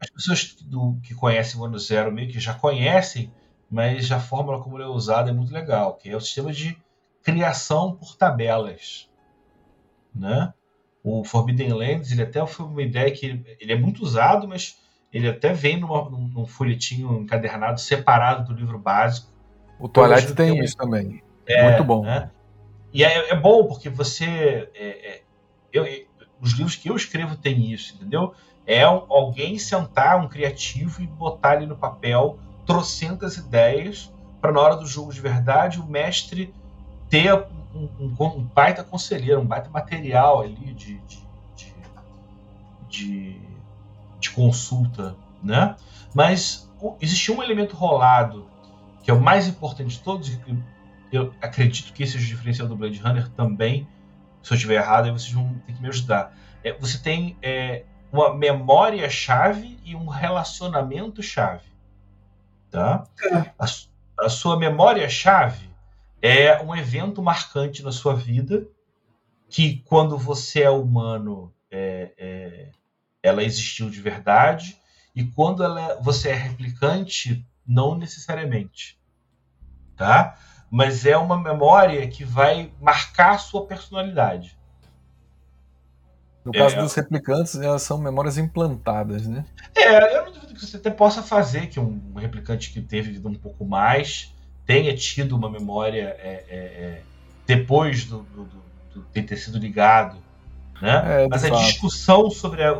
as 0.00 0.10
pessoas 0.10 0.54
do, 0.60 0.98
que 1.02 1.14
conhecem 1.14 1.58
o 1.58 1.64
ano 1.64 1.78
zero 1.78 2.12
meio 2.12 2.30
que 2.30 2.38
já 2.38 2.54
conhecem, 2.54 3.32
mas 3.70 4.12
a 4.12 4.20
fórmula 4.20 4.62
como 4.62 4.76
ele 4.76 4.84
é 4.84 4.88
usada 4.88 5.30
é 5.30 5.32
muito 5.32 5.52
legal, 5.52 5.96
que 5.96 6.10
é 6.10 6.16
o 6.16 6.20
sistema 6.20 6.52
de 6.52 6.76
criação 7.22 7.96
por 7.96 8.16
tabelas, 8.16 9.08
né? 10.14 10.52
O 11.02 11.24
Forbidden 11.24 11.72
Lands, 11.72 12.12
ele 12.12 12.22
até 12.22 12.44
foi 12.46 12.66
uma 12.66 12.82
ideia 12.82 13.10
que 13.10 13.26
ele, 13.26 13.56
ele 13.60 13.72
é 13.72 13.78
muito 13.78 14.02
usado, 14.02 14.46
mas 14.46 14.78
ele 15.16 15.28
até 15.28 15.52
vem 15.52 15.80
numa, 15.80 16.08
num, 16.10 16.46
folhetinho 16.46 17.20
encadernado 17.20 17.80
separado 17.80 18.52
do 18.52 18.58
livro 18.58 18.78
básico. 18.78 19.28
O 19.78 19.88
Twilight 19.88 20.34
tem, 20.34 20.54
tem 20.54 20.64
isso 20.64 20.76
também. 20.76 21.22
É, 21.46 21.70
muito 21.70 21.84
bom. 21.84 22.02
Né? 22.02 22.30
E 22.92 23.04
é, 23.04 23.30
é, 23.30 23.36
bom 23.36 23.66
porque 23.66 23.88
você. 23.88 24.70
É, 24.74 25.10
é 25.10 25.22
eu, 25.72 25.84
os 26.40 26.52
livros 26.52 26.76
que 26.76 26.88
eu 26.90 26.96
escrevo 26.96 27.36
têm 27.36 27.72
isso, 27.72 27.94
entendeu? 27.94 28.34
é 28.66 28.82
alguém 28.82 29.58
sentar, 29.58 30.20
um 30.20 30.28
criativo, 30.28 31.00
e 31.00 31.06
botar 31.06 31.52
ali 31.52 31.66
no 31.66 31.76
papel 31.76 32.38
trocentas 32.66 33.36
ideias 33.36 34.12
para 34.40 34.50
na 34.50 34.60
hora 34.60 34.76
do 34.76 34.86
jogo 34.86 35.12
de 35.12 35.20
verdade 35.20 35.80
o 35.80 35.86
mestre 35.86 36.52
ter 37.08 37.32
um, 37.72 37.88
um, 38.00 38.14
um 38.18 38.42
baita 38.42 38.82
conselheiro, 38.82 39.40
um 39.40 39.46
baita 39.46 39.70
material 39.70 40.42
ali 40.42 40.74
de, 40.74 40.98
de, 40.98 41.24
de, 41.54 41.74
de, 42.88 43.40
de 44.20 44.30
consulta, 44.30 45.16
né? 45.42 45.76
Mas 46.14 46.70
existia 47.00 47.34
um 47.34 47.42
elemento 47.42 47.76
rolado 47.76 48.48
que 49.06 49.10
é 49.12 49.14
o 49.14 49.20
mais 49.20 49.46
importante 49.46 49.90
de 49.90 50.00
todos, 50.00 50.36
eu 51.12 51.32
acredito 51.40 51.92
que 51.92 52.02
esse 52.02 52.14
seja 52.14 52.24
o 52.24 52.28
diferencial 52.28 52.66
do 52.66 52.74
Blade 52.74 52.98
Runner 52.98 53.28
também, 53.30 53.86
se 54.42 54.52
eu 54.52 54.56
estiver 54.56 54.74
errado, 54.74 55.04
aí 55.04 55.12
vocês 55.12 55.32
vão 55.32 55.54
ter 55.64 55.74
que 55.74 55.80
me 55.80 55.86
ajudar. 55.86 56.36
É, 56.64 56.72
você 56.72 56.98
tem 56.98 57.38
é, 57.40 57.84
uma 58.12 58.34
memória-chave 58.34 59.78
e 59.84 59.94
um 59.94 60.08
relacionamento-chave. 60.08 61.70
Tá? 62.68 63.04
É. 63.30 63.36
A, 63.56 63.66
a 64.24 64.28
sua 64.28 64.58
memória-chave 64.58 65.70
é 66.20 66.60
um 66.60 66.74
evento 66.74 67.22
marcante 67.22 67.84
na 67.84 67.92
sua 67.92 68.14
vida 68.14 68.66
que, 69.48 69.84
quando 69.86 70.18
você 70.18 70.62
é 70.62 70.70
humano, 70.70 71.54
é, 71.70 72.12
é, 72.18 72.70
ela 73.26 73.42
existiu 73.42 73.90
de 73.90 74.00
verdade, 74.00 74.76
e 75.14 75.24
quando 75.24 75.64
ela, 75.64 75.98
você 76.00 76.30
é 76.30 76.34
replicante, 76.34 77.44
não 77.66 77.96
necessariamente. 77.96 78.98
Tá? 79.96 80.36
Mas 80.70 81.06
é 81.06 81.16
uma 81.16 81.40
memória 81.40 82.06
que 82.06 82.24
vai 82.24 82.70
marcar 82.80 83.34
a 83.34 83.38
sua 83.38 83.66
personalidade. 83.66 84.56
No 86.44 86.52
caso 86.52 86.76
é, 86.76 86.80
dos 86.80 86.94
replicantes, 86.94 87.56
elas 87.56 87.82
são 87.82 87.98
memórias 87.98 88.38
implantadas, 88.38 89.26
né? 89.26 89.44
É, 89.74 90.16
eu 90.16 90.26
não 90.26 90.32
duvido 90.32 90.54
que 90.54 90.64
você 90.64 90.76
até 90.76 90.90
possa 90.90 91.22
fazer 91.22 91.66
que 91.66 91.80
um 91.80 92.14
replicante 92.14 92.72
que 92.72 92.80
teve 92.80 93.10
vida 93.10 93.28
um 93.28 93.34
pouco 93.34 93.64
mais 93.64 94.32
tenha 94.64 94.94
tido 94.94 95.34
uma 95.34 95.50
memória 95.50 96.16
é, 96.20 96.44
é, 96.48 96.58
é 96.58 97.02
depois 97.46 98.04
do, 98.04 98.22
do, 98.22 98.44
do, 98.94 99.06
de 99.12 99.22
ter 99.22 99.36
sido 99.36 99.58
ligado, 99.58 100.18
né? 100.80 101.24
É, 101.24 101.28
Mas 101.28 101.44
a 101.44 101.48
fato. 101.48 101.64
discussão 101.64 102.30
sobre 102.30 102.62
a, 102.62 102.72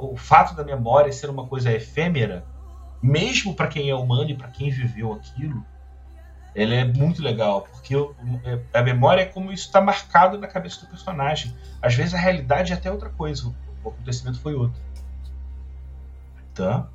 o, 0.00 0.16
fato 0.16 0.54
da 0.54 0.64
memória 0.64 1.12
ser 1.12 1.30
uma 1.30 1.46
coisa 1.46 1.72
efêmera, 1.72 2.44
mesmo 3.02 3.54
para 3.54 3.68
quem 3.68 3.90
é 3.90 3.94
humano 3.94 4.30
e 4.30 4.34
para 4.34 4.48
quem 4.48 4.70
viveu 4.70 5.12
aquilo, 5.12 5.64
ela 6.54 6.74
é 6.74 6.84
muito 6.84 7.22
legal, 7.22 7.62
porque 7.70 7.94
é, 7.94 8.78
a 8.78 8.82
memória 8.82 9.22
é 9.22 9.26
como 9.26 9.52
isso 9.52 9.66
está 9.66 9.80
marcado 9.80 10.38
na 10.38 10.46
cabeça 10.46 10.80
do 10.80 10.86
personagem. 10.86 11.54
Às 11.82 11.94
vezes 11.94 12.14
a 12.14 12.18
realidade 12.18 12.72
é 12.72 12.76
até 12.76 12.90
outra 12.90 13.10
coisa, 13.10 13.52
o 13.84 13.88
acontecimento 13.88 14.40
foi 14.40 14.54
outro. 14.54 14.80
Tá? 16.54 16.88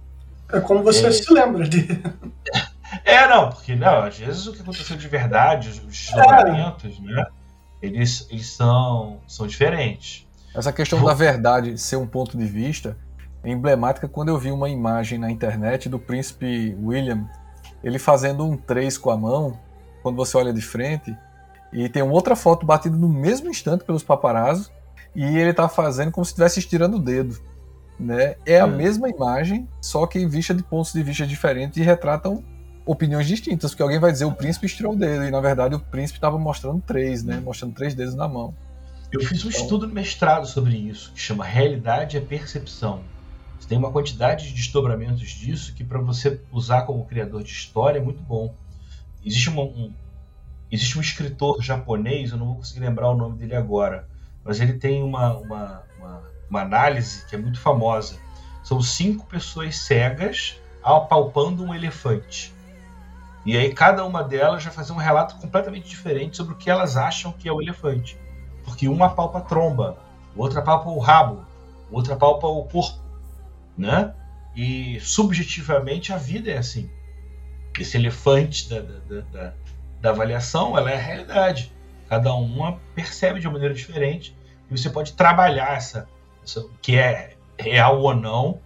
É 0.52 0.60
como 0.60 0.84
você 0.84 1.08
é... 1.08 1.12
se 1.12 1.32
lembra 1.32 1.68
de. 1.68 1.88
É, 3.06 3.26
não, 3.26 3.49
porque 3.49 3.74
não, 3.74 4.04
às 4.04 4.18
vezes 4.18 4.45
o 4.47 4.52
que 4.52 4.62
aconteceu 4.62 4.97
de 4.97 5.08
verdade, 5.08 5.70
os 5.70 5.80
desdobramentos, 5.80 6.97
é. 6.97 7.02
né? 7.02 7.26
Eles, 7.82 8.28
eles 8.30 8.47
são, 8.47 9.22
são 9.26 9.47
diferentes. 9.47 10.28
Essa 10.54 10.72
questão 10.74 11.04
da 11.04 11.14
verdade 11.14 11.78
ser 11.78 11.95
um 11.95 12.06
ponto 12.06 12.38
de 12.38 12.45
vista 12.45 12.97
é 13.43 13.49
emblemática 13.49 14.08
quando 14.08 14.30
eu 14.30 14.38
vi 14.38 14.52
uma 14.52 14.70
imagem 14.70 15.18
na 15.18 15.32
internet 15.32 15.88
do 15.88 15.97
príncipe 15.97 16.78
William 16.82 17.28
ele 17.84 17.97
fazendo 17.97 18.45
um 18.45 18.56
3 18.56 18.97
com 18.97 19.10
a 19.10 19.18
mão, 19.18 19.58
quando 20.04 20.16
você 20.16 20.38
olha 20.38 20.54
de 20.54 20.62
frente, 20.62 21.16
e 21.74 21.89
tem 21.89 22.04
uma 22.04 22.14
outra 22.14 22.36
foto 22.36 22.66
batida 22.66 22.95
no 22.95 23.10
mesmo 23.10 23.49
instante 23.49 23.84
pelos 23.84 24.04
paparazzi, 24.04 24.70
e 25.16 25.24
ele 25.38 25.54
tá 25.54 25.68
fazendo 25.68 26.12
como 26.12 26.24
se 26.24 26.32
estivesse 26.32 26.60
estirando 26.60 26.97
o 26.97 26.99
dedo. 26.99 27.39
Né? 27.99 28.36
É 28.45 28.60
a 28.60 28.68
mesma 28.68 29.10
imagem, 29.10 29.68
só 29.80 30.06
que 30.06 30.26
vista 30.26 30.54
de 30.54 30.64
pontos 30.64 30.93
de 30.93 31.04
vista 31.04 31.26
diferentes 31.26 31.78
e 31.78 31.82
retratam 31.82 32.43
opiniões 32.86 33.28
distintas, 33.28 33.72
porque 33.72 33.84
alguém 33.84 33.99
vai 33.99 34.12
dizer 34.12 34.26
o 34.26 34.32
príncipe 34.32 34.66
estirou 34.66 34.93
o 34.93 34.95
dedo, 34.95 35.24
e 35.24 35.32
na 35.32 35.39
verdade 35.39 35.76
o 35.76 35.80
príncipe 35.80 36.18
estava 36.18 36.38
mostrando 36.38 36.82
três, 36.82 37.24
né? 37.24 37.39
Mostrando 37.39 37.74
três 37.74 37.93
dedos 37.93 38.16
na 38.16 38.28
mão. 38.28 38.54
Eu 39.12 39.20
fiz 39.20 39.43
um 39.43 39.49
então... 39.49 39.62
estudo 39.62 39.88
no 39.88 39.93
mestrado 39.93 40.47
sobre 40.47 40.78
isso, 40.78 41.12
que 41.12 41.20
chama 41.20 41.43
Realidade 41.43 42.16
é 42.16 42.22
Percepção. 42.22 43.03
Você 43.59 43.68
tem 43.68 43.78
uma 43.78 43.91
quantidade 43.91 44.47
de 44.47 44.53
desdobramentos 44.53 45.30
disso 45.30 45.74
que 45.74 45.84
para 45.84 45.99
você 45.99 46.39
usar 46.51 46.84
como 46.84 47.05
criador 47.05 47.43
de 47.43 47.51
história 47.51 47.99
é 47.99 48.01
muito 48.01 48.22
bom. 48.22 48.55
Existe 49.24 49.49
um, 49.49 49.62
um, 49.62 49.93
existe 50.72 50.97
um 50.97 51.01
escritor 51.01 51.62
japonês, 51.62 52.32
eu 52.32 52.38
não 52.38 52.47
vou 52.47 52.55
conseguir 52.55 52.80
lembrar 52.80 53.09
o 53.09 53.18
nome 53.18 53.38
dele 53.38 53.55
agora, 53.55 54.07
mas 54.45 54.62
ele 54.62 54.74
tem 54.74 55.03
uma, 55.03 55.38
uma, 55.38 55.84
uma, 55.99 56.24
uma 56.49 56.62
análise 56.62 57.26
que 57.28 57.36
é 57.36 57.38
muito 57.38 57.59
famosa. 57.59 58.18
São 58.64 58.82
cinco 58.82 59.26
pessoas 59.26 59.78
cegas 59.78 60.57
apalpando 60.82 61.64
um 61.64 61.76
elefante. 61.76 62.53
E 63.45 63.57
aí 63.57 63.74
cada 63.74 64.05
uma 64.05 64.24
delas 64.24 64.64
vai 64.64 64.74
fazer 64.74 64.93
um 64.93 64.97
relato 64.97 65.36
completamente 65.36 65.89
diferente 65.89 66.38
sobre 66.38 66.53
o 66.53 66.57
que 66.57 66.70
elas 66.70 66.95
acham 66.95 67.34
que 67.34 67.49
é 67.49 67.51
o 67.51 67.62
elefante. 67.62 68.18
Porque 68.64 68.88
uma 68.88 69.07
apalpa 69.07 69.39
a 69.39 69.41
tromba, 69.41 69.97
outra 70.36 70.59
apalpa 70.59 70.89
o 70.89 70.99
rabo, 70.99 71.45
outra 71.91 72.14
apalpa 72.14 72.47
o 72.47 72.64
corpo 72.66 73.01
né? 73.78 74.14
E 74.55 74.99
subjetivamente 74.99 76.12
a 76.12 76.18
vida 76.18 76.51
é 76.51 76.57
assim. 76.57 76.89
Esse 77.80 77.97
elefante 77.97 78.70
da, 78.70 78.82
da, 78.82 79.22
da, 79.32 79.53
da 80.01 80.09
avaliação, 80.09 80.78
ela 80.78 80.91
é 80.91 80.95
a 80.95 81.01
realidade. 81.01 81.72
Cada 82.09 82.34
uma 82.34 82.80
percebe 82.93 83.39
de 83.39 83.47
uma 83.47 83.53
maneira 83.53 83.74
diferente 83.74 84.36
e 84.70 84.78
você 84.78 84.89
pode 84.89 85.14
trabalhar 85.14 85.76
essa, 85.76 86.07
essa 86.43 86.66
que 86.82 86.97
é 86.97 87.36
real 87.57 88.01
ou 88.01 88.14
não, 88.14 88.59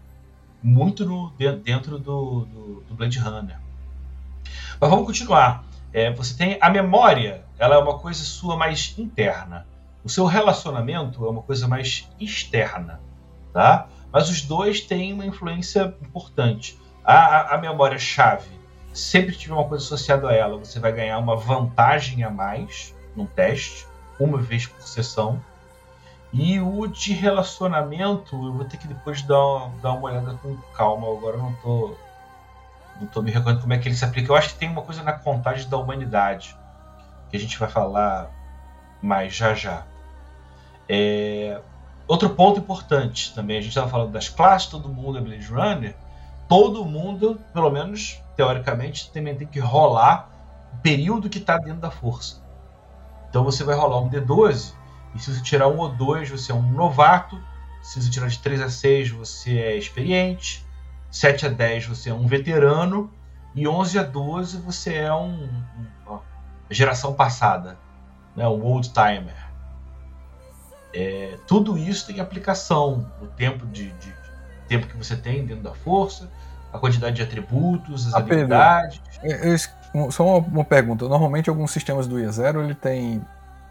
muito 0.61 1.05
no, 1.05 1.31
dentro 1.63 1.99
do, 1.99 2.45
do, 2.45 2.81
do 2.81 2.95
Blade 2.95 3.19
Runner. 3.19 3.59
Mas 4.79 4.89
vamos 4.89 5.05
continuar. 5.05 5.63
É, 5.93 6.11
você 6.11 6.35
tem 6.35 6.57
a 6.59 6.69
memória, 6.69 7.45
ela 7.57 7.75
é 7.75 7.77
uma 7.77 7.99
coisa 7.99 8.23
sua 8.23 8.57
mais 8.57 8.95
interna. 8.97 9.67
O 10.05 10.09
seu 10.09 10.25
relacionamento 10.25 11.25
é 11.25 11.29
uma 11.31 11.41
coisa 11.41 11.67
mais 11.67 12.07
externa, 12.19 13.01
tá? 13.51 13.87
Mas 14.11 14.29
os 14.29 14.43
dois 14.43 14.79
têm 14.79 15.11
uma 15.11 15.25
influência 15.25 15.95
importante. 15.99 16.79
A, 17.03 17.15
a, 17.15 17.55
a 17.55 17.57
memória-chave 17.57 18.51
sempre 18.93 19.35
tiver 19.35 19.55
uma 19.55 19.67
coisa 19.67 19.83
associada 19.83 20.29
a 20.29 20.33
ela, 20.33 20.59
você 20.59 20.79
vai 20.79 20.91
ganhar 20.91 21.17
uma 21.17 21.35
vantagem 21.35 22.23
a 22.23 22.29
mais 22.29 22.95
num 23.15 23.25
teste, 23.25 23.87
uma 24.19 24.37
vez 24.37 24.67
por 24.67 24.79
sessão. 24.83 25.41
E 26.31 26.59
o 26.59 26.85
de 26.85 27.11
relacionamento, 27.11 28.35
eu 28.35 28.53
vou 28.53 28.65
ter 28.65 28.77
que 28.77 28.87
depois 28.87 29.23
dar 29.23 29.43
uma, 29.43 29.71
dar 29.81 29.93
uma 29.93 30.07
olhada 30.07 30.35
com 30.35 30.55
calma, 30.75 31.07
agora 31.07 31.37
eu 31.37 31.41
não 31.41 31.53
tô, 31.55 31.95
não 33.01 33.07
tô 33.07 33.23
me 33.23 33.31
recordando 33.31 33.61
como 33.61 33.73
é 33.73 33.79
que 33.79 33.87
ele 33.87 33.95
se 33.95 34.05
aplica. 34.05 34.31
Eu 34.31 34.35
acho 34.35 34.49
que 34.49 34.59
tem 34.59 34.69
uma 34.69 34.83
coisa 34.83 35.01
na 35.01 35.13
contagem 35.13 35.67
da 35.67 35.77
humanidade, 35.77 36.55
que 37.31 37.37
a 37.37 37.39
gente 37.39 37.57
vai 37.57 37.69
falar 37.69 38.29
mais 39.01 39.33
já 39.33 39.55
já. 39.55 39.83
É, 40.87 41.61
Outro 42.07 42.29
ponto 42.29 42.59
importante 42.59 43.33
também, 43.33 43.57
a 43.57 43.61
gente 43.61 43.69
estava 43.69 43.89
falando 43.89 44.11
das 44.11 44.29
classes, 44.29 44.67
todo 44.67 44.87
mundo 44.87 45.17
é 45.17 45.21
Blade 45.21 45.47
Runner, 45.47 45.95
todo 46.47 46.85
mundo, 46.85 47.41
pelo 47.51 47.71
menos 47.71 48.21
teoricamente, 48.35 49.11
também 49.11 49.35
tem 49.35 49.47
que 49.47 49.59
rolar 49.59 50.29
o 50.71 50.77
período 50.77 51.29
que 51.29 51.39
está 51.39 51.57
dentro 51.57 51.79
da 51.79 51.89
força. 51.89 52.43
Então 53.27 53.43
você 53.43 53.63
vai 53.63 53.75
rolar 53.75 54.01
um 54.01 54.09
D12, 54.09 54.73
e 55.15 55.19
se 55.19 55.33
você 55.33 55.41
tirar 55.41 55.67
um 55.67 55.79
ou 55.79 55.89
dois, 55.89 56.29
você 56.29 56.51
é 56.51 56.55
um 56.55 56.71
novato, 56.73 57.41
se 57.81 57.99
você 57.99 58.09
tirar 58.11 58.27
de 58.27 58.37
3 58.37 58.61
a 58.61 58.69
6, 58.69 59.09
você 59.09 59.57
é 59.57 59.75
experiente, 59.75 60.63
7 61.09 61.47
a 61.47 61.49
10, 61.49 61.87
você 61.87 62.11
é 62.11 62.13
um 62.13 62.27
veterano, 62.27 63.11
e 63.55 63.67
11 63.67 63.97
a 63.97 64.03
12, 64.03 64.57
você 64.57 64.93
é 64.93 65.13
um, 65.13 65.33
um 65.33 65.95
uma 66.05 66.21
geração 66.69 67.13
passada, 67.13 67.79
né, 68.35 68.47
um 68.47 68.63
old 68.63 68.89
timer. 68.89 69.44
É, 70.95 71.37
tudo 71.45 71.77
isso 71.77 72.07
tem 72.07 72.21
aplicação 72.21 73.05
no 73.21 73.27
tempo 73.27 73.65
de, 73.67 73.91
de, 73.91 74.07
de, 74.07 74.15
tempo 74.69 74.87
que 74.87 74.95
você 74.95 75.13
tem 75.13 75.45
dentro 75.45 75.61
da 75.61 75.73
força, 75.73 76.31
a 76.71 76.79
quantidade 76.79 77.17
de 77.17 77.21
atributos, 77.21 78.07
as 78.07 78.13
a 78.13 78.19
habilidades. 78.19 79.01
É, 79.21 79.57
só 80.09 80.25
uma, 80.25 80.47
uma, 80.47 80.63
pergunta. 80.63 81.05
Normalmente 81.09 81.49
alguns 81.49 81.71
sistemas 81.71 82.07
do 82.07 82.15
IE0 82.15 82.63
ele 82.63 82.73
tem 82.73 83.21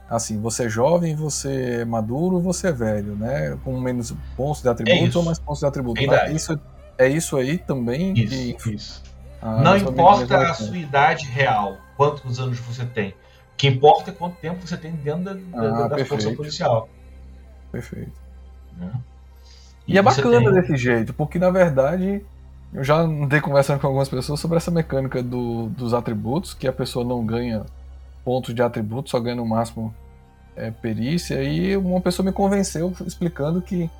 assim, 0.08 0.38
você 0.38 0.66
é 0.66 0.68
jovem, 0.68 1.16
você 1.16 1.80
é 1.80 1.84
maduro, 1.86 2.40
você 2.40 2.68
é 2.68 2.72
velho, 2.72 3.16
né? 3.16 3.58
Com 3.64 3.80
menos 3.80 4.14
pontos 4.36 4.60
de 4.60 4.68
atributos 4.68 5.14
é 5.14 5.18
ou 5.18 5.24
mais 5.24 5.38
pontos 5.38 5.60
de 5.60 5.66
atributos. 5.66 6.04
Isso, 6.30 6.60
é 6.98 7.08
isso 7.08 7.38
aí 7.38 7.56
também? 7.56 8.12
Isso, 8.12 8.56
que... 8.58 8.74
isso. 8.74 9.02
Ah, 9.40 9.62
Não 9.62 9.76
importa 9.78 10.50
a 10.50 10.52
sua 10.54 10.76
idade 10.76 11.24
real, 11.24 11.78
quantos 11.96 12.38
anos 12.38 12.58
você 12.60 12.84
tem. 12.84 13.10
O 13.10 13.56
que 13.56 13.66
importa 13.66 14.10
é 14.10 14.14
quanto 14.14 14.36
tempo 14.36 14.66
você 14.66 14.76
tem 14.76 14.92
dentro 14.92 15.24
da, 15.24 15.84
ah, 15.84 15.88
da 15.88 16.04
força 16.04 16.30
policial. 16.34 16.88
Perfeito. 17.74 18.12
Né? 18.78 18.92
E, 19.88 19.94
e 19.94 19.98
é 19.98 20.02
bacana 20.02 20.38
tem... 20.38 20.52
desse 20.52 20.76
jeito, 20.76 21.12
porque 21.12 21.40
na 21.40 21.50
verdade 21.50 22.24
eu 22.72 22.84
já 22.84 22.98
andei 22.98 23.40
conversando 23.40 23.80
com 23.80 23.88
algumas 23.88 24.08
pessoas 24.08 24.38
sobre 24.38 24.56
essa 24.56 24.70
mecânica 24.70 25.20
do, 25.22 25.66
dos 25.70 25.92
atributos, 25.92 26.54
que 26.54 26.68
a 26.68 26.72
pessoa 26.72 27.04
não 27.04 27.26
ganha 27.26 27.66
pontos 28.24 28.54
de 28.54 28.62
atributos, 28.62 29.10
só 29.10 29.18
ganha 29.18 29.34
no 29.34 29.44
máximo 29.44 29.92
é, 30.56 30.70
perícia, 30.70 31.42
e 31.42 31.76
uma 31.76 32.00
pessoa 32.00 32.24
me 32.24 32.32
convenceu 32.32 32.94
explicando 33.04 33.60
que 33.60 33.90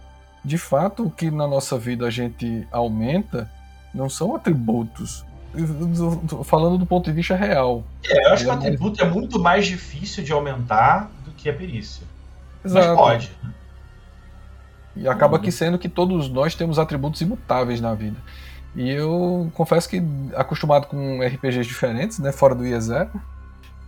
de 0.45 0.57
fato 0.57 1.07
o 1.07 1.11
que 1.11 1.31
na 1.31 1.49
nossa 1.49 1.77
vida 1.77 2.07
a 2.07 2.11
gente 2.11 2.67
aumenta 2.71 3.51
não 3.93 4.09
são 4.09 4.37
atributos, 4.37 5.25
falando 6.45 6.79
do 6.79 6.87
ponto 6.87 7.07
de 7.07 7.13
vista 7.13 7.35
real. 7.35 7.85
É, 8.05 8.29
eu 8.29 8.33
acho 8.33 8.45
que 8.45 8.51
o 8.51 8.53
é 8.53 8.57
atributo 8.57 9.03
é 9.03 9.09
muito 9.09 9.41
mais 9.41 9.67
difícil 9.67 10.23
de 10.23 10.33
aumentar 10.33 11.11
do 11.25 11.33
que 11.33 11.49
a 11.49 11.53
perícia. 11.53 12.05
Exato. 12.65 12.87
Mas 12.89 12.97
pode. 12.97 13.33
E 14.97 15.09
acaba 15.09 15.39
que 15.39 15.51
sendo 15.51 15.79
que 15.79 15.89
todos 15.89 16.29
nós 16.29 16.55
temos 16.55 16.79
atributos 16.79 17.21
imutáveis 17.21 17.81
na 17.81 17.95
vida. 17.95 18.17
E 18.77 18.91
eu 18.91 19.51
confesso 19.55 19.89
que, 19.89 20.03
acostumado 20.35 20.87
com 20.87 21.21
RPGs 21.23 21.67
diferentes, 21.67 22.19
né, 22.19 22.33
fora 22.33 22.55
do 22.55 22.65
IE0, 22.65 23.09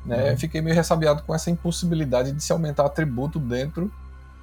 né, 0.04 0.30
uhum. 0.30 0.36
fiquei 0.36 0.60
meio 0.60 0.74
ressabiado 0.74 1.22
com 1.22 1.34
essa 1.34 1.50
impossibilidade 1.50 2.32
de 2.32 2.42
se 2.42 2.52
aumentar 2.52 2.86
atributo 2.86 3.38
dentro 3.38 3.90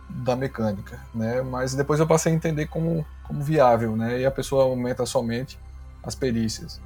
da 0.10 0.36
mecânica, 0.36 1.00
né? 1.16 1.42
Mas 1.42 1.74
depois 1.74 2.00
eu 2.00 2.06
passei 2.06 2.32
a 2.32 2.36
entender 2.36 2.68
como, 2.68 3.06
como 3.24 3.42
viável, 3.42 3.96
né? 3.96 4.20
E 4.20 4.26
a 4.26 4.32
pessoa 4.32 4.66
aumenta 4.66 5.06
somente 5.06 5.58
as 6.04 6.14
perícias. 6.14 6.80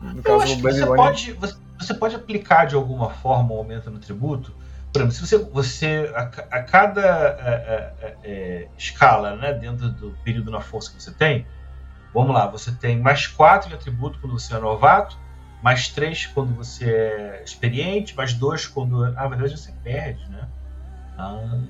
No 0.00 0.22
caso, 0.22 0.44
acho 0.44 0.62
você, 0.62 0.86
pode, 0.86 1.32
você, 1.32 1.56
você, 1.78 1.94
pode 1.94 2.16
aplicar 2.16 2.64
de 2.64 2.74
alguma 2.74 3.10
forma 3.10 3.52
o 3.52 3.58
aumento 3.58 3.90
no 3.90 3.98
tributo. 3.98 4.52
Exemplo, 4.94 5.12
se 5.12 5.20
você, 5.20 5.38
você 5.38 6.12
a, 6.16 6.22
a 6.58 6.62
cada 6.62 7.00
é, 7.00 7.50
é, 7.50 7.94
é, 8.00 8.16
é, 8.24 8.68
escala, 8.76 9.36
né, 9.36 9.52
dentro 9.52 9.88
do 9.88 10.10
período 10.24 10.50
na 10.50 10.60
força 10.60 10.90
que 10.90 11.00
você 11.00 11.12
tem, 11.12 11.46
vamos 12.12 12.34
lá, 12.34 12.48
você 12.48 12.72
tem 12.72 12.98
mais 12.98 13.26
4 13.28 13.68
de 13.68 13.74
atributo 13.76 14.18
quando 14.20 14.32
você 14.32 14.54
é 14.54 14.58
novato, 14.58 15.16
mais 15.62 15.88
3 15.88 16.26
quando 16.26 16.54
você 16.54 16.90
é 16.90 17.42
experiente, 17.44 18.16
mais 18.16 18.34
2 18.34 18.66
quando. 18.66 19.04
Ah, 19.04 19.10
na 19.10 19.28
verdade 19.28 19.56
você 19.56 19.72
perde, 19.84 20.28
né? 20.28 20.48
Ah. 21.16 21.60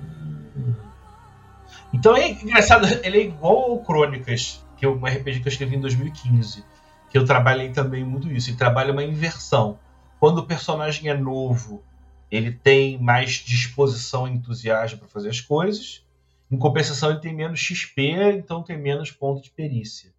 Então 1.92 2.16
é 2.16 2.30
engraçado, 2.30 2.86
ele 3.04 3.18
é 3.18 3.24
igual 3.24 3.72
ao 3.72 3.78
Crônicas, 3.80 4.64
que 4.78 4.86
é 4.86 4.88
um 4.88 5.04
RPG 5.04 5.40
que 5.40 5.48
eu 5.48 5.52
escrevi 5.52 5.76
em 5.76 5.80
2015, 5.80 6.64
que 7.10 7.18
eu 7.18 7.26
trabalhei 7.26 7.70
também 7.70 8.02
muito 8.02 8.32
isso. 8.32 8.48
Ele 8.48 8.56
trabalha 8.56 8.92
uma 8.92 9.04
inversão. 9.04 9.78
Quando 10.18 10.38
o 10.38 10.46
personagem 10.46 11.10
é 11.10 11.14
novo, 11.14 11.82
ele 12.30 12.52
tem 12.52 12.98
mais 12.98 13.32
disposição 13.32 14.28
e 14.28 14.32
entusiasmo 14.32 14.98
para 14.98 15.08
fazer 15.08 15.30
as 15.30 15.40
coisas. 15.40 16.04
Em 16.50 16.58
compensação, 16.58 17.10
ele 17.10 17.20
tem 17.20 17.34
menos 17.34 17.60
XP, 17.60 18.12
então 18.32 18.62
tem 18.62 18.78
menos 18.78 19.10
ponto 19.10 19.42
de 19.42 19.50
perícia. 19.50 20.12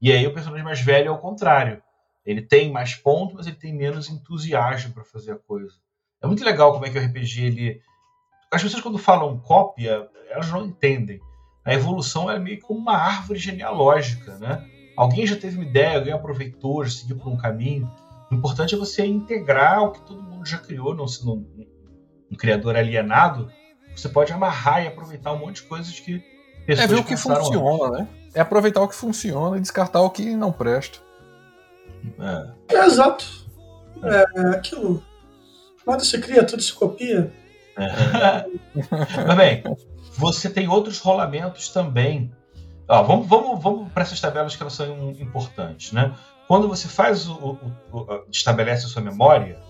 E 0.00 0.12
aí 0.12 0.26
o 0.26 0.32
personagem 0.32 0.64
mais 0.64 0.80
velho 0.80 1.08
é 1.08 1.10
o 1.10 1.18
contrário. 1.18 1.82
Ele 2.24 2.42
tem 2.42 2.70
mais 2.70 2.94
pontos, 2.94 3.34
mas 3.34 3.46
ele 3.46 3.56
tem 3.56 3.72
menos 3.72 4.08
entusiasmo 4.08 4.92
para 4.92 5.04
fazer 5.04 5.32
a 5.32 5.38
coisa. 5.38 5.74
É 6.22 6.26
muito 6.26 6.44
legal 6.44 6.72
como 6.72 6.84
é 6.84 6.90
que 6.90 6.98
o 6.98 7.02
RPG 7.02 7.44
ele 7.44 7.82
as 8.50 8.62
pessoas 8.62 8.82
quando 8.82 8.98
falam 8.98 9.38
cópia, 9.38 10.08
elas 10.30 10.48
não 10.50 10.66
entendem. 10.66 11.20
A 11.64 11.74
evolução 11.74 12.30
é 12.30 12.38
meio 12.38 12.60
como 12.60 12.80
uma 12.80 12.96
árvore 12.96 13.38
genealógica, 13.38 14.38
né? 14.38 14.66
Alguém 14.96 15.26
já 15.26 15.36
teve 15.36 15.56
uma 15.56 15.66
ideia, 15.66 15.98
alguém 15.98 16.12
aproveitou, 16.12 16.82
já 16.84 16.90
seguiu 16.90 17.18
por 17.18 17.28
um 17.28 17.36
caminho. 17.36 17.90
O 18.30 18.34
importante 18.34 18.74
é 18.74 18.78
você 18.78 19.06
integrar 19.06 19.82
o 19.82 19.92
que 19.92 20.00
todo 20.02 20.22
mundo 20.22 20.44
já 20.44 20.58
criou, 20.58 20.94
não 20.94 21.08
sendo 21.08 21.34
um, 21.34 21.66
um 22.30 22.36
criador 22.36 22.76
alienado. 22.76 23.50
Você 23.96 24.08
pode 24.08 24.32
amarrar 24.32 24.82
e 24.84 24.86
aproveitar 24.86 25.32
um 25.32 25.38
monte 25.38 25.56
de 25.56 25.62
coisas 25.62 25.98
que 25.98 26.22
pessoas 26.66 26.90
É 26.90 26.94
ver 26.94 27.00
o 27.00 27.04
que 27.04 27.16
funciona, 27.16 27.86
antes. 27.86 27.98
né? 27.98 28.08
É 28.34 28.40
aproveitar 28.40 28.82
o 28.82 28.88
que 28.88 28.94
funciona 28.94 29.56
e 29.56 29.60
descartar 29.60 30.00
o 30.00 30.10
que 30.10 30.36
não 30.36 30.52
presta. 30.52 30.98
É, 32.18 32.74
é 32.76 32.84
exato. 32.84 33.24
É. 34.02 34.40
é 34.40 34.48
aquilo. 34.50 35.02
Nada 35.86 36.04
se 36.04 36.18
cria, 36.20 36.44
tudo 36.44 36.62
se 36.62 36.72
copia. 36.72 37.32
Mas 39.26 39.36
bem, 39.36 39.62
você 40.16 40.50
tem 40.50 40.68
outros 40.68 40.98
rolamentos 40.98 41.70
também. 41.70 42.30
Ó, 42.86 43.02
vamos 43.02 43.26
vamos, 43.26 43.62
vamos 43.62 43.92
para 43.92 44.02
essas 44.02 44.20
tabelas 44.20 44.54
que 44.54 44.62
elas 44.62 44.74
são 44.74 45.10
importantes. 45.12 45.92
Né? 45.92 46.14
Quando 46.48 46.66
você 46.66 46.88
faz 46.88 47.28
o, 47.28 47.34
o, 47.34 47.72
o, 47.92 48.24
estabelece 48.30 48.86
a 48.86 48.88
sua 48.88 49.02
memória, 49.02 49.60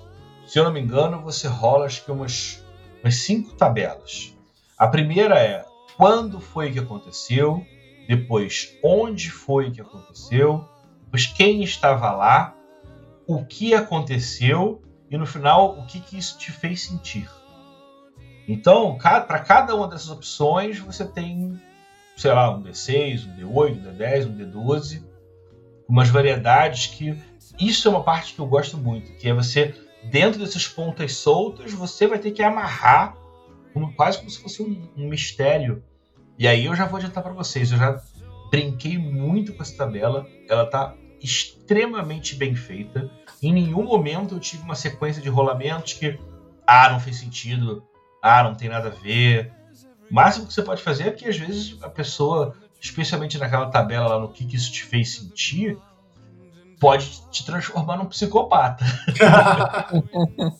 se 0.46 0.60
eu 0.60 0.64
não 0.64 0.72
me 0.72 0.80
engano, 0.80 1.20
você 1.20 1.48
rola 1.48 1.86
acho 1.86 2.04
que 2.04 2.12
umas, 2.12 2.64
umas 3.02 3.16
cinco 3.16 3.52
tabelas. 3.54 4.32
A 4.78 4.86
primeira 4.86 5.34
é 5.40 5.66
quando 5.96 6.40
foi 6.40 6.70
que 6.70 6.78
aconteceu, 6.78 7.66
depois 8.06 8.78
onde 8.80 9.28
foi 9.28 9.72
que 9.72 9.80
aconteceu, 9.80 10.64
depois 11.02 11.26
quem 11.26 11.64
estava 11.64 12.12
lá, 12.12 12.54
o 13.26 13.44
que 13.44 13.74
aconteceu 13.74 14.80
e 15.10 15.18
no 15.18 15.26
final 15.26 15.76
o 15.80 15.84
que, 15.84 15.98
que 15.98 16.16
isso 16.16 16.38
te 16.38 16.52
fez 16.52 16.82
sentir. 16.82 17.28
Então, 18.46 18.96
para 18.96 19.40
cada 19.40 19.74
uma 19.74 19.88
dessas 19.88 20.10
opções, 20.10 20.78
você 20.78 21.04
tem, 21.04 21.60
sei 22.16 22.32
lá, 22.32 22.54
um 22.54 22.62
D6, 22.62 23.26
um 23.26 23.36
D8, 23.36 23.76
um 23.76 23.82
D10, 23.82 24.26
um 24.26 24.36
D12, 24.36 25.07
umas 25.88 26.08
variedades 26.08 26.86
que. 26.86 27.16
Isso 27.58 27.88
é 27.88 27.90
uma 27.90 28.04
parte 28.04 28.34
que 28.34 28.40
eu 28.40 28.46
gosto 28.46 28.76
muito, 28.76 29.10
que 29.14 29.28
é 29.28 29.34
você, 29.34 29.74
dentro 30.04 30.38
dessas 30.38 30.68
pontas 30.68 31.14
soltas, 31.14 31.72
você 31.72 32.06
vai 32.06 32.18
ter 32.18 32.30
que 32.30 32.42
amarrar 32.42 33.16
como, 33.72 33.92
quase 33.94 34.18
como 34.18 34.30
se 34.30 34.40
fosse 34.40 34.62
um, 34.62 34.88
um 34.96 35.08
mistério. 35.08 35.82
E 36.38 36.46
aí 36.46 36.66
eu 36.66 36.74
já 36.76 36.84
vou 36.84 36.98
adiantar 36.98 37.22
para 37.22 37.32
vocês, 37.32 37.72
eu 37.72 37.78
já 37.78 38.00
brinquei 38.50 38.96
muito 38.96 39.52
com 39.52 39.62
essa 39.62 39.76
tabela, 39.76 40.24
ela 40.48 40.66
tá 40.66 40.94
extremamente 41.20 42.36
bem 42.36 42.54
feita. 42.54 43.10
Em 43.42 43.52
nenhum 43.52 43.82
momento 43.82 44.34
eu 44.36 44.40
tive 44.40 44.62
uma 44.62 44.74
sequência 44.74 45.20
de 45.20 45.28
rolamentos 45.28 45.94
que, 45.94 46.18
ah, 46.66 46.90
não 46.90 47.00
fez 47.00 47.16
sentido, 47.16 47.84
ah, 48.22 48.42
não 48.44 48.54
tem 48.54 48.68
nada 48.68 48.88
a 48.88 48.92
ver. 48.92 49.52
O 50.10 50.14
máximo 50.14 50.46
que 50.46 50.54
você 50.54 50.62
pode 50.62 50.82
fazer 50.82 51.08
é 51.08 51.10
que 51.10 51.28
às 51.28 51.36
vezes 51.36 51.76
a 51.82 51.88
pessoa, 51.88 52.54
especialmente 52.80 53.38
naquela 53.38 53.66
tabela 53.66 54.08
lá 54.08 54.18
no 54.18 54.28
que, 54.28 54.44
que 54.44 54.56
isso 54.56 54.72
te 54.72 54.84
fez 54.84 55.14
sentir, 55.14 55.78
pode 56.78 57.22
te 57.30 57.44
transformar 57.44 57.96
num 57.96 58.06
psicopata. 58.06 58.84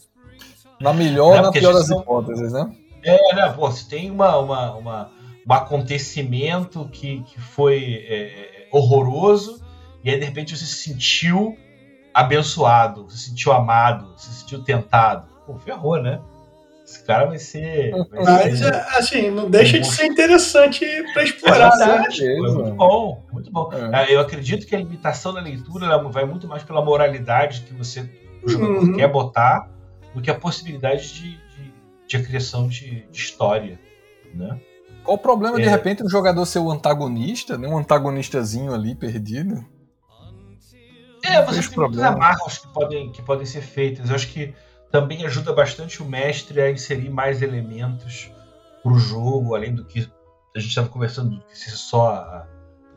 na 0.80 0.92
melhor 0.92 1.36
ou 1.36 1.42
na 1.42 1.52
pior 1.52 1.72
das 1.72 1.88
hipóteses, 1.90 2.52
né? 2.52 2.70
É, 3.02 3.34
né? 3.34 3.48
Pô, 3.52 3.70
se 3.70 3.88
tem 3.88 4.10
uma, 4.10 4.36
uma, 4.38 4.74
uma, 4.74 5.10
um 5.46 5.52
acontecimento 5.52 6.88
que, 6.92 7.22
que 7.22 7.40
foi 7.40 8.04
é, 8.08 8.24
é, 8.24 8.68
horroroso, 8.72 9.62
e 10.02 10.10
aí 10.10 10.18
de 10.18 10.24
repente 10.24 10.56
você 10.56 10.64
se 10.64 10.82
sentiu 10.82 11.56
abençoado, 12.12 13.04
você 13.04 13.16
se 13.16 13.28
sentiu 13.30 13.52
amado, 13.52 14.12
você 14.16 14.30
se 14.30 14.40
sentiu 14.40 14.62
tentado. 14.62 15.28
Pô, 15.46 15.56
ferrou, 15.58 16.00
né? 16.02 16.20
Esse 16.88 17.04
cara 17.04 17.26
vai 17.26 17.38
ser. 17.38 17.90
Vai 17.90 18.48
Mas, 18.48 18.60
ser... 18.60 18.74
assim, 18.74 19.30
não 19.30 19.50
deixa 19.50 19.78
de 19.78 19.86
ser 19.86 20.06
interessante 20.06 20.86
para 21.12 21.22
explorar, 21.22 21.76
né? 21.76 22.06
É 22.18 22.36
muito 22.38 22.74
bom, 22.74 23.26
muito 23.30 23.52
bom. 23.52 23.70
É. 23.74 24.04
é. 24.04 24.14
Eu 24.14 24.20
acredito 24.20 24.66
que 24.66 24.74
a 24.74 24.78
limitação 24.78 25.34
da 25.34 25.40
leitura 25.42 25.98
vai 26.08 26.24
muito 26.24 26.48
mais 26.48 26.62
pela 26.62 26.82
moralidade 26.82 27.60
que 27.60 27.74
você, 27.74 28.08
o 28.42 28.48
jogador, 28.48 28.78
uhum. 28.78 28.96
quer 28.96 29.06
botar 29.06 29.68
do 30.14 30.22
que 30.22 30.30
a 30.30 30.34
possibilidade 30.34 31.12
de, 31.12 31.30
de, 31.32 31.74
de 32.06 32.22
criação 32.26 32.66
de, 32.66 33.06
de, 33.10 33.18
história, 33.18 33.78
né? 34.32 34.58
Qual 35.04 35.18
o 35.18 35.20
problema, 35.20 35.60
é. 35.60 35.64
de 35.64 35.68
repente, 35.68 36.02
o 36.02 36.08
jogador 36.08 36.46
ser 36.46 36.60
o 36.60 36.70
antagonista, 36.70 37.58
né? 37.58 37.68
um 37.68 37.76
antagonistazinho 37.76 38.72
ali 38.72 38.94
perdido? 38.94 39.62
É, 41.22 41.44
você 41.44 41.68
tem 41.68 41.78
muitas 41.78 42.00
amarras 42.00 42.56
que 42.56 42.68
podem, 42.68 43.12
que 43.12 43.20
podem 43.20 43.44
ser 43.44 43.60
feitas. 43.60 44.08
Eu 44.08 44.14
acho 44.14 44.28
que 44.28 44.54
também 44.90 45.24
ajuda 45.24 45.52
bastante 45.52 46.02
o 46.02 46.06
mestre 46.06 46.60
a 46.60 46.70
inserir 46.70 47.10
mais 47.10 47.42
elementos 47.42 48.30
para 48.82 48.92
o 48.92 48.98
jogo, 48.98 49.54
além 49.54 49.74
do 49.74 49.84
que 49.84 50.10
a 50.56 50.58
gente 50.58 50.70
estava 50.70 50.88
conversando, 50.88 51.36
do 51.36 51.42
que 51.42 51.56
ser 51.56 51.70
só 51.70 52.14
a, 52.14 52.46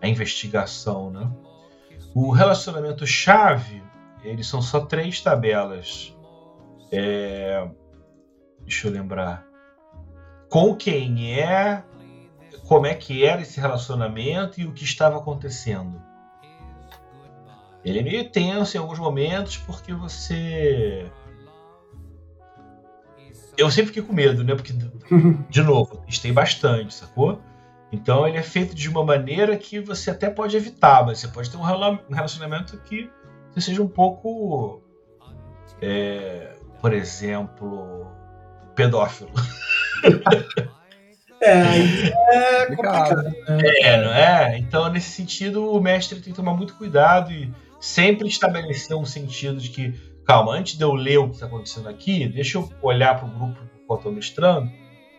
a 0.02 0.08
investigação, 0.08 1.12
né? 1.12 1.30
O 2.14 2.32
relacionamento 2.32 3.06
chave, 3.06 3.84
eles 4.24 4.48
são 4.48 4.62
só 4.62 4.82
três 4.82 5.22
tabelas. 5.22 6.16
É... 6.92 7.68
Deixa 8.62 8.88
eu 8.88 8.92
lembrar. 8.92 9.46
Com 10.50 10.76
quem 10.76 11.40
é, 11.40 11.84
como 12.68 12.86
é 12.86 12.94
que 12.94 13.26
era 13.26 13.42
esse 13.42 13.60
relacionamento 13.60 14.60
e 14.60 14.66
o 14.66 14.74
que 14.74 14.84
estava 14.84 15.18
acontecendo. 15.18 16.02
Ele 17.84 18.00
é 18.00 18.04
meio 18.04 18.30
tenso 18.30 18.78
em 18.78 18.80
alguns 18.80 19.00
momentos 19.00 19.58
porque 19.58 19.94
você 19.94 21.10
eu 23.58 23.70
sempre 23.70 23.88
fiquei 23.88 24.04
com 24.04 24.14
medo, 24.14 24.44
né? 24.44 24.56
Porque, 24.56 24.74
de 25.50 25.64
novo, 25.64 26.04
tem 26.22 26.34
bastante, 26.34 26.94
sacou? 26.94 27.42
Então 27.92 28.26
ele 28.28 28.38
é 28.38 28.44
feito 28.44 28.74
de 28.74 28.88
uma 28.90 29.04
maneira 29.04 29.58
que 29.58 29.80
você 29.80 30.12
até 30.12 30.30
pode 30.30 30.56
evitar, 30.56 31.06
mas 31.06 31.20
você 31.20 31.28
pode 31.28 31.50
ter 31.50 31.58
um 31.58 31.64
relacionamento 32.10 32.78
que 32.86 33.10
seja 33.58 33.82
um 33.82 33.88
pouco, 33.88 34.82
é, 35.82 36.54
por 36.80 36.94
exemplo, 36.94 38.08
pedófilo. 38.76 39.32
É, 41.44 41.64
é 42.36 42.66
complicado. 42.68 43.24
Né? 43.24 43.34
É, 43.82 43.98
não 44.00 44.14
é? 44.14 44.60
Então, 44.60 44.88
nesse 44.92 45.10
sentido, 45.10 45.72
o 45.72 45.82
mestre 45.82 46.20
tem 46.20 46.32
que 46.32 46.38
tomar 46.38 46.54
muito 46.54 46.76
cuidado 46.76 47.32
e 47.32 47.52
sempre 47.80 48.28
estabelecer 48.28 48.96
um 48.96 49.06
sentido 49.06 49.60
de 49.60 49.70
que 49.70 50.00
calma, 50.32 50.54
antes 50.54 50.78
de 50.78 50.84
eu 50.84 50.94
ler 50.94 51.18
o 51.18 51.28
que 51.28 51.36
está 51.36 51.46
acontecendo 51.46 51.90
aqui, 51.90 52.28
deixa 52.28 52.58
eu 52.58 52.70
olhar 52.82 53.20
para 53.20 53.28
o 53.28 53.32
grupo 53.32 53.56
que 53.56 53.92
eu 53.92 53.96
estou 53.96 54.12
mestrando, 54.12 54.72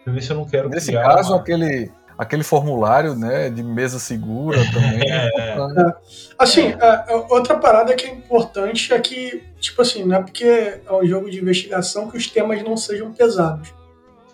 para 0.02 0.12
ver 0.12 0.22
se 0.22 0.30
eu 0.30 0.36
não 0.36 0.46
quero 0.46 0.68
Nesse 0.70 0.92
caso, 0.92 1.32
uma... 1.32 1.40
aquele, 1.40 1.90
aquele 2.16 2.42
formulário 2.42 3.14
né, 3.14 3.50
de 3.50 3.62
mesa 3.62 3.98
segura 3.98 4.58
também. 4.72 5.10
É. 5.10 5.26
É. 5.26 5.94
Assim, 6.38 6.68
é, 6.68 7.04
é, 7.08 7.26
outra 7.28 7.58
parada 7.58 7.94
que 7.94 8.06
é 8.06 8.10
importante 8.10 8.92
é 8.92 8.98
que, 9.00 9.42
tipo 9.60 9.82
assim, 9.82 10.04
não 10.04 10.16
é 10.16 10.22
porque 10.22 10.44
é 10.44 10.92
um 10.92 11.06
jogo 11.06 11.30
de 11.30 11.40
investigação 11.40 12.10
que 12.10 12.16
os 12.16 12.26
temas 12.26 12.62
não 12.62 12.76
sejam 12.76 13.12
pesados. 13.12 13.72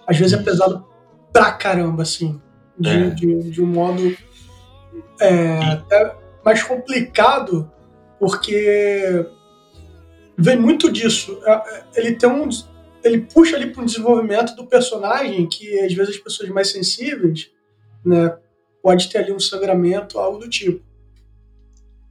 Às 0.07 0.17
vezes 0.17 0.39
é 0.39 0.43
pesado 0.43 0.87
pra 1.33 1.53
caramba, 1.53 2.03
assim, 2.03 2.41
de, 2.79 2.89
é. 2.89 3.11
de, 3.11 3.51
de 3.51 3.63
um 3.63 3.67
modo 3.67 4.17
até 5.73 6.15
mais 6.45 6.63
complicado, 6.63 7.71
porque 8.19 9.27
vem 10.39 10.57
muito 10.57 10.91
disso. 10.91 11.39
Ele 11.95 12.15
tem 12.15 12.29
um. 12.29 12.49
Ele 13.05 13.21
puxa 13.23 13.57
ali 13.57 13.71
para 13.71 13.83
um 13.83 13.87
desenvolvimento 13.87 14.55
do 14.57 14.67
personagem 14.67 15.47
que 15.47 15.79
às 15.81 15.93
vezes 15.93 16.17
as 16.17 16.21
pessoas 16.21 16.49
mais 16.49 16.71
sensíveis 16.71 17.51
né? 18.05 18.37
Pode 18.83 19.09
ter 19.09 19.19
ali 19.19 19.33
um 19.33 19.41
sangramento, 19.41 20.19
algo 20.19 20.39
do 20.39 20.49
tipo. 20.49 20.83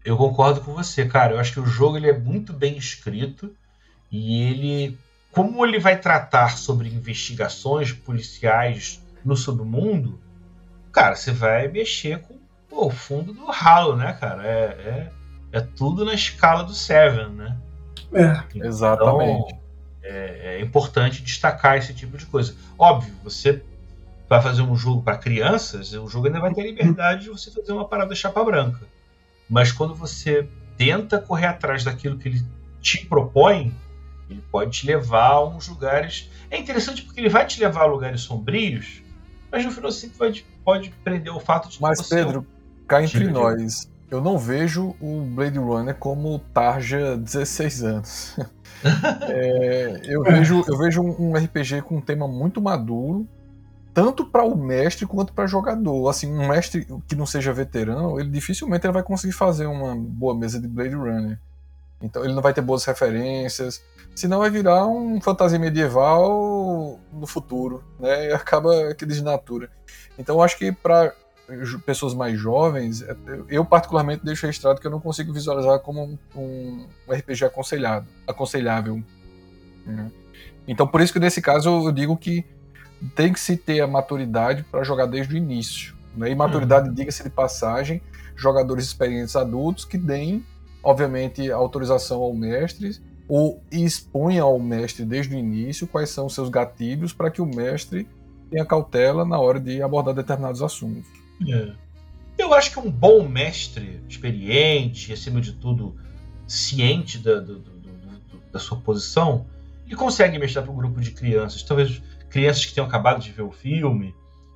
Eu 0.03 0.15
concordo 0.15 0.61
com 0.61 0.73
você, 0.73 1.05
cara. 1.05 1.33
Eu 1.33 1.39
acho 1.39 1.53
que 1.53 1.59
o 1.59 1.65
jogo 1.65 1.97
ele 1.97 2.09
é 2.09 2.17
muito 2.17 2.53
bem 2.53 2.77
escrito 2.77 3.55
e 4.11 4.43
ele, 4.43 4.97
como 5.31 5.65
ele 5.65 5.79
vai 5.79 5.99
tratar 5.99 6.57
sobre 6.57 6.87
investigações 6.87 7.91
policiais 7.91 9.01
no 9.25 9.35
submundo, 9.35 10.19
cara, 10.91 11.15
você 11.15 11.31
vai 11.31 11.67
mexer 11.67 12.21
com 12.21 12.37
pô, 12.69 12.87
o 12.87 12.91
fundo 12.91 13.33
do 13.33 13.45
ralo, 13.45 13.95
né, 13.95 14.13
cara? 14.13 14.45
É, 14.45 14.63
é, 14.63 15.11
é, 15.53 15.61
tudo 15.61 16.05
na 16.05 16.13
escala 16.13 16.63
do 16.63 16.73
Seven, 16.73 17.29
né? 17.29 17.57
É, 18.13 18.43
então, 18.55 18.67
exatamente. 18.67 19.55
É, 20.03 20.57
é 20.57 20.61
importante 20.61 21.21
destacar 21.21 21.77
esse 21.77 21.93
tipo 21.93 22.17
de 22.17 22.25
coisa. 22.25 22.55
Óbvio, 22.77 23.13
você 23.23 23.61
vai 24.29 24.41
fazer 24.41 24.61
um 24.61 24.75
jogo 24.75 25.01
para 25.01 25.17
crianças, 25.17 25.93
o 25.93 26.07
jogo 26.07 26.27
ainda 26.27 26.39
vai 26.39 26.53
ter 26.53 26.63
liberdade 26.63 27.23
de 27.23 27.29
você 27.29 27.51
fazer 27.51 27.71
uma 27.71 27.87
parada 27.87 28.13
chapa 28.13 28.43
branca. 28.43 28.85
Mas 29.49 29.71
quando 29.71 29.95
você 29.95 30.47
tenta 30.77 31.19
correr 31.19 31.47
atrás 31.47 31.83
daquilo 31.83 32.17
que 32.17 32.29
ele 32.29 32.45
te 32.81 33.05
propõe, 33.05 33.73
ele 34.29 34.43
pode 34.51 34.71
te 34.71 34.85
levar 34.85 35.31
a 35.31 35.45
uns 35.45 35.67
lugares. 35.67 36.29
É 36.49 36.57
interessante 36.57 37.01
porque 37.01 37.19
ele 37.19 37.29
vai 37.29 37.45
te 37.45 37.59
levar 37.59 37.83
a 37.83 37.85
lugares 37.85 38.21
sombrios, 38.21 39.01
mas 39.51 39.65
no 39.65 39.71
final 39.71 39.91
você 39.91 40.07
pode, 40.09 40.45
pode 40.63 40.89
prender 41.03 41.33
o 41.33 41.39
fato 41.39 41.69
de 41.69 41.81
Mas, 41.81 42.07
Pedro, 42.07 42.45
cá 42.87 43.01
entre 43.01 43.27
nós, 43.27 43.89
eu 44.09 44.21
não 44.21 44.37
vejo 44.37 44.95
o 45.01 45.21
Blade 45.21 45.59
Runner 45.59 45.95
como 45.95 46.39
Tarja 46.53 47.17
16 47.17 47.83
anos. 47.83 48.37
é, 49.27 50.01
eu, 50.05 50.23
vejo, 50.23 50.63
eu 50.67 50.77
vejo 50.77 51.01
um 51.01 51.33
RPG 51.33 51.81
com 51.81 51.97
um 51.97 52.01
tema 52.01 52.27
muito 52.27 52.61
maduro, 52.61 53.27
tanto 53.93 54.25
para 54.25 54.43
o 54.43 54.55
mestre 54.55 55.05
quanto 55.05 55.33
para 55.33 55.45
jogador. 55.45 56.07
Assim, 56.07 56.31
um 56.31 56.47
mestre 56.47 56.87
que 57.07 57.15
não 57.15 57.25
seja 57.25 57.51
veterano, 57.51 58.19
ele 58.19 58.29
dificilmente 58.29 58.85
ele 58.85 58.93
vai 58.93 59.03
conseguir 59.03 59.33
fazer 59.33 59.65
uma 59.65 59.95
boa 59.95 60.35
mesa 60.35 60.59
de 60.59 60.67
Blade 60.67 60.95
Runner. 60.95 61.39
Então 62.01 62.23
ele 62.23 62.33
não 62.33 62.41
vai 62.41 62.53
ter 62.53 62.61
boas 62.61 62.85
referências, 62.85 63.83
senão 64.15 64.39
vai 64.39 64.49
virar 64.49 64.85
um 64.85 65.19
fantasia 65.19 65.57
medieval 65.57 66.99
no 67.11 67.25
futuro, 67.25 67.83
né? 67.99 68.29
E 68.29 68.33
acaba 68.33 68.93
que 68.93 69.05
desnatura. 69.05 69.69
Então 70.17 70.35
eu 70.35 70.41
acho 70.43 70.57
que 70.57 70.71
para 70.71 71.13
pessoas 71.85 72.13
mais 72.13 72.37
jovens, 72.39 73.01
é, 73.01 73.15
eu 73.49 73.63
particularmente 73.63 74.23
deixo 74.23 74.45
registrado 74.45 74.81
que 74.81 74.87
eu 74.87 74.91
não 74.91 74.99
consigo 74.99 75.31
visualizar 75.31 75.79
como 75.79 76.03
um, 76.03 76.87
um 77.07 77.13
RPG 77.13 77.45
aconselhado, 77.45 78.05
aconselhável. 78.27 79.01
Né? 79.85 80.11
Então 80.67 80.85
por 80.85 81.01
isso 81.01 81.13
que 81.13 81.19
nesse 81.19 81.41
caso 81.41 81.69
eu 81.87 81.91
digo 81.91 82.17
que 82.17 82.45
tem 83.15 83.31
que 83.31 83.39
se 83.39 83.55
ter 83.55 83.79
a 83.79 83.87
maturidade 83.87 84.63
para 84.63 84.83
jogar 84.83 85.05
desde 85.05 85.33
o 85.33 85.37
início. 85.37 85.95
Né? 86.15 86.31
E 86.31 86.35
maturidade, 86.35 86.89
uhum. 86.89 86.93
diga-se 86.93 87.23
de 87.23 87.29
passagem, 87.29 88.01
jogadores 88.35 88.85
experientes 88.85 89.35
adultos 89.35 89.85
que 89.85 89.97
deem, 89.97 90.45
obviamente, 90.83 91.49
autorização 91.51 92.21
ao 92.21 92.33
mestre 92.33 92.99
ou 93.27 93.61
exponha 93.71 94.43
ao 94.43 94.57
mestre 94.59 95.05
desde 95.05 95.35
o 95.35 95.37
início 95.37 95.87
quais 95.87 96.09
são 96.09 96.27
os 96.27 96.33
seus 96.33 96.49
gatilhos 96.49 97.13
para 97.13 97.29
que 97.29 97.41
o 97.41 97.45
mestre 97.45 98.07
tenha 98.49 98.65
cautela 98.65 99.25
na 99.25 99.39
hora 99.39 99.59
de 99.59 99.81
abordar 99.81 100.13
determinados 100.13 100.61
assuntos. 100.61 101.26
É. 101.45 101.73
Eu 102.37 102.53
acho 102.53 102.71
que 102.71 102.79
um 102.79 102.89
bom 102.89 103.27
mestre, 103.27 104.01
experiente, 104.07 105.11
acima 105.11 105.41
de 105.41 105.53
tudo, 105.53 105.97
ciente 106.47 107.17
da, 107.17 107.39
do, 107.39 107.59
do, 107.59 107.71
do, 107.71 108.41
da 108.51 108.59
sua 108.59 108.77
posição, 108.77 109.47
ele 109.85 109.95
consegue 109.95 110.37
mestrar 110.37 110.63
para 110.63 110.73
um 110.73 110.77
grupo 110.77 111.01
de 111.01 111.11
crianças. 111.11 111.63
Talvez 111.63 112.01
crianças 112.29 112.65
que 112.65 112.73
tenham 112.73 112.87
acabado 112.87 113.21
de 113.21 113.31
ver 113.31 113.41
o 113.41 113.51
filme, 113.51 114.13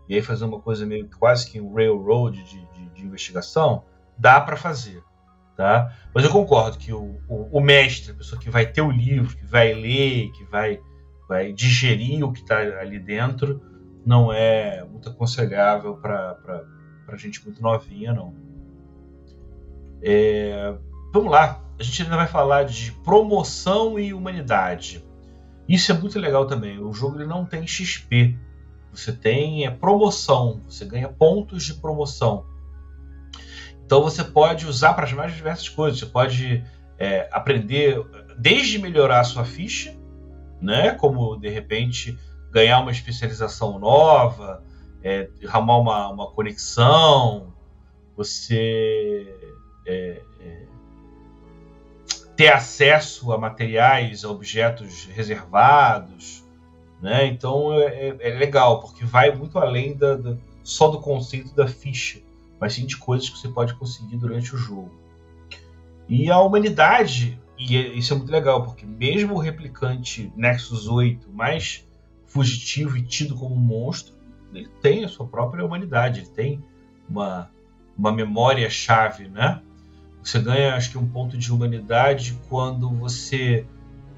e 0.08 0.16
aí 0.16 0.22
fazer 0.22 0.46
uma 0.46 0.60
coisa 0.60 0.86
meio 0.86 1.10
quase 1.18 1.50
que 1.50 1.60
um 1.60 1.74
railroad 1.74 2.44
de, 2.44 2.60
de, 2.74 2.90
de 2.96 3.04
investigação, 3.04 3.84
dá 4.18 4.40
para 4.40 4.58
fazer. 4.58 5.02
Tá? 5.56 5.96
Mas 6.14 6.24
eu 6.24 6.32
concordo 6.32 6.78
que 6.78 6.94
o, 6.94 7.20
o, 7.28 7.58
o, 7.58 7.62
mestre, 7.62 8.12
a 8.12 8.16
pessoa 8.16 8.40
que 8.40 8.50
vai 8.50 8.66
ter 8.66 8.82
o 8.82 8.92
livro, 8.92 9.36
que 9.36 9.46
vai 9.46 9.74
ler, 9.74 10.32
que 10.32 10.44
vai, 10.46 10.80
vai 11.28 11.52
digerir 11.52 12.24
o 12.24 12.32
que 12.32 12.42
está 12.42 12.58
ali 12.58 13.00
dentro, 13.00 13.62
não 14.06 14.32
é 14.32 14.84
muito 14.84 15.10
aconselhável 15.10 15.96
para 15.98 16.38
gente 17.16 17.44
muito 17.44 17.62
novinha, 17.62 18.14
não. 18.14 18.34
É, 20.02 20.74
vamos 21.14 21.32
lá, 21.32 21.62
a 21.80 21.84
gente 21.84 22.04
ainda 22.04 22.16
vai 22.16 22.28
falar 22.28 22.64
de 22.64 22.92
promoção 23.04 24.00
e 24.00 24.14
humanidade. 24.14 25.04
Isso 25.68 25.92
é 25.92 25.96
muito 25.98 26.20
legal 26.20 26.46
também. 26.46 26.80
O 26.80 26.92
jogo 26.94 27.18
ele 27.18 27.28
não 27.28 27.46
tem 27.46 27.66
XP. 27.66 28.38
Você 28.94 29.12
tem 29.12 29.66
é, 29.66 29.72
promoção. 29.72 30.62
Você 30.68 30.86
ganha 30.86 31.08
pontos 31.08 31.64
de 31.64 31.76
promoção. 31.76 32.46
Então 33.86 34.02
você 34.02 34.24
pode 34.24 34.66
usar 34.66 34.94
para 34.94 35.06
as 35.06 35.14
mais 35.14 35.34
diversas 35.34 35.70
coisas. 35.70 36.00
Você 36.00 36.06
pode 36.06 36.64
é, 36.98 37.28
aprender 37.32 38.00
desde 38.38 38.80
melhorar 38.80 39.22
a 39.22 39.24
sua 39.24 39.44
ficha, 39.44 39.96
né? 40.62 40.92
Como 40.92 41.36
de 41.36 41.50
repente 41.50 42.18
ganhar 42.52 42.80
uma 42.82 42.92
especialização 42.92 43.80
nova, 43.80 44.64
é, 45.04 45.30
uma, 45.56 46.10
uma 46.10 46.32
conexão, 46.32 47.54
você 48.16 49.36
é, 49.88 50.22
é 50.40 50.66
ter 52.36 52.50
acesso 52.50 53.32
a 53.32 53.38
materiais, 53.38 54.24
a 54.24 54.30
objetos 54.30 55.06
reservados, 55.06 56.44
né? 57.02 57.26
Então 57.28 57.74
é, 57.74 58.10
é, 58.10 58.18
é 58.20 58.38
legal 58.38 58.80
porque 58.82 59.06
vai 59.06 59.32
muito 59.36 59.58
além 59.58 59.96
da, 59.96 60.16
da, 60.16 60.36
só 60.64 60.88
do 60.88 61.00
conceito 61.00 61.54
da 61.56 61.68
ficha, 61.68 62.20
mas 62.60 62.74
sim 62.74 62.86
de 62.86 62.98
coisas 62.98 63.30
que 63.30 63.38
você 63.38 63.48
pode 63.48 63.74
conseguir 63.76 64.18
durante 64.18 64.54
o 64.56 64.58
jogo. 64.58 64.92
E 66.08 66.30
a 66.30 66.40
humanidade, 66.40 67.40
e 67.58 67.78
é, 67.78 67.88
isso 67.94 68.14
é 68.14 68.18
muito 68.18 68.32
legal 68.32 68.64
porque 68.64 68.86
mesmo 68.86 69.36
o 69.36 69.40
replicante 69.40 70.32
Nexus 70.36 70.88
8 70.88 71.32
mais 71.32 71.88
fugitivo 72.32 72.98
e 72.98 73.02
tido 73.02 73.36
como 73.36 73.56
um 73.56 73.60
monstro, 73.60 74.14
ele 74.54 74.70
tem 74.82 75.04
a 75.04 75.08
sua 75.08 75.28
própria 75.28 75.66
humanidade, 75.66 76.22
ele 76.22 76.30
tem 76.30 76.64
uma, 77.10 77.50
uma 77.98 78.12
memória-chave, 78.12 79.28
né? 79.28 79.62
Você 80.24 80.40
ganha, 80.40 80.76
acho 80.76 80.92
que, 80.92 80.98
um 80.98 81.08
ponto 81.08 81.38
de 81.38 81.52
humanidade 81.52 82.40
quando 82.48 82.90
você 82.90 83.66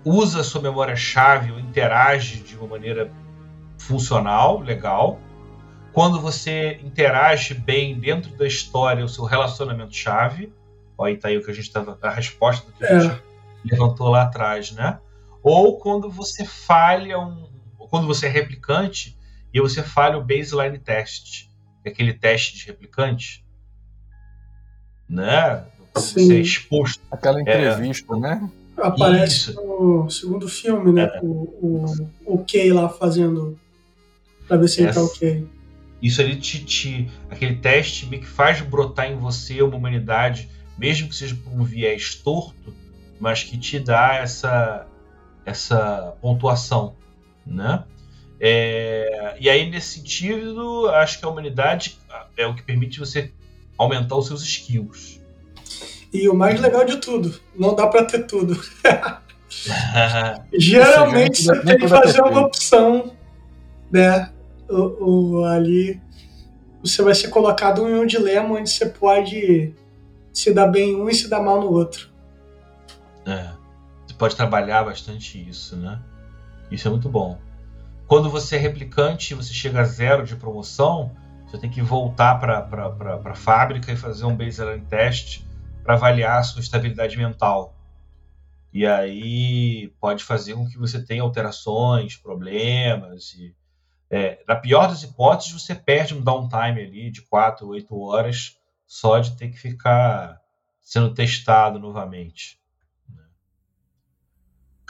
usa 0.03 0.41
a 0.41 0.43
sua 0.43 0.61
memória-chave 0.61 1.51
ou 1.51 1.59
interage 1.59 2.41
de 2.41 2.57
uma 2.57 2.68
maneira 2.68 3.11
funcional, 3.78 4.59
legal. 4.59 5.20
Quando 5.91 6.20
você 6.20 6.80
interage 6.84 7.53
bem 7.53 7.99
dentro 7.99 8.36
da 8.36 8.47
história, 8.47 9.05
o 9.05 9.09
seu 9.09 9.24
relacionamento-chave. 9.24 10.51
Olha, 10.97 11.18
tá 11.18 11.28
aí 11.28 11.38
o 11.38 11.43
que 11.43 11.51
a 11.51 11.53
gente 11.53 11.68
estava. 11.68 11.97
a 12.01 12.09
resposta 12.09 12.66
do 12.66 12.74
que 12.74 12.86
a 12.86 12.99
gente 12.99 13.14
é. 13.14 13.22
levantou 13.72 14.09
lá 14.09 14.24
atrás, 14.24 14.72
né? 14.72 14.99
Ou 15.41 15.78
quando 15.78 16.09
você 16.09 16.45
falha 16.45 17.20
um. 17.20 17.53
Quando 17.89 18.07
você 18.07 18.27
é 18.27 18.29
replicante 18.29 19.17
e 19.53 19.59
você 19.59 19.84
falha 19.84 20.17
o 20.17 20.23
baseline 20.23 20.79
test, 20.79 21.47
aquele 21.86 22.13
teste 22.13 22.57
de 22.57 22.65
replicante, 22.65 23.43
né? 25.07 25.65
Sim. 25.97 26.27
ser 26.27 26.41
exposto. 26.41 27.01
Aquela 27.11 27.39
é. 27.39 27.41
entrevista, 27.41 28.15
é, 28.15 28.19
né? 28.19 28.49
Aparece 28.77 29.51
Isso. 29.51 29.61
no 29.61 30.09
segundo 30.09 30.47
filme, 30.49 30.91
né? 30.91 31.03
É. 31.03 31.19
O, 31.21 31.27
o, 31.61 31.86
o 32.25 32.45
Kay 32.45 32.71
lá 32.71 32.89
fazendo. 32.89 33.59
Pra 34.47 34.57
ver 34.57 34.67
se 34.67 34.81
ele 34.81 34.91
tá 34.91 35.01
ok. 35.01 35.47
Isso 36.01 36.19
ali 36.19 36.36
te, 36.36 36.65
te, 36.65 37.09
Aquele 37.29 37.55
teste 37.55 38.05
meio 38.07 38.21
que 38.21 38.27
faz 38.27 38.59
brotar 38.61 39.09
em 39.09 39.17
você 39.17 39.61
uma 39.61 39.77
humanidade, 39.77 40.49
mesmo 40.77 41.07
que 41.07 41.15
seja 41.15 41.36
por 41.36 41.53
um 41.53 41.63
viés 41.63 42.15
torto, 42.15 42.73
mas 43.19 43.43
que 43.43 43.57
te 43.57 43.79
dá 43.79 44.15
essa, 44.15 44.86
essa 45.45 46.13
pontuação, 46.19 46.95
né? 47.45 47.83
É, 48.39 49.37
e 49.39 49.49
aí, 49.49 49.69
nesse 49.69 49.99
sentido, 49.99 50.89
acho 50.89 51.19
que 51.19 51.25
a 51.25 51.29
humanidade 51.29 51.97
é 52.35 52.45
o 52.45 52.53
que 52.53 52.61
permite 52.61 52.99
você 52.99 53.31
aumentar 53.77 54.15
os 54.15 54.27
seus 54.27 54.43
skills. 54.43 55.21
E 56.11 56.27
o 56.29 56.35
mais 56.35 56.59
legal 56.59 56.85
de 56.85 56.97
tudo, 56.97 57.39
não 57.57 57.73
dá 57.75 57.87
para 57.87 58.05
ter 58.05 58.25
tudo. 58.27 58.61
Geralmente 60.53 61.43
você 61.43 61.61
tem 61.61 61.77
que 61.77 61.87
fazer 61.87 62.21
uma 62.21 62.41
opção, 62.41 63.15
né? 63.91 64.31
O, 64.69 65.39
o, 65.39 65.45
ali 65.45 66.01
você 66.83 67.01
vai 67.01 67.15
ser 67.15 67.29
colocado 67.29 67.87
em 67.87 67.93
um 67.93 68.05
dilema 68.05 68.55
onde 68.55 68.69
você 68.69 68.87
pode 68.87 69.73
se 70.33 70.53
dar 70.53 70.67
bem 70.67 70.91
em 70.91 70.95
um 70.95 71.09
e 71.09 71.15
se 71.15 71.29
dar 71.29 71.41
mal 71.41 71.61
no 71.61 71.71
outro. 71.71 72.09
É. 73.25 73.51
Você 74.05 74.13
pode 74.15 74.35
trabalhar 74.35 74.83
bastante 74.83 75.49
isso, 75.49 75.75
né? 75.77 75.99
Isso 76.74 76.88
é 76.88 76.91
muito 76.91 77.07
bom. 77.07 77.39
Quando 78.07 78.32
você 78.32 78.55
é 78.55 78.59
replicante 78.59 79.32
e 79.32 79.36
você 79.36 79.53
chega 79.53 79.82
a 79.82 79.84
zero 79.84 80.26
de 80.26 80.36
promoção, 80.36 81.15
você 81.45 81.59
tem 81.59 81.69
que 81.69 81.84
voltar 81.84 82.39
para 82.39 83.21
a 83.24 83.36
fábrica 83.36 83.91
e 83.91 83.95
fazer 83.95 84.26
um 84.26 84.36
baseline 84.36 84.84
test 84.88 85.43
para 85.84 85.93
avaliar 85.93 86.39
a 86.39 86.43
sua 86.43 86.61
estabilidade 86.61 87.15
mental. 87.15 87.76
E 88.74 88.88
aí 88.88 89.93
pode 90.01 90.24
fazer 90.24 90.55
com 90.55 90.67
que 90.67 90.80
você 90.80 90.99
tenha 90.99 91.21
alterações, 91.21 92.15
problemas. 92.15 93.36
E, 93.36 93.55
é, 94.09 94.43
na 94.47 94.55
pior 94.55 94.88
das 94.88 95.03
hipóteses, 95.03 95.53
você 95.53 95.76
perde 95.76 96.15
um 96.15 96.21
downtime 96.21 96.82
ali 96.82 97.11
de 97.11 97.21
4, 97.21 97.67
8 97.67 98.01
horas 98.01 98.57
só 98.88 99.19
de 99.19 99.38
ter 99.38 99.49
que 99.49 99.59
ficar 99.59 100.41
sendo 100.82 101.13
testado 101.13 101.78
novamente. 101.78 102.62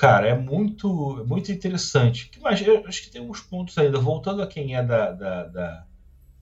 Cara, 0.03 0.27
é 0.27 0.37
muito, 0.37 1.23
muito 1.25 1.49
interessante. 1.49 2.29
Mas 2.41 2.61
eu 2.61 2.85
acho 2.85 3.03
que 3.03 3.09
tem 3.09 3.21
uns 3.21 3.39
pontos 3.39 3.77
ainda. 3.77 3.97
Voltando 3.97 4.41
a 4.41 4.47
quem 4.47 4.75
é 4.75 4.83
da, 4.83 5.13
da, 5.13 5.43
da, 5.45 5.85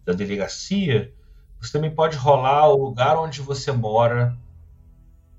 da 0.04 0.14
delegacia, 0.14 1.14
você 1.60 1.72
também 1.72 1.94
pode 1.94 2.18
rolar 2.18 2.70
o 2.70 2.86
lugar 2.86 3.16
onde 3.20 3.40
você 3.40 3.72
mora. 3.72 4.36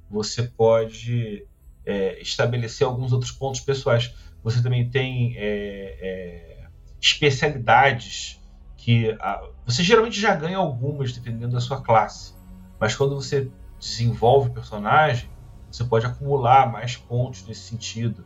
Você 0.09 0.45
pode 0.45 1.45
é, 1.85 2.23
estabelecer 2.23 2.87
alguns 2.87 3.13
outros 3.13 3.33
pontos 3.33 3.61
pessoais. 3.61 4.15
Você 4.45 4.63
também 4.63 4.89
tem 4.89 5.35
é, 5.37 5.99
é, 6.01 6.67
especialidades 7.01 8.41
que 8.77 9.17
a, 9.19 9.43
você 9.67 9.83
geralmente 9.83 10.21
já 10.21 10.33
ganha 10.33 10.59
algumas 10.59 11.13
dependendo 11.13 11.55
da 11.55 11.61
sua 11.61 11.83
classe, 11.83 12.35
mas 12.79 12.95
quando 12.95 13.17
você 13.17 13.51
desenvolve 13.81 14.51
o 14.51 14.53
personagem, 14.53 15.29
você 15.77 15.85
pode 15.85 16.07
acumular 16.07 16.71
mais 16.71 16.97
pontos 16.97 17.45
nesse 17.47 17.63
sentido. 17.63 18.25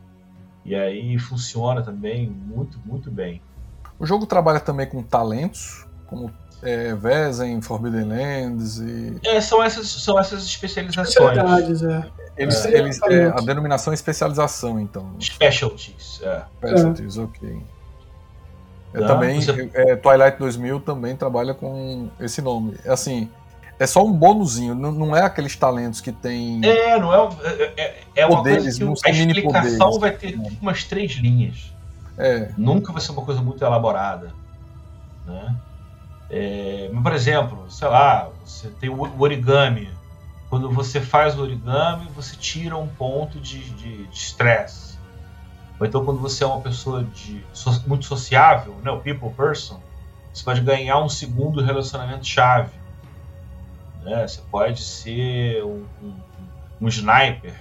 E 0.65 0.75
aí 0.75 1.17
funciona 1.17 1.81
também 1.81 2.29
muito, 2.29 2.77
muito 2.85 3.09
bem. 3.09 3.41
O 3.97 4.05
jogo 4.05 4.25
trabalha 4.25 4.59
também 4.59 4.85
com 4.85 5.01
talentos, 5.01 5.87
como 6.07 6.31
é, 6.61 6.93
Vezem, 6.93 7.61
Forbidden 7.61 8.03
Lands 8.03 8.79
e. 8.79 9.17
É, 9.23 9.39
são 9.39 9.63
essas, 9.63 9.87
são 9.87 10.19
essas 10.19 10.43
especializações. 10.43 11.09
Especialidades, 11.09 11.83
é. 11.83 12.09
Eles, 12.35 12.65
é, 12.65 12.77
eles, 12.77 13.01
é, 13.03 13.27
a 13.27 13.41
denominação 13.41 13.91
é 13.91 13.95
especialização, 13.95 14.79
então. 14.79 15.15
Specialties, 15.19 16.21
é. 16.21 16.43
Specialties, 16.57 17.17
ok. 17.17 17.61
É, 18.93 18.99
também, 19.05 19.41
você... 19.41 19.69
é, 19.73 19.95
Twilight 19.95 20.37
2000 20.37 20.79
também 20.81 21.15
trabalha 21.15 21.53
com 21.53 22.09
esse 22.19 22.41
nome. 22.41 22.75
É 22.85 22.91
assim, 22.91 23.29
é 23.79 23.85
só 23.85 24.03
um 24.03 24.11
bônusinho, 24.11 24.73
não, 24.73 24.91
não 24.91 25.15
é 25.15 25.21
aqueles 25.23 25.55
talentos 25.55 26.01
que 26.01 26.11
tem. 26.11 26.63
É, 26.65 26.99
não 26.99 27.13
é. 27.13 27.29
É, 27.43 27.73
é, 27.77 28.03
é 28.15 28.25
uma 28.25 28.37
poderes, 28.37 28.79
coisa 28.79 29.01
que 29.03 29.09
a 29.09 29.11
explicação 29.11 29.99
vai 29.99 30.11
ter 30.11 30.31
tipo 30.31 30.57
umas 30.61 30.83
três 30.83 31.11
linhas. 31.13 31.71
É. 32.17 32.51
Nunca 32.57 32.91
vai 32.91 33.01
ser 33.01 33.11
uma 33.11 33.23
coisa 33.23 33.41
muito 33.41 33.63
elaborada. 33.63 34.33
Né? 35.25 35.55
É, 36.29 36.89
por 37.03 37.13
exemplo, 37.13 37.65
sei 37.69 37.87
lá, 37.87 38.29
você 38.43 38.69
tem 38.79 38.89
o 38.89 39.21
origami. 39.21 39.89
Quando 40.49 40.71
você 40.71 40.99
faz 40.99 41.37
o 41.37 41.41
origami, 41.41 42.07
você 42.15 42.35
tira 42.35 42.75
um 42.75 42.87
ponto 42.87 43.39
de 43.39 44.07
estresse. 44.11 44.97
Ou 45.79 45.85
então, 45.85 46.03
quando 46.03 46.19
você 46.19 46.43
é 46.43 46.47
uma 46.47 46.61
pessoa 46.61 47.03
de, 47.03 47.43
muito 47.85 48.05
sociável, 48.05 48.75
né, 48.83 48.89
o 48.89 48.99
people 48.99 49.29
person, 49.29 49.79
você 50.33 50.43
pode 50.43 50.61
ganhar 50.61 50.99
um 50.99 51.09
segundo 51.09 51.61
relacionamento 51.61 52.25
chave. 52.25 52.71
Né? 54.03 54.27
Você 54.27 54.41
pode 54.49 54.81
ser 54.81 55.63
um, 55.63 55.85
um, 56.01 56.13
um 56.81 56.87
sniper, 56.87 57.53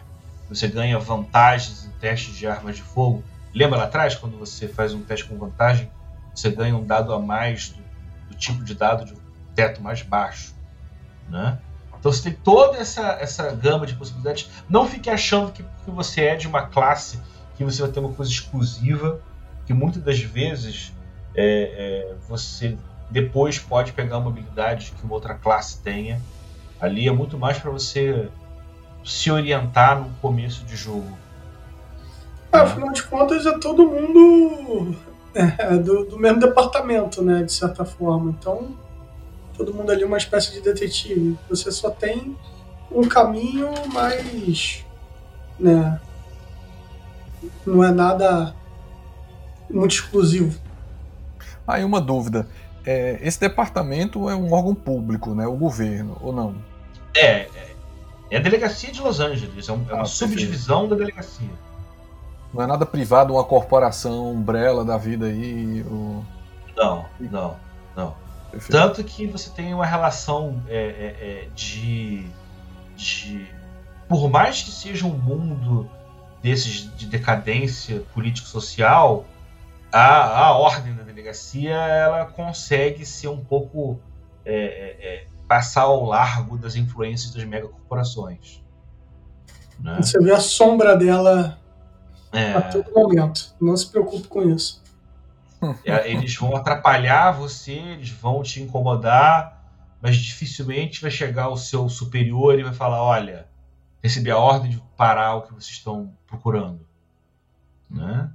você 0.48 0.68
ganha 0.68 0.98
vantagens 0.98 1.84
em 1.84 1.90
testes 1.98 2.36
de 2.36 2.46
armas 2.46 2.76
de 2.76 2.82
fogo. 2.82 3.22
Lembra 3.54 3.78
lá 3.78 3.84
atrás, 3.84 4.14
quando 4.14 4.38
você 4.38 4.68
faz 4.68 4.94
um 4.94 5.02
teste 5.02 5.26
com 5.26 5.36
vantagem, 5.36 5.90
você 6.34 6.50
ganha 6.50 6.76
um 6.76 6.84
dado 6.84 7.12
a 7.12 7.18
mais 7.18 7.70
do 7.70 7.86
do 8.28 8.34
tipo 8.36 8.62
de 8.64 8.74
dado 8.74 9.04
de 9.04 9.14
teto 9.54 9.82
mais 9.82 10.02
baixo, 10.02 10.54
né? 11.28 11.58
Então 11.98 12.12
você 12.12 12.30
tem 12.30 12.32
toda 12.32 12.78
essa, 12.78 13.16
essa 13.20 13.50
gama 13.52 13.86
de 13.86 13.94
possibilidades. 13.94 14.48
Não 14.68 14.86
fique 14.86 15.08
achando 15.08 15.50
que, 15.50 15.62
que 15.62 15.90
você 15.90 16.22
é 16.22 16.36
de 16.36 16.46
uma 16.46 16.66
classe 16.66 17.18
que 17.56 17.64
você 17.64 17.80
vai 17.82 17.90
ter 17.90 18.00
uma 18.00 18.12
coisa 18.12 18.30
exclusiva, 18.30 19.20
que 19.64 19.72
muitas 19.72 20.02
das 20.02 20.20
vezes 20.20 20.92
é, 21.34 22.10
é, 22.12 22.14
você 22.28 22.76
depois 23.10 23.58
pode 23.58 23.92
pegar 23.92 24.18
uma 24.18 24.30
habilidade 24.30 24.92
que 24.96 25.04
uma 25.04 25.14
outra 25.14 25.34
classe 25.34 25.78
tenha. 25.78 26.20
Ali 26.80 27.08
é 27.08 27.12
muito 27.12 27.38
mais 27.38 27.58
para 27.58 27.70
você 27.70 28.28
se 29.04 29.30
orientar 29.30 30.00
no 30.00 30.10
começo 30.20 30.64
de 30.64 30.76
jogo. 30.76 31.16
É, 32.52 32.58
afinal 32.58 32.92
de 32.92 33.02
contas, 33.04 33.46
é 33.46 33.58
todo 33.58 33.86
mundo 33.86 34.96
é, 35.34 35.76
do, 35.76 36.04
do, 36.04 36.18
mesmo 36.18 36.40
departamento, 36.40 37.22
né, 37.22 37.42
de 37.42 37.52
certa 37.52 37.84
forma. 37.84 38.34
Então, 38.38 38.74
todo 39.56 39.72
mundo 39.72 39.92
ali 39.92 40.02
é 40.02 40.06
uma 40.06 40.16
espécie 40.16 40.52
de 40.52 40.60
detetive. 40.60 41.38
Você 41.48 41.70
só 41.70 41.90
tem 41.90 42.36
um 42.90 43.02
caminho 43.02 43.70
mais, 43.92 44.84
né, 45.58 46.00
não 47.64 47.84
é 47.84 47.90
nada 47.90 48.54
muito 49.70 49.92
exclusivo. 49.92 50.58
Aí 51.66 51.84
uma 51.84 52.00
dúvida, 52.00 52.46
é, 52.86 53.18
esse 53.20 53.40
departamento 53.40 54.30
é 54.30 54.36
um 54.36 54.52
órgão 54.52 54.74
público, 54.74 55.34
né, 55.34 55.46
o 55.46 55.56
governo, 55.56 56.16
ou 56.20 56.32
não? 56.32 56.54
É, 57.14 57.40
é, 57.40 57.74
é 58.30 58.36
a 58.36 58.40
delegacia 58.40 58.92
de 58.92 59.00
Los 59.00 59.18
Angeles, 59.18 59.68
é, 59.68 59.72
é 59.72 59.74
uma 59.74 60.02
ah, 60.02 60.04
subdivisão 60.04 60.88
da 60.88 60.94
delegacia. 60.94 61.50
Não 62.54 62.62
é 62.62 62.66
nada 62.66 62.86
privado, 62.86 63.34
uma 63.34 63.44
corporação, 63.44 64.30
umbrella 64.30 64.84
da 64.84 64.96
vida 64.96 65.26
aí? 65.26 65.84
Ou... 65.90 66.24
Não, 66.76 67.04
não, 67.20 67.56
não. 67.96 68.14
Perfeito. 68.50 68.72
Tanto 68.72 69.04
que 69.04 69.26
você 69.26 69.50
tem 69.50 69.74
uma 69.74 69.84
relação 69.84 70.62
é, 70.68 70.76
é, 70.76 71.16
é, 71.20 71.48
de, 71.54 72.26
de. 72.96 73.46
Por 74.08 74.30
mais 74.30 74.62
que 74.62 74.70
seja 74.70 75.04
um 75.04 75.12
mundo 75.12 75.90
desses 76.42 76.96
de 76.96 77.06
decadência 77.06 78.02
político-social, 78.14 79.26
a, 79.92 80.46
a 80.46 80.52
ordem 80.56 80.94
da 80.94 81.02
delegacia 81.02 81.74
ela 81.74 82.26
consegue 82.26 83.04
ser 83.04 83.28
um 83.28 83.44
pouco. 83.44 84.00
É, 84.44 84.54
é, 84.54 85.14
é, 85.14 85.26
passar 85.48 85.82
ao 85.82 86.04
largo 86.04 86.58
das 86.58 86.74
influências 86.74 87.32
das 87.32 87.44
megacorporações. 87.44 88.62
Né? 89.78 89.96
Você 89.96 90.18
vê 90.20 90.32
a 90.32 90.40
sombra 90.40 90.96
dela 90.96 91.58
é. 92.32 92.52
A 92.52 92.62
todo 92.62 92.92
momento. 92.92 93.54
Não 93.60 93.76
se 93.76 93.90
preocupe 93.90 94.28
com 94.28 94.42
isso. 94.42 94.82
É, 95.84 96.10
eles 96.10 96.36
vão 96.36 96.54
atrapalhar 96.54 97.32
você, 97.32 97.72
eles 97.72 98.10
vão 98.10 98.42
te 98.42 98.62
incomodar, 98.62 99.64
mas 100.02 100.16
dificilmente 100.16 101.00
vai 101.00 101.10
chegar 101.10 101.48
o 101.48 101.56
seu 101.56 101.88
superior 101.88 102.58
e 102.58 102.62
vai 102.62 102.74
falar: 102.74 103.02
olha, 103.02 103.48
recebi 104.02 104.30
a 104.30 104.36
ordem 104.36 104.70
de 104.70 104.82
parar 104.96 105.36
o 105.36 105.42
que 105.42 105.54
vocês 105.54 105.76
estão 105.76 106.12
procurando. 106.26 106.86
Né? 107.88 108.30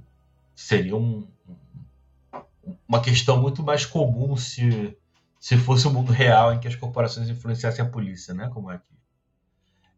Seria 0.54 0.96
um, 0.96 1.28
uma 2.92 3.00
questão 3.00 3.40
muito 3.40 3.62
mais 3.62 3.86
comum 3.86 4.36
se, 4.36 4.94
se 5.40 5.56
fosse 5.56 5.86
o 5.86 5.90
um 5.90 5.94
mundo 5.94 6.12
real 6.12 6.52
em 6.52 6.60
que 6.60 6.68
as 6.68 6.76
corporações 6.76 7.26
influenciassem 7.26 7.82
a 7.82 7.88
polícia, 7.88 8.34
né? 8.34 8.50
Como 8.52 8.70
é 8.70 8.74
aqui. 8.74 8.92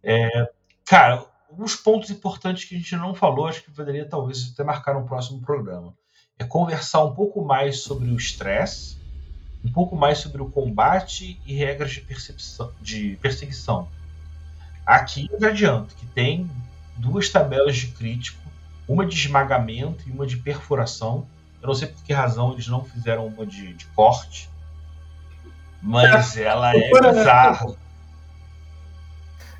É, 0.00 0.52
cara, 0.84 1.26
alguns 1.50 1.74
pontos 1.74 2.08
importantes 2.10 2.66
que 2.66 2.76
a 2.76 2.78
gente 2.78 2.94
não 2.94 3.12
falou, 3.12 3.48
acho 3.48 3.64
que 3.64 3.70
poderia 3.72 4.08
talvez 4.08 4.52
até 4.52 4.62
marcar 4.62 4.96
um 4.96 5.04
próximo 5.04 5.40
programa. 5.40 5.92
É 6.38 6.44
conversar 6.44 7.04
um 7.04 7.12
pouco 7.12 7.44
mais 7.44 7.80
sobre 7.80 8.08
o 8.10 8.16
estresse, 8.16 8.96
um 9.64 9.72
pouco 9.72 9.96
mais 9.96 10.18
sobre 10.18 10.40
o 10.40 10.48
combate 10.48 11.40
e 11.44 11.52
regras 11.52 11.90
de, 11.90 12.00
percepção, 12.00 12.72
de 12.80 13.18
perseguição. 13.20 13.88
Aqui 14.86 15.28
eu 15.32 15.48
adianto 15.48 15.96
que 15.96 16.06
tem 16.06 16.48
duas 16.96 17.28
tabelas 17.28 17.74
de 17.74 17.88
crítico, 17.88 18.40
uma 18.86 19.04
de 19.04 19.16
esmagamento 19.16 20.08
e 20.08 20.12
uma 20.12 20.28
de 20.28 20.36
perfuração. 20.36 21.26
Eu 21.64 21.68
não 21.68 21.74
sei 21.74 21.88
por 21.88 22.04
que 22.04 22.12
razão 22.12 22.52
eles 22.52 22.68
não 22.68 22.84
fizeram 22.84 23.26
uma 23.26 23.46
de, 23.46 23.72
de 23.72 23.86
corte, 23.86 24.50
mas 25.80 26.36
ela 26.36 26.76
é 26.76 26.90
bizarra. 26.90 27.74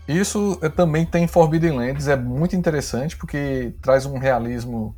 Isso 0.07 0.61
também 0.77 1.07
tem 1.07 1.27
Forbidden 1.27 1.73
Lands, 1.73 2.07
é 2.07 2.15
muito 2.15 2.55
interessante 2.55 3.17
porque 3.17 3.73
traz 3.81 4.05
um 4.05 4.19
realismo 4.19 4.95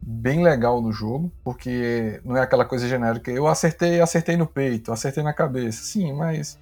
bem 0.00 0.42
legal 0.42 0.80
no 0.80 0.90
jogo, 0.92 1.30
porque 1.44 2.22
não 2.24 2.38
é 2.38 2.40
aquela 2.40 2.64
coisa 2.64 2.88
genérica, 2.88 3.30
eu 3.30 3.46
acertei, 3.46 4.00
acertei 4.00 4.34
no 4.38 4.46
peito, 4.46 4.90
acertei 4.90 5.22
na 5.22 5.34
cabeça. 5.34 5.82
Sim, 5.82 6.14
mas 6.14 6.58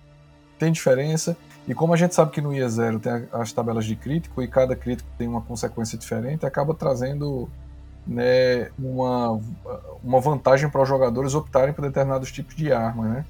tem 0.59 0.73
diferença. 0.73 1.37
E 1.69 1.73
como 1.75 1.95
a 1.95 1.97
gente 1.97 2.17
sabe 2.17 2.33
que 2.33 2.41
no 2.41 2.53
IA 2.53 2.69
0 2.69 2.99
tem 2.99 3.29
as 3.33 3.53
tabelas 3.53 3.85
de 3.85 3.95
crítico 3.95 4.43
e 4.43 4.49
cada 4.49 4.75
crítico 4.75 5.09
tem 5.17 5.29
uma 5.29 5.41
consequência 5.41 5.97
diferente, 5.97 6.45
acaba 6.45 6.75
trazendo 6.75 7.49
né, 8.07 8.71
uma, 8.79 9.41
uma 10.03 10.21
vantagem 10.21 10.69
para 10.69 10.83
os 10.83 10.89
jogadores 10.89 11.35
optarem 11.35 11.73
por 11.73 11.83
determinados 11.83 12.31
tipos 12.31 12.55
de 12.55 12.73
arma, 12.73 13.09
né? 13.09 13.25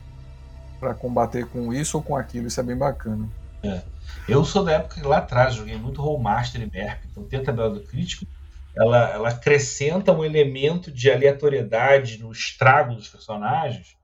para 0.85 0.95
combater 0.95 1.47
com 1.47 1.72
isso 1.72 1.97
ou 1.97 2.03
com 2.03 2.14
aquilo. 2.14 2.47
Isso 2.47 2.61
é 2.61 2.62
bem 2.62 2.77
bacana. 2.77 3.29
É. 3.62 3.83
Eu 4.29 4.45
sou 4.45 4.62
da 4.62 4.72
época 4.72 5.01
que 5.01 5.07
lá 5.07 5.18
atrás 5.18 5.55
joguei 5.55 5.79
muito 5.79 6.03
Rollmaster 6.03 6.61
e 6.61 6.70
Merp, 6.70 7.05
então 7.11 7.25
tem 7.25 7.41
a 7.41 7.43
tabela 7.43 7.70
do 7.70 7.83
crítico, 7.83 8.27
ela, 8.77 9.11
ela 9.11 9.29
acrescenta 9.31 10.12
um 10.12 10.25
elemento 10.25 10.91
de 10.91 11.11
aleatoriedade 11.11 12.18
no 12.18 12.31
estrago 12.31 12.95
dos 12.95 13.09
personagens 13.09 13.97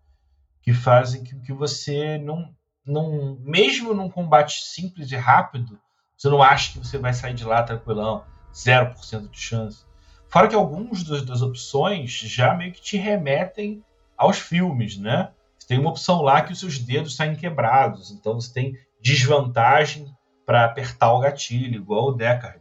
que 0.63 0.73
fazem 0.73 1.23
que, 1.23 1.35
que 1.41 1.53
você 1.53 2.19
não, 2.19 2.55
não, 2.87 3.39
mesmo 3.41 3.93
num 3.93 4.09
combate 4.09 4.63
simples 4.63 5.11
e 5.11 5.17
rápido, 5.17 5.79
você 6.17 6.29
não 6.29 6.43
acha 6.43 6.73
que 6.73 6.79
você 6.79 6.99
vai 6.99 7.13
sair 7.13 7.35
de 7.35 7.45
lá 7.45 7.63
tranquilão, 7.63 8.25
0% 8.55 9.31
de 9.31 9.39
chance. 9.39 9.85
Fora 10.31 10.47
que 10.47 10.55
alguns 10.55 11.03
dos, 11.03 11.25
das 11.25 11.43
opções 11.43 12.11
já 12.11 12.55
meio 12.55 12.73
que 12.73 12.81
te 12.81 12.97
remetem 12.97 13.83
aos 14.17 14.39
filmes, 14.39 14.97
né? 14.97 15.31
Você 15.59 15.67
tem 15.67 15.79
uma 15.79 15.91
opção 15.91 16.23
lá 16.23 16.41
que 16.41 16.53
os 16.53 16.61
seus 16.61 16.79
dedos 16.79 17.17
saem 17.17 17.35
quebrados, 17.35 18.11
então 18.11 18.35
você 18.35 18.53
tem 18.53 18.79
desvantagem 19.01 20.07
para 20.47 20.65
apertar 20.65 21.13
o 21.13 21.21
gatilho, 21.21 21.77
igual 21.77 22.09
o 22.09 22.13
Deckard 22.13 22.61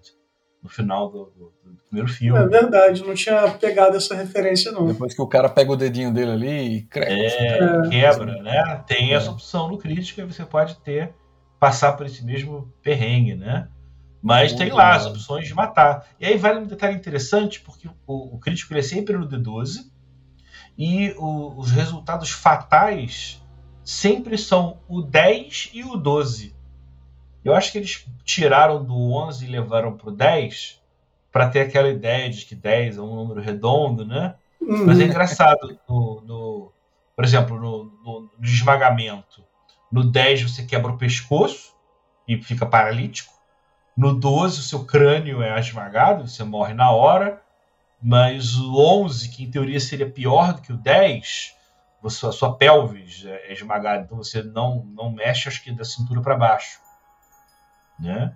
no 0.61 0.69
final 0.69 1.09
do, 1.09 1.25
do, 1.25 1.53
do, 1.63 1.83
primeiro 1.87 2.09
filme. 2.11 2.39
É 2.39 2.47
verdade, 2.47 3.05
não 3.05 3.13
tinha 3.13 3.49
pegado 3.51 3.95
essa 3.95 4.13
referência, 4.13 4.71
não. 4.71 4.87
Depois 4.87 5.13
que 5.13 5.21
o 5.21 5.27
cara 5.27 5.47
pega 5.47 5.71
o 5.71 5.75
dedinho 5.75 6.13
dele 6.13 6.31
ali 6.31 6.77
e 6.77 6.81
cresce. 6.83 7.37
É, 7.37 7.57
é, 7.57 7.89
quebra, 7.89 8.41
né? 8.41 8.83
Tem 8.85 9.11
é. 9.11 9.15
essa 9.15 9.31
opção 9.31 9.69
no 9.69 9.77
crítico 9.77 10.19
e 10.19 10.25
você 10.25 10.45
pode 10.45 10.77
ter, 10.81 11.13
passar 11.59 11.93
por 11.93 12.05
esse 12.05 12.25
mesmo 12.25 12.71
perrengue, 12.83 13.35
né? 13.35 13.69
Mas 14.21 14.53
tem 14.53 14.71
lá 14.71 14.95
as 14.95 15.05
opções 15.05 15.47
de 15.47 15.53
matar. 15.53 16.05
E 16.19 16.25
aí 16.25 16.37
vale 16.37 16.59
um 16.59 16.67
detalhe 16.67 16.95
interessante, 16.95 17.61
porque 17.61 17.87
o, 18.05 18.35
o 18.35 18.39
crítico 18.39 18.73
ele 18.73 18.81
é 18.81 18.83
sempre 18.83 19.17
no 19.17 19.27
D12 19.27 19.89
e 20.77 21.13
o, 21.17 21.57
os 21.57 21.71
resultados 21.71 22.29
fatais 22.31 23.41
sempre 23.83 24.37
são 24.37 24.79
o 24.87 25.01
10 25.01 25.71
e 25.73 25.83
o 25.83 25.95
12. 25.95 26.55
Eu 27.43 27.55
acho 27.55 27.71
que 27.71 27.77
eles 27.77 28.05
tiraram 28.23 28.83
do 28.83 28.95
11 29.13 29.45
e 29.45 29.49
levaram 29.49 29.95
para 29.95 30.09
o 30.09 30.11
10 30.11 30.81
para 31.31 31.49
ter 31.49 31.61
aquela 31.61 31.89
ideia 31.89 32.29
de 32.29 32.45
que 32.45 32.55
10 32.55 32.97
é 32.97 33.01
um 33.01 33.15
número 33.15 33.41
redondo, 33.41 34.05
né? 34.05 34.35
Uhum. 34.61 34.85
Mas 34.85 34.99
é 34.99 35.05
engraçado, 35.05 35.79
no, 35.87 36.21
no 36.21 36.71
por 37.15 37.25
exemplo, 37.25 37.59
no, 37.59 37.85
no, 38.03 38.31
no 38.37 38.45
esmagamento, 38.45 39.43
no 39.91 40.03
10 40.03 40.43
você 40.43 40.63
quebra 40.63 40.91
o 40.91 40.97
pescoço 40.97 41.73
e 42.27 42.41
fica 42.41 42.65
paralítico. 42.65 43.33
No 43.99 44.13
12, 44.13 44.61
o 44.61 44.63
seu 44.63 44.85
crânio 44.85 45.43
é 45.43 45.59
esmagado, 45.59 46.25
você 46.25 46.41
morre 46.41 46.73
na 46.73 46.89
hora. 46.89 47.41
Mas 48.01 48.55
o 48.55 48.77
11, 48.77 49.27
que 49.27 49.43
em 49.43 49.51
teoria 49.51 49.77
seria 49.77 50.09
pior 50.09 50.53
do 50.53 50.61
que 50.61 50.71
o 50.71 50.77
10, 50.77 51.53
a 52.01 52.09
sua, 52.09 52.29
a 52.29 52.31
sua 52.31 52.55
pelvis 52.55 53.25
é, 53.25 53.49
é 53.49 53.53
esmagada, 53.53 54.03
então 54.03 54.17
você 54.17 54.41
não, 54.41 54.85
não 54.95 55.11
mexe, 55.11 55.49
acho 55.49 55.61
que 55.61 55.73
da 55.73 55.83
cintura 55.83 56.21
para 56.21 56.37
baixo. 56.37 56.79
Né? 57.99 58.33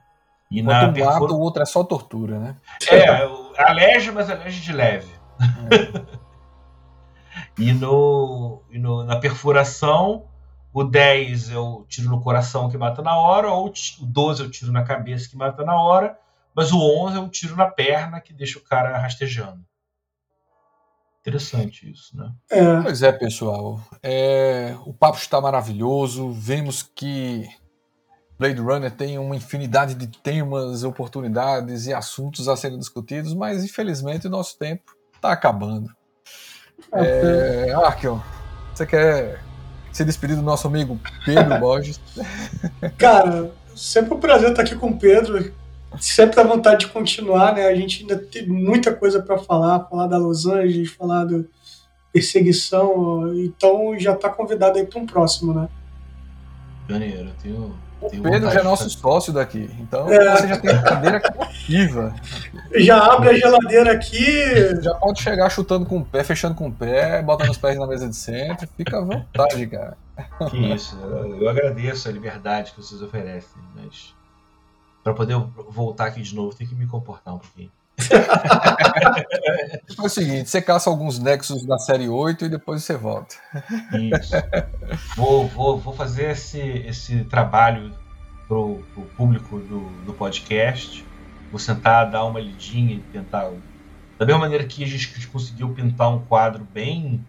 E 0.51 0.61
na 0.61 0.89
um 0.89 0.93
perfura... 0.93 1.31
o 1.31 1.39
outro 1.39 1.63
é 1.63 1.65
só 1.65 1.81
tortura, 1.81 2.37
né? 2.39 2.57
É, 2.91 3.25
aleja, 3.57 4.11
mas 4.11 4.29
aleja 4.29 4.59
de 4.59 4.73
leve. 4.73 5.13
É. 5.71 6.03
e, 7.57 7.71
no, 7.71 8.61
e 8.69 8.77
no, 8.77 9.05
na 9.05 9.15
perfuração, 9.15 10.25
o 10.73 10.83
10 10.83 11.51
é 11.51 11.57
o 11.57 11.85
tiro 11.87 12.09
no 12.09 12.19
coração 12.19 12.69
que 12.69 12.77
mata 12.77 13.01
na 13.01 13.15
hora, 13.15 13.51
ou 13.51 13.67
o 13.67 14.05
12 14.05 14.41
é 14.41 14.45
o 14.45 14.49
tiro 14.49 14.71
na 14.71 14.83
cabeça 14.83 15.29
que 15.29 15.37
mata 15.37 15.63
na 15.63 15.79
hora, 15.79 16.17
mas 16.55 16.71
o 16.71 16.79
11 16.79 17.17
é 17.17 17.19
um 17.19 17.29
tiro 17.29 17.55
na 17.55 17.67
perna 17.67 18.19
que 18.19 18.33
deixa 18.33 18.57
o 18.57 18.63
cara 18.63 18.97
rastejando. 18.97 19.63
Interessante 21.21 21.89
isso, 21.89 22.17
né? 22.17 22.33
É. 22.49 22.81
Pois 22.81 23.01
é, 23.01 23.11
pessoal. 23.11 23.79
É, 24.01 24.75
o 24.85 24.93
papo 24.93 25.17
está 25.17 25.39
maravilhoso. 25.39 26.33
Vemos 26.33 26.83
que 26.83 27.47
Blade 28.37 28.59
Runner 28.59 28.91
tem 28.91 29.17
uma 29.17 29.35
infinidade 29.35 29.95
de 29.95 30.07
temas, 30.07 30.83
oportunidades 30.83 31.85
e 31.85 31.93
assuntos 31.93 32.49
a 32.49 32.57
serem 32.57 32.77
discutidos, 32.77 33.33
mas 33.33 33.63
infelizmente 33.63 34.27
o 34.27 34.29
nosso 34.29 34.57
tempo 34.57 34.93
está 35.15 35.31
acabando. 35.31 35.89
É, 36.91 37.67
é 37.69 37.73
Arkel, 37.73 38.21
você 38.73 38.85
quer 38.85 39.41
se 39.93 40.03
despedir 40.03 40.35
do 40.35 40.41
nosso 40.41 40.67
amigo 40.67 40.99
Pedro 41.23 41.59
Borges. 41.59 42.01
Cara, 42.97 43.51
sempre 43.75 44.13
um 44.13 44.19
prazer 44.19 44.49
estar 44.49 44.63
aqui 44.63 44.75
com 44.75 44.89
o 44.89 44.97
Pedro. 44.97 45.53
Sempre 45.99 46.35
dá 46.35 46.43
vontade 46.43 46.85
de 46.85 46.91
continuar, 46.91 47.53
né? 47.53 47.67
A 47.67 47.75
gente 47.75 48.01
ainda 48.01 48.17
tem 48.17 48.47
muita 48.47 48.91
coisa 48.91 49.21
para 49.21 49.37
falar, 49.37 49.81
falar 49.81 50.07
da 50.07 50.17
Los 50.17 50.47
Angeles, 50.47 50.91
falar 50.91 51.25
da 51.25 51.43
perseguição. 52.11 53.31
Então 53.37 53.97
já 53.99 54.13
está 54.13 54.29
convidado 54.29 54.79
aí 54.79 54.85
para 54.85 54.99
um 54.99 55.05
próximo, 55.05 55.53
né? 55.53 55.69
Janeiro, 56.89 57.29
eu 57.29 57.33
tenho 57.41 57.75
o 58.05 58.21
Pedro 58.21 58.51
já 58.51 58.59
é 58.59 58.63
nosso 58.63 58.89
sócio 58.89 59.31
daqui, 59.33 59.69
então 59.79 60.11
é. 60.11 60.35
você 60.35 60.47
já 60.47 60.57
tem 60.59 60.71
a 60.71 60.81
cadeira 60.81 61.19
cativa. 61.19 62.15
Já 62.75 63.13
abre 63.13 63.29
a 63.29 63.33
geladeira 63.33 63.91
aqui. 63.93 64.81
Já 64.81 64.93
pode 64.95 65.21
chegar 65.21 65.49
chutando 65.49 65.85
com 65.85 65.99
o 65.99 66.05
pé, 66.05 66.23
fechando 66.23 66.55
com 66.55 66.67
o 66.67 66.71
pé, 66.71 67.21
botando 67.21 67.49
os 67.49 67.57
pés 67.57 67.77
na 67.77 67.87
mesa 67.87 68.07
de 68.09 68.15
centro, 68.15 68.67
fica 68.75 68.97
à 68.97 69.01
vontade, 69.01 69.67
cara. 69.67 69.97
Que 70.49 70.73
isso, 70.73 70.97
eu 71.39 71.49
agradeço 71.49 72.07
a 72.07 72.11
liberdade 72.11 72.71
que 72.71 72.81
vocês 72.81 73.01
oferecem, 73.01 73.61
mas 73.75 74.13
para 75.03 75.13
poder 75.13 75.37
voltar 75.69 76.05
aqui 76.05 76.21
de 76.21 76.35
novo 76.35 76.55
tem 76.55 76.65
que 76.65 76.75
me 76.75 76.87
comportar 76.87 77.33
um 77.35 77.39
pouquinho. 77.39 77.71
É 79.97 80.01
o 80.01 80.09
seguinte, 80.09 80.49
você 80.49 80.61
caça 80.61 80.89
alguns 80.89 81.19
nexos 81.19 81.65
da 81.65 81.77
série 81.77 82.09
8 82.09 82.45
e 82.45 82.49
depois 82.49 82.83
você 82.83 82.97
volta. 82.97 83.35
Isso. 83.93 84.33
Vou, 85.15 85.47
vou, 85.47 85.77
vou 85.79 85.93
fazer 85.93 86.31
esse, 86.31 86.59
esse 86.59 87.23
trabalho 87.25 87.93
pro, 88.47 88.83
pro 88.93 89.03
público 89.15 89.59
do, 89.59 89.81
do 90.05 90.13
podcast. 90.13 91.05
Vou 91.51 91.59
sentar, 91.59 92.09
dar 92.09 92.25
uma 92.25 92.39
lidinha 92.39 92.95
e 92.95 92.99
tentar. 92.99 93.51
Da 94.17 94.25
mesma 94.25 94.41
maneira 94.41 94.65
que 94.65 94.83
a 94.83 94.87
gente 94.87 95.27
conseguiu 95.27 95.73
pintar 95.73 96.09
um 96.09 96.25
quadro 96.25 96.67
bem, 96.73 97.25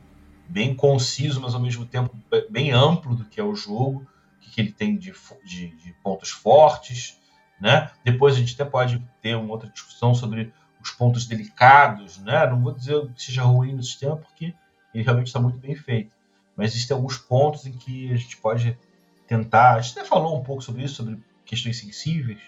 bem 0.48 0.74
conciso, 0.74 1.40
mas 1.40 1.54
ao 1.54 1.60
mesmo 1.60 1.84
tempo 1.84 2.16
bem 2.50 2.72
amplo 2.72 3.14
do 3.14 3.24
que 3.24 3.40
é 3.40 3.44
o 3.44 3.54
jogo, 3.54 4.06
o 4.46 4.50
que 4.50 4.60
ele 4.60 4.72
tem 4.72 4.96
de, 4.96 5.12
de, 5.44 5.76
de 5.76 5.92
pontos 6.02 6.30
fortes. 6.30 7.18
Né? 7.64 7.90
Depois 8.04 8.34
a 8.34 8.38
gente 8.38 8.52
até 8.52 8.70
pode 8.70 9.02
ter 9.22 9.34
uma 9.34 9.50
outra 9.50 9.70
discussão 9.70 10.14
sobre 10.14 10.52
os 10.82 10.90
pontos 10.90 11.26
delicados, 11.26 12.18
né? 12.18 12.46
Não 12.46 12.62
vou 12.62 12.74
dizer 12.74 13.10
que 13.14 13.22
seja 13.22 13.42
ruim 13.42 13.72
no 13.72 13.82
sistema, 13.82 14.18
porque 14.18 14.54
ele 14.92 15.02
realmente 15.02 15.28
está 15.28 15.40
muito 15.40 15.56
bem 15.56 15.74
feito. 15.74 16.12
Mas 16.54 16.72
existem 16.72 16.94
alguns 16.94 17.16
pontos 17.16 17.64
em 17.64 17.72
que 17.72 18.12
a 18.12 18.16
gente 18.16 18.36
pode 18.36 18.78
tentar. 19.26 19.76
A 19.76 19.80
gente 19.80 19.98
até 19.98 20.06
falou 20.06 20.38
um 20.38 20.42
pouco 20.42 20.60
sobre 20.60 20.84
isso, 20.84 20.96
sobre 20.96 21.18
questões 21.46 21.78
sensíveis. 21.78 22.42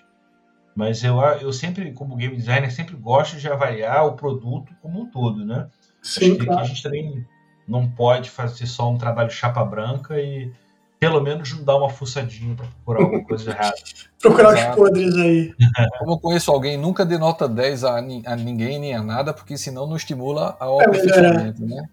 Mas 0.74 1.02
eu, 1.02 1.18
eu 1.40 1.50
sempre, 1.50 1.94
como 1.94 2.14
game 2.14 2.36
designer, 2.36 2.70
sempre 2.70 2.94
gosto 2.94 3.38
de 3.38 3.48
avaliar 3.48 4.04
o 4.04 4.16
produto 4.16 4.74
como 4.82 5.00
um 5.00 5.10
todo, 5.10 5.46
né? 5.46 5.70
Sim, 6.02 6.36
claro. 6.36 6.60
a 6.60 6.64
gente 6.64 6.82
também 6.82 7.26
não 7.66 7.90
pode 7.90 8.28
fazer 8.28 8.66
só 8.66 8.92
um 8.92 8.98
trabalho 8.98 9.30
chapa 9.30 9.64
branca 9.64 10.20
e 10.20 10.52
pelo 10.98 11.20
menos 11.20 11.52
não 11.52 11.64
dar 11.64 11.76
uma 11.76 11.90
fuçadinha 11.90 12.54
para 12.54 12.66
procurar 12.66 13.02
alguma 13.02 13.24
coisa 13.24 13.50
errada. 13.50 13.76
procurar 14.20 14.54
os 14.54 14.76
podres 14.76 15.14
aí. 15.16 15.54
Como 15.98 16.12
eu 16.12 16.18
conheço 16.18 16.50
alguém, 16.50 16.76
nunca 16.76 17.04
dê 17.04 17.18
nota 17.18 17.48
10 17.48 17.84
a, 17.84 17.98
a 17.98 18.36
ninguém 18.36 18.78
nem 18.78 18.94
a 18.94 19.02
nada, 19.02 19.32
porque 19.32 19.56
senão 19.56 19.86
não 19.86 19.96
estimula 19.96 20.56
a 20.58 20.64
aperfeiçoamento, 20.64 21.62
é 21.62 21.66
né? 21.66 21.88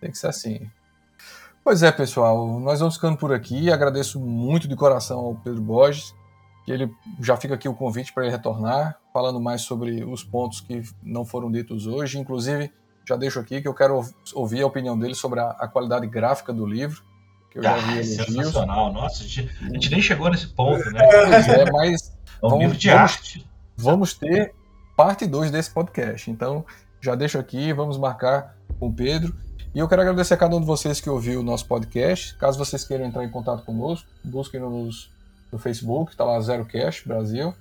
Tem 0.00 0.10
que 0.10 0.18
ser 0.18 0.28
assim. 0.28 0.60
Pois 1.64 1.82
é, 1.82 1.90
pessoal, 1.90 2.60
nós 2.60 2.78
vamos 2.78 2.94
ficando 2.94 3.16
por 3.16 3.32
aqui. 3.32 3.72
Agradeço 3.72 4.20
muito 4.20 4.68
de 4.68 4.76
coração 4.76 5.18
ao 5.18 5.34
Pedro 5.34 5.60
Borges, 5.60 6.14
que 6.64 6.70
ele 6.70 6.88
já 7.20 7.36
fica 7.36 7.54
aqui 7.54 7.68
o 7.68 7.74
convite 7.74 8.12
para 8.12 8.22
ele 8.22 8.30
retornar, 8.30 9.00
falando 9.12 9.40
mais 9.40 9.62
sobre 9.62 10.04
os 10.04 10.22
pontos 10.22 10.60
que 10.60 10.82
não 11.02 11.24
foram 11.24 11.50
ditos 11.50 11.88
hoje. 11.88 12.20
Inclusive, 12.20 12.70
já 13.04 13.16
deixo 13.16 13.40
aqui 13.40 13.60
que 13.60 13.66
eu 13.66 13.74
quero 13.74 14.00
ouvir 14.34 14.62
a 14.62 14.66
opinião 14.66 14.96
dele 14.96 15.16
sobre 15.16 15.40
a, 15.40 15.50
a 15.58 15.66
qualidade 15.66 16.06
gráfica 16.06 16.52
do 16.52 16.64
livro 16.64 17.02
eu 17.56 17.62
já 17.62 17.76
vi 17.78 17.98
ah, 17.98 18.04
Sensacional, 18.04 18.92
nossa, 18.92 19.24
a 19.24 19.26
gente, 19.26 19.50
a 19.62 19.68
gente, 19.72 19.90
nem 19.90 20.02
chegou 20.02 20.28
nesse 20.28 20.48
ponto, 20.48 20.84
né? 20.90 21.00
É, 21.02 21.70
mas 21.72 22.12
é 22.42 22.46
um 22.46 22.50
vamos, 22.50 22.64
livro 22.64 22.76
de 22.76 22.88
vamos, 22.90 23.02
arte. 23.02 23.46
Vamos 23.74 24.14
ter 24.14 24.54
parte 24.94 25.26
2 25.26 25.50
desse 25.50 25.70
podcast. 25.70 26.30
Então, 26.30 26.66
já 27.00 27.14
deixo 27.14 27.38
aqui, 27.38 27.72
vamos 27.72 27.96
marcar 27.96 28.54
com 28.78 28.88
o 28.88 28.92
Pedro. 28.92 29.34
E 29.74 29.78
eu 29.78 29.88
quero 29.88 30.02
agradecer 30.02 30.34
a 30.34 30.36
cada 30.36 30.54
um 30.54 30.60
de 30.60 30.66
vocês 30.66 31.00
que 31.00 31.08
ouviu 31.08 31.40
o 31.40 31.42
nosso 31.42 31.64
podcast. 31.64 32.36
Caso 32.36 32.58
vocês 32.58 32.84
queiram 32.84 33.06
entrar 33.06 33.24
em 33.24 33.30
contato 33.30 33.64
conosco, 33.64 34.06
busquem-nos 34.22 35.10
no 35.50 35.58
Facebook, 35.58 36.10
está 36.10 36.24
lá 36.24 36.38
ZeroCast 36.38 37.08
Brasil, 37.08 37.54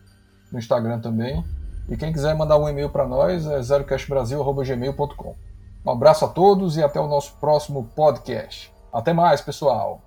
no 0.52 0.60
Instagram 0.60 1.00
também. 1.00 1.42
E 1.88 1.96
quem 1.96 2.12
quiser 2.12 2.36
mandar 2.36 2.58
um 2.58 2.68
e-mail 2.68 2.90
para 2.90 3.08
nós 3.08 3.46
é 3.46 3.62
zerocastbrasil.gmail.com. 3.62 5.36
Um 5.86 5.92
abraço 5.92 6.26
a 6.26 6.28
todos 6.28 6.76
e 6.76 6.84
até 6.84 7.00
o 7.00 7.08
nosso 7.08 7.36
próximo 7.40 7.90
podcast. 7.96 8.75
Até 8.96 9.12
mais, 9.14 9.42
pessoal! 9.42 10.05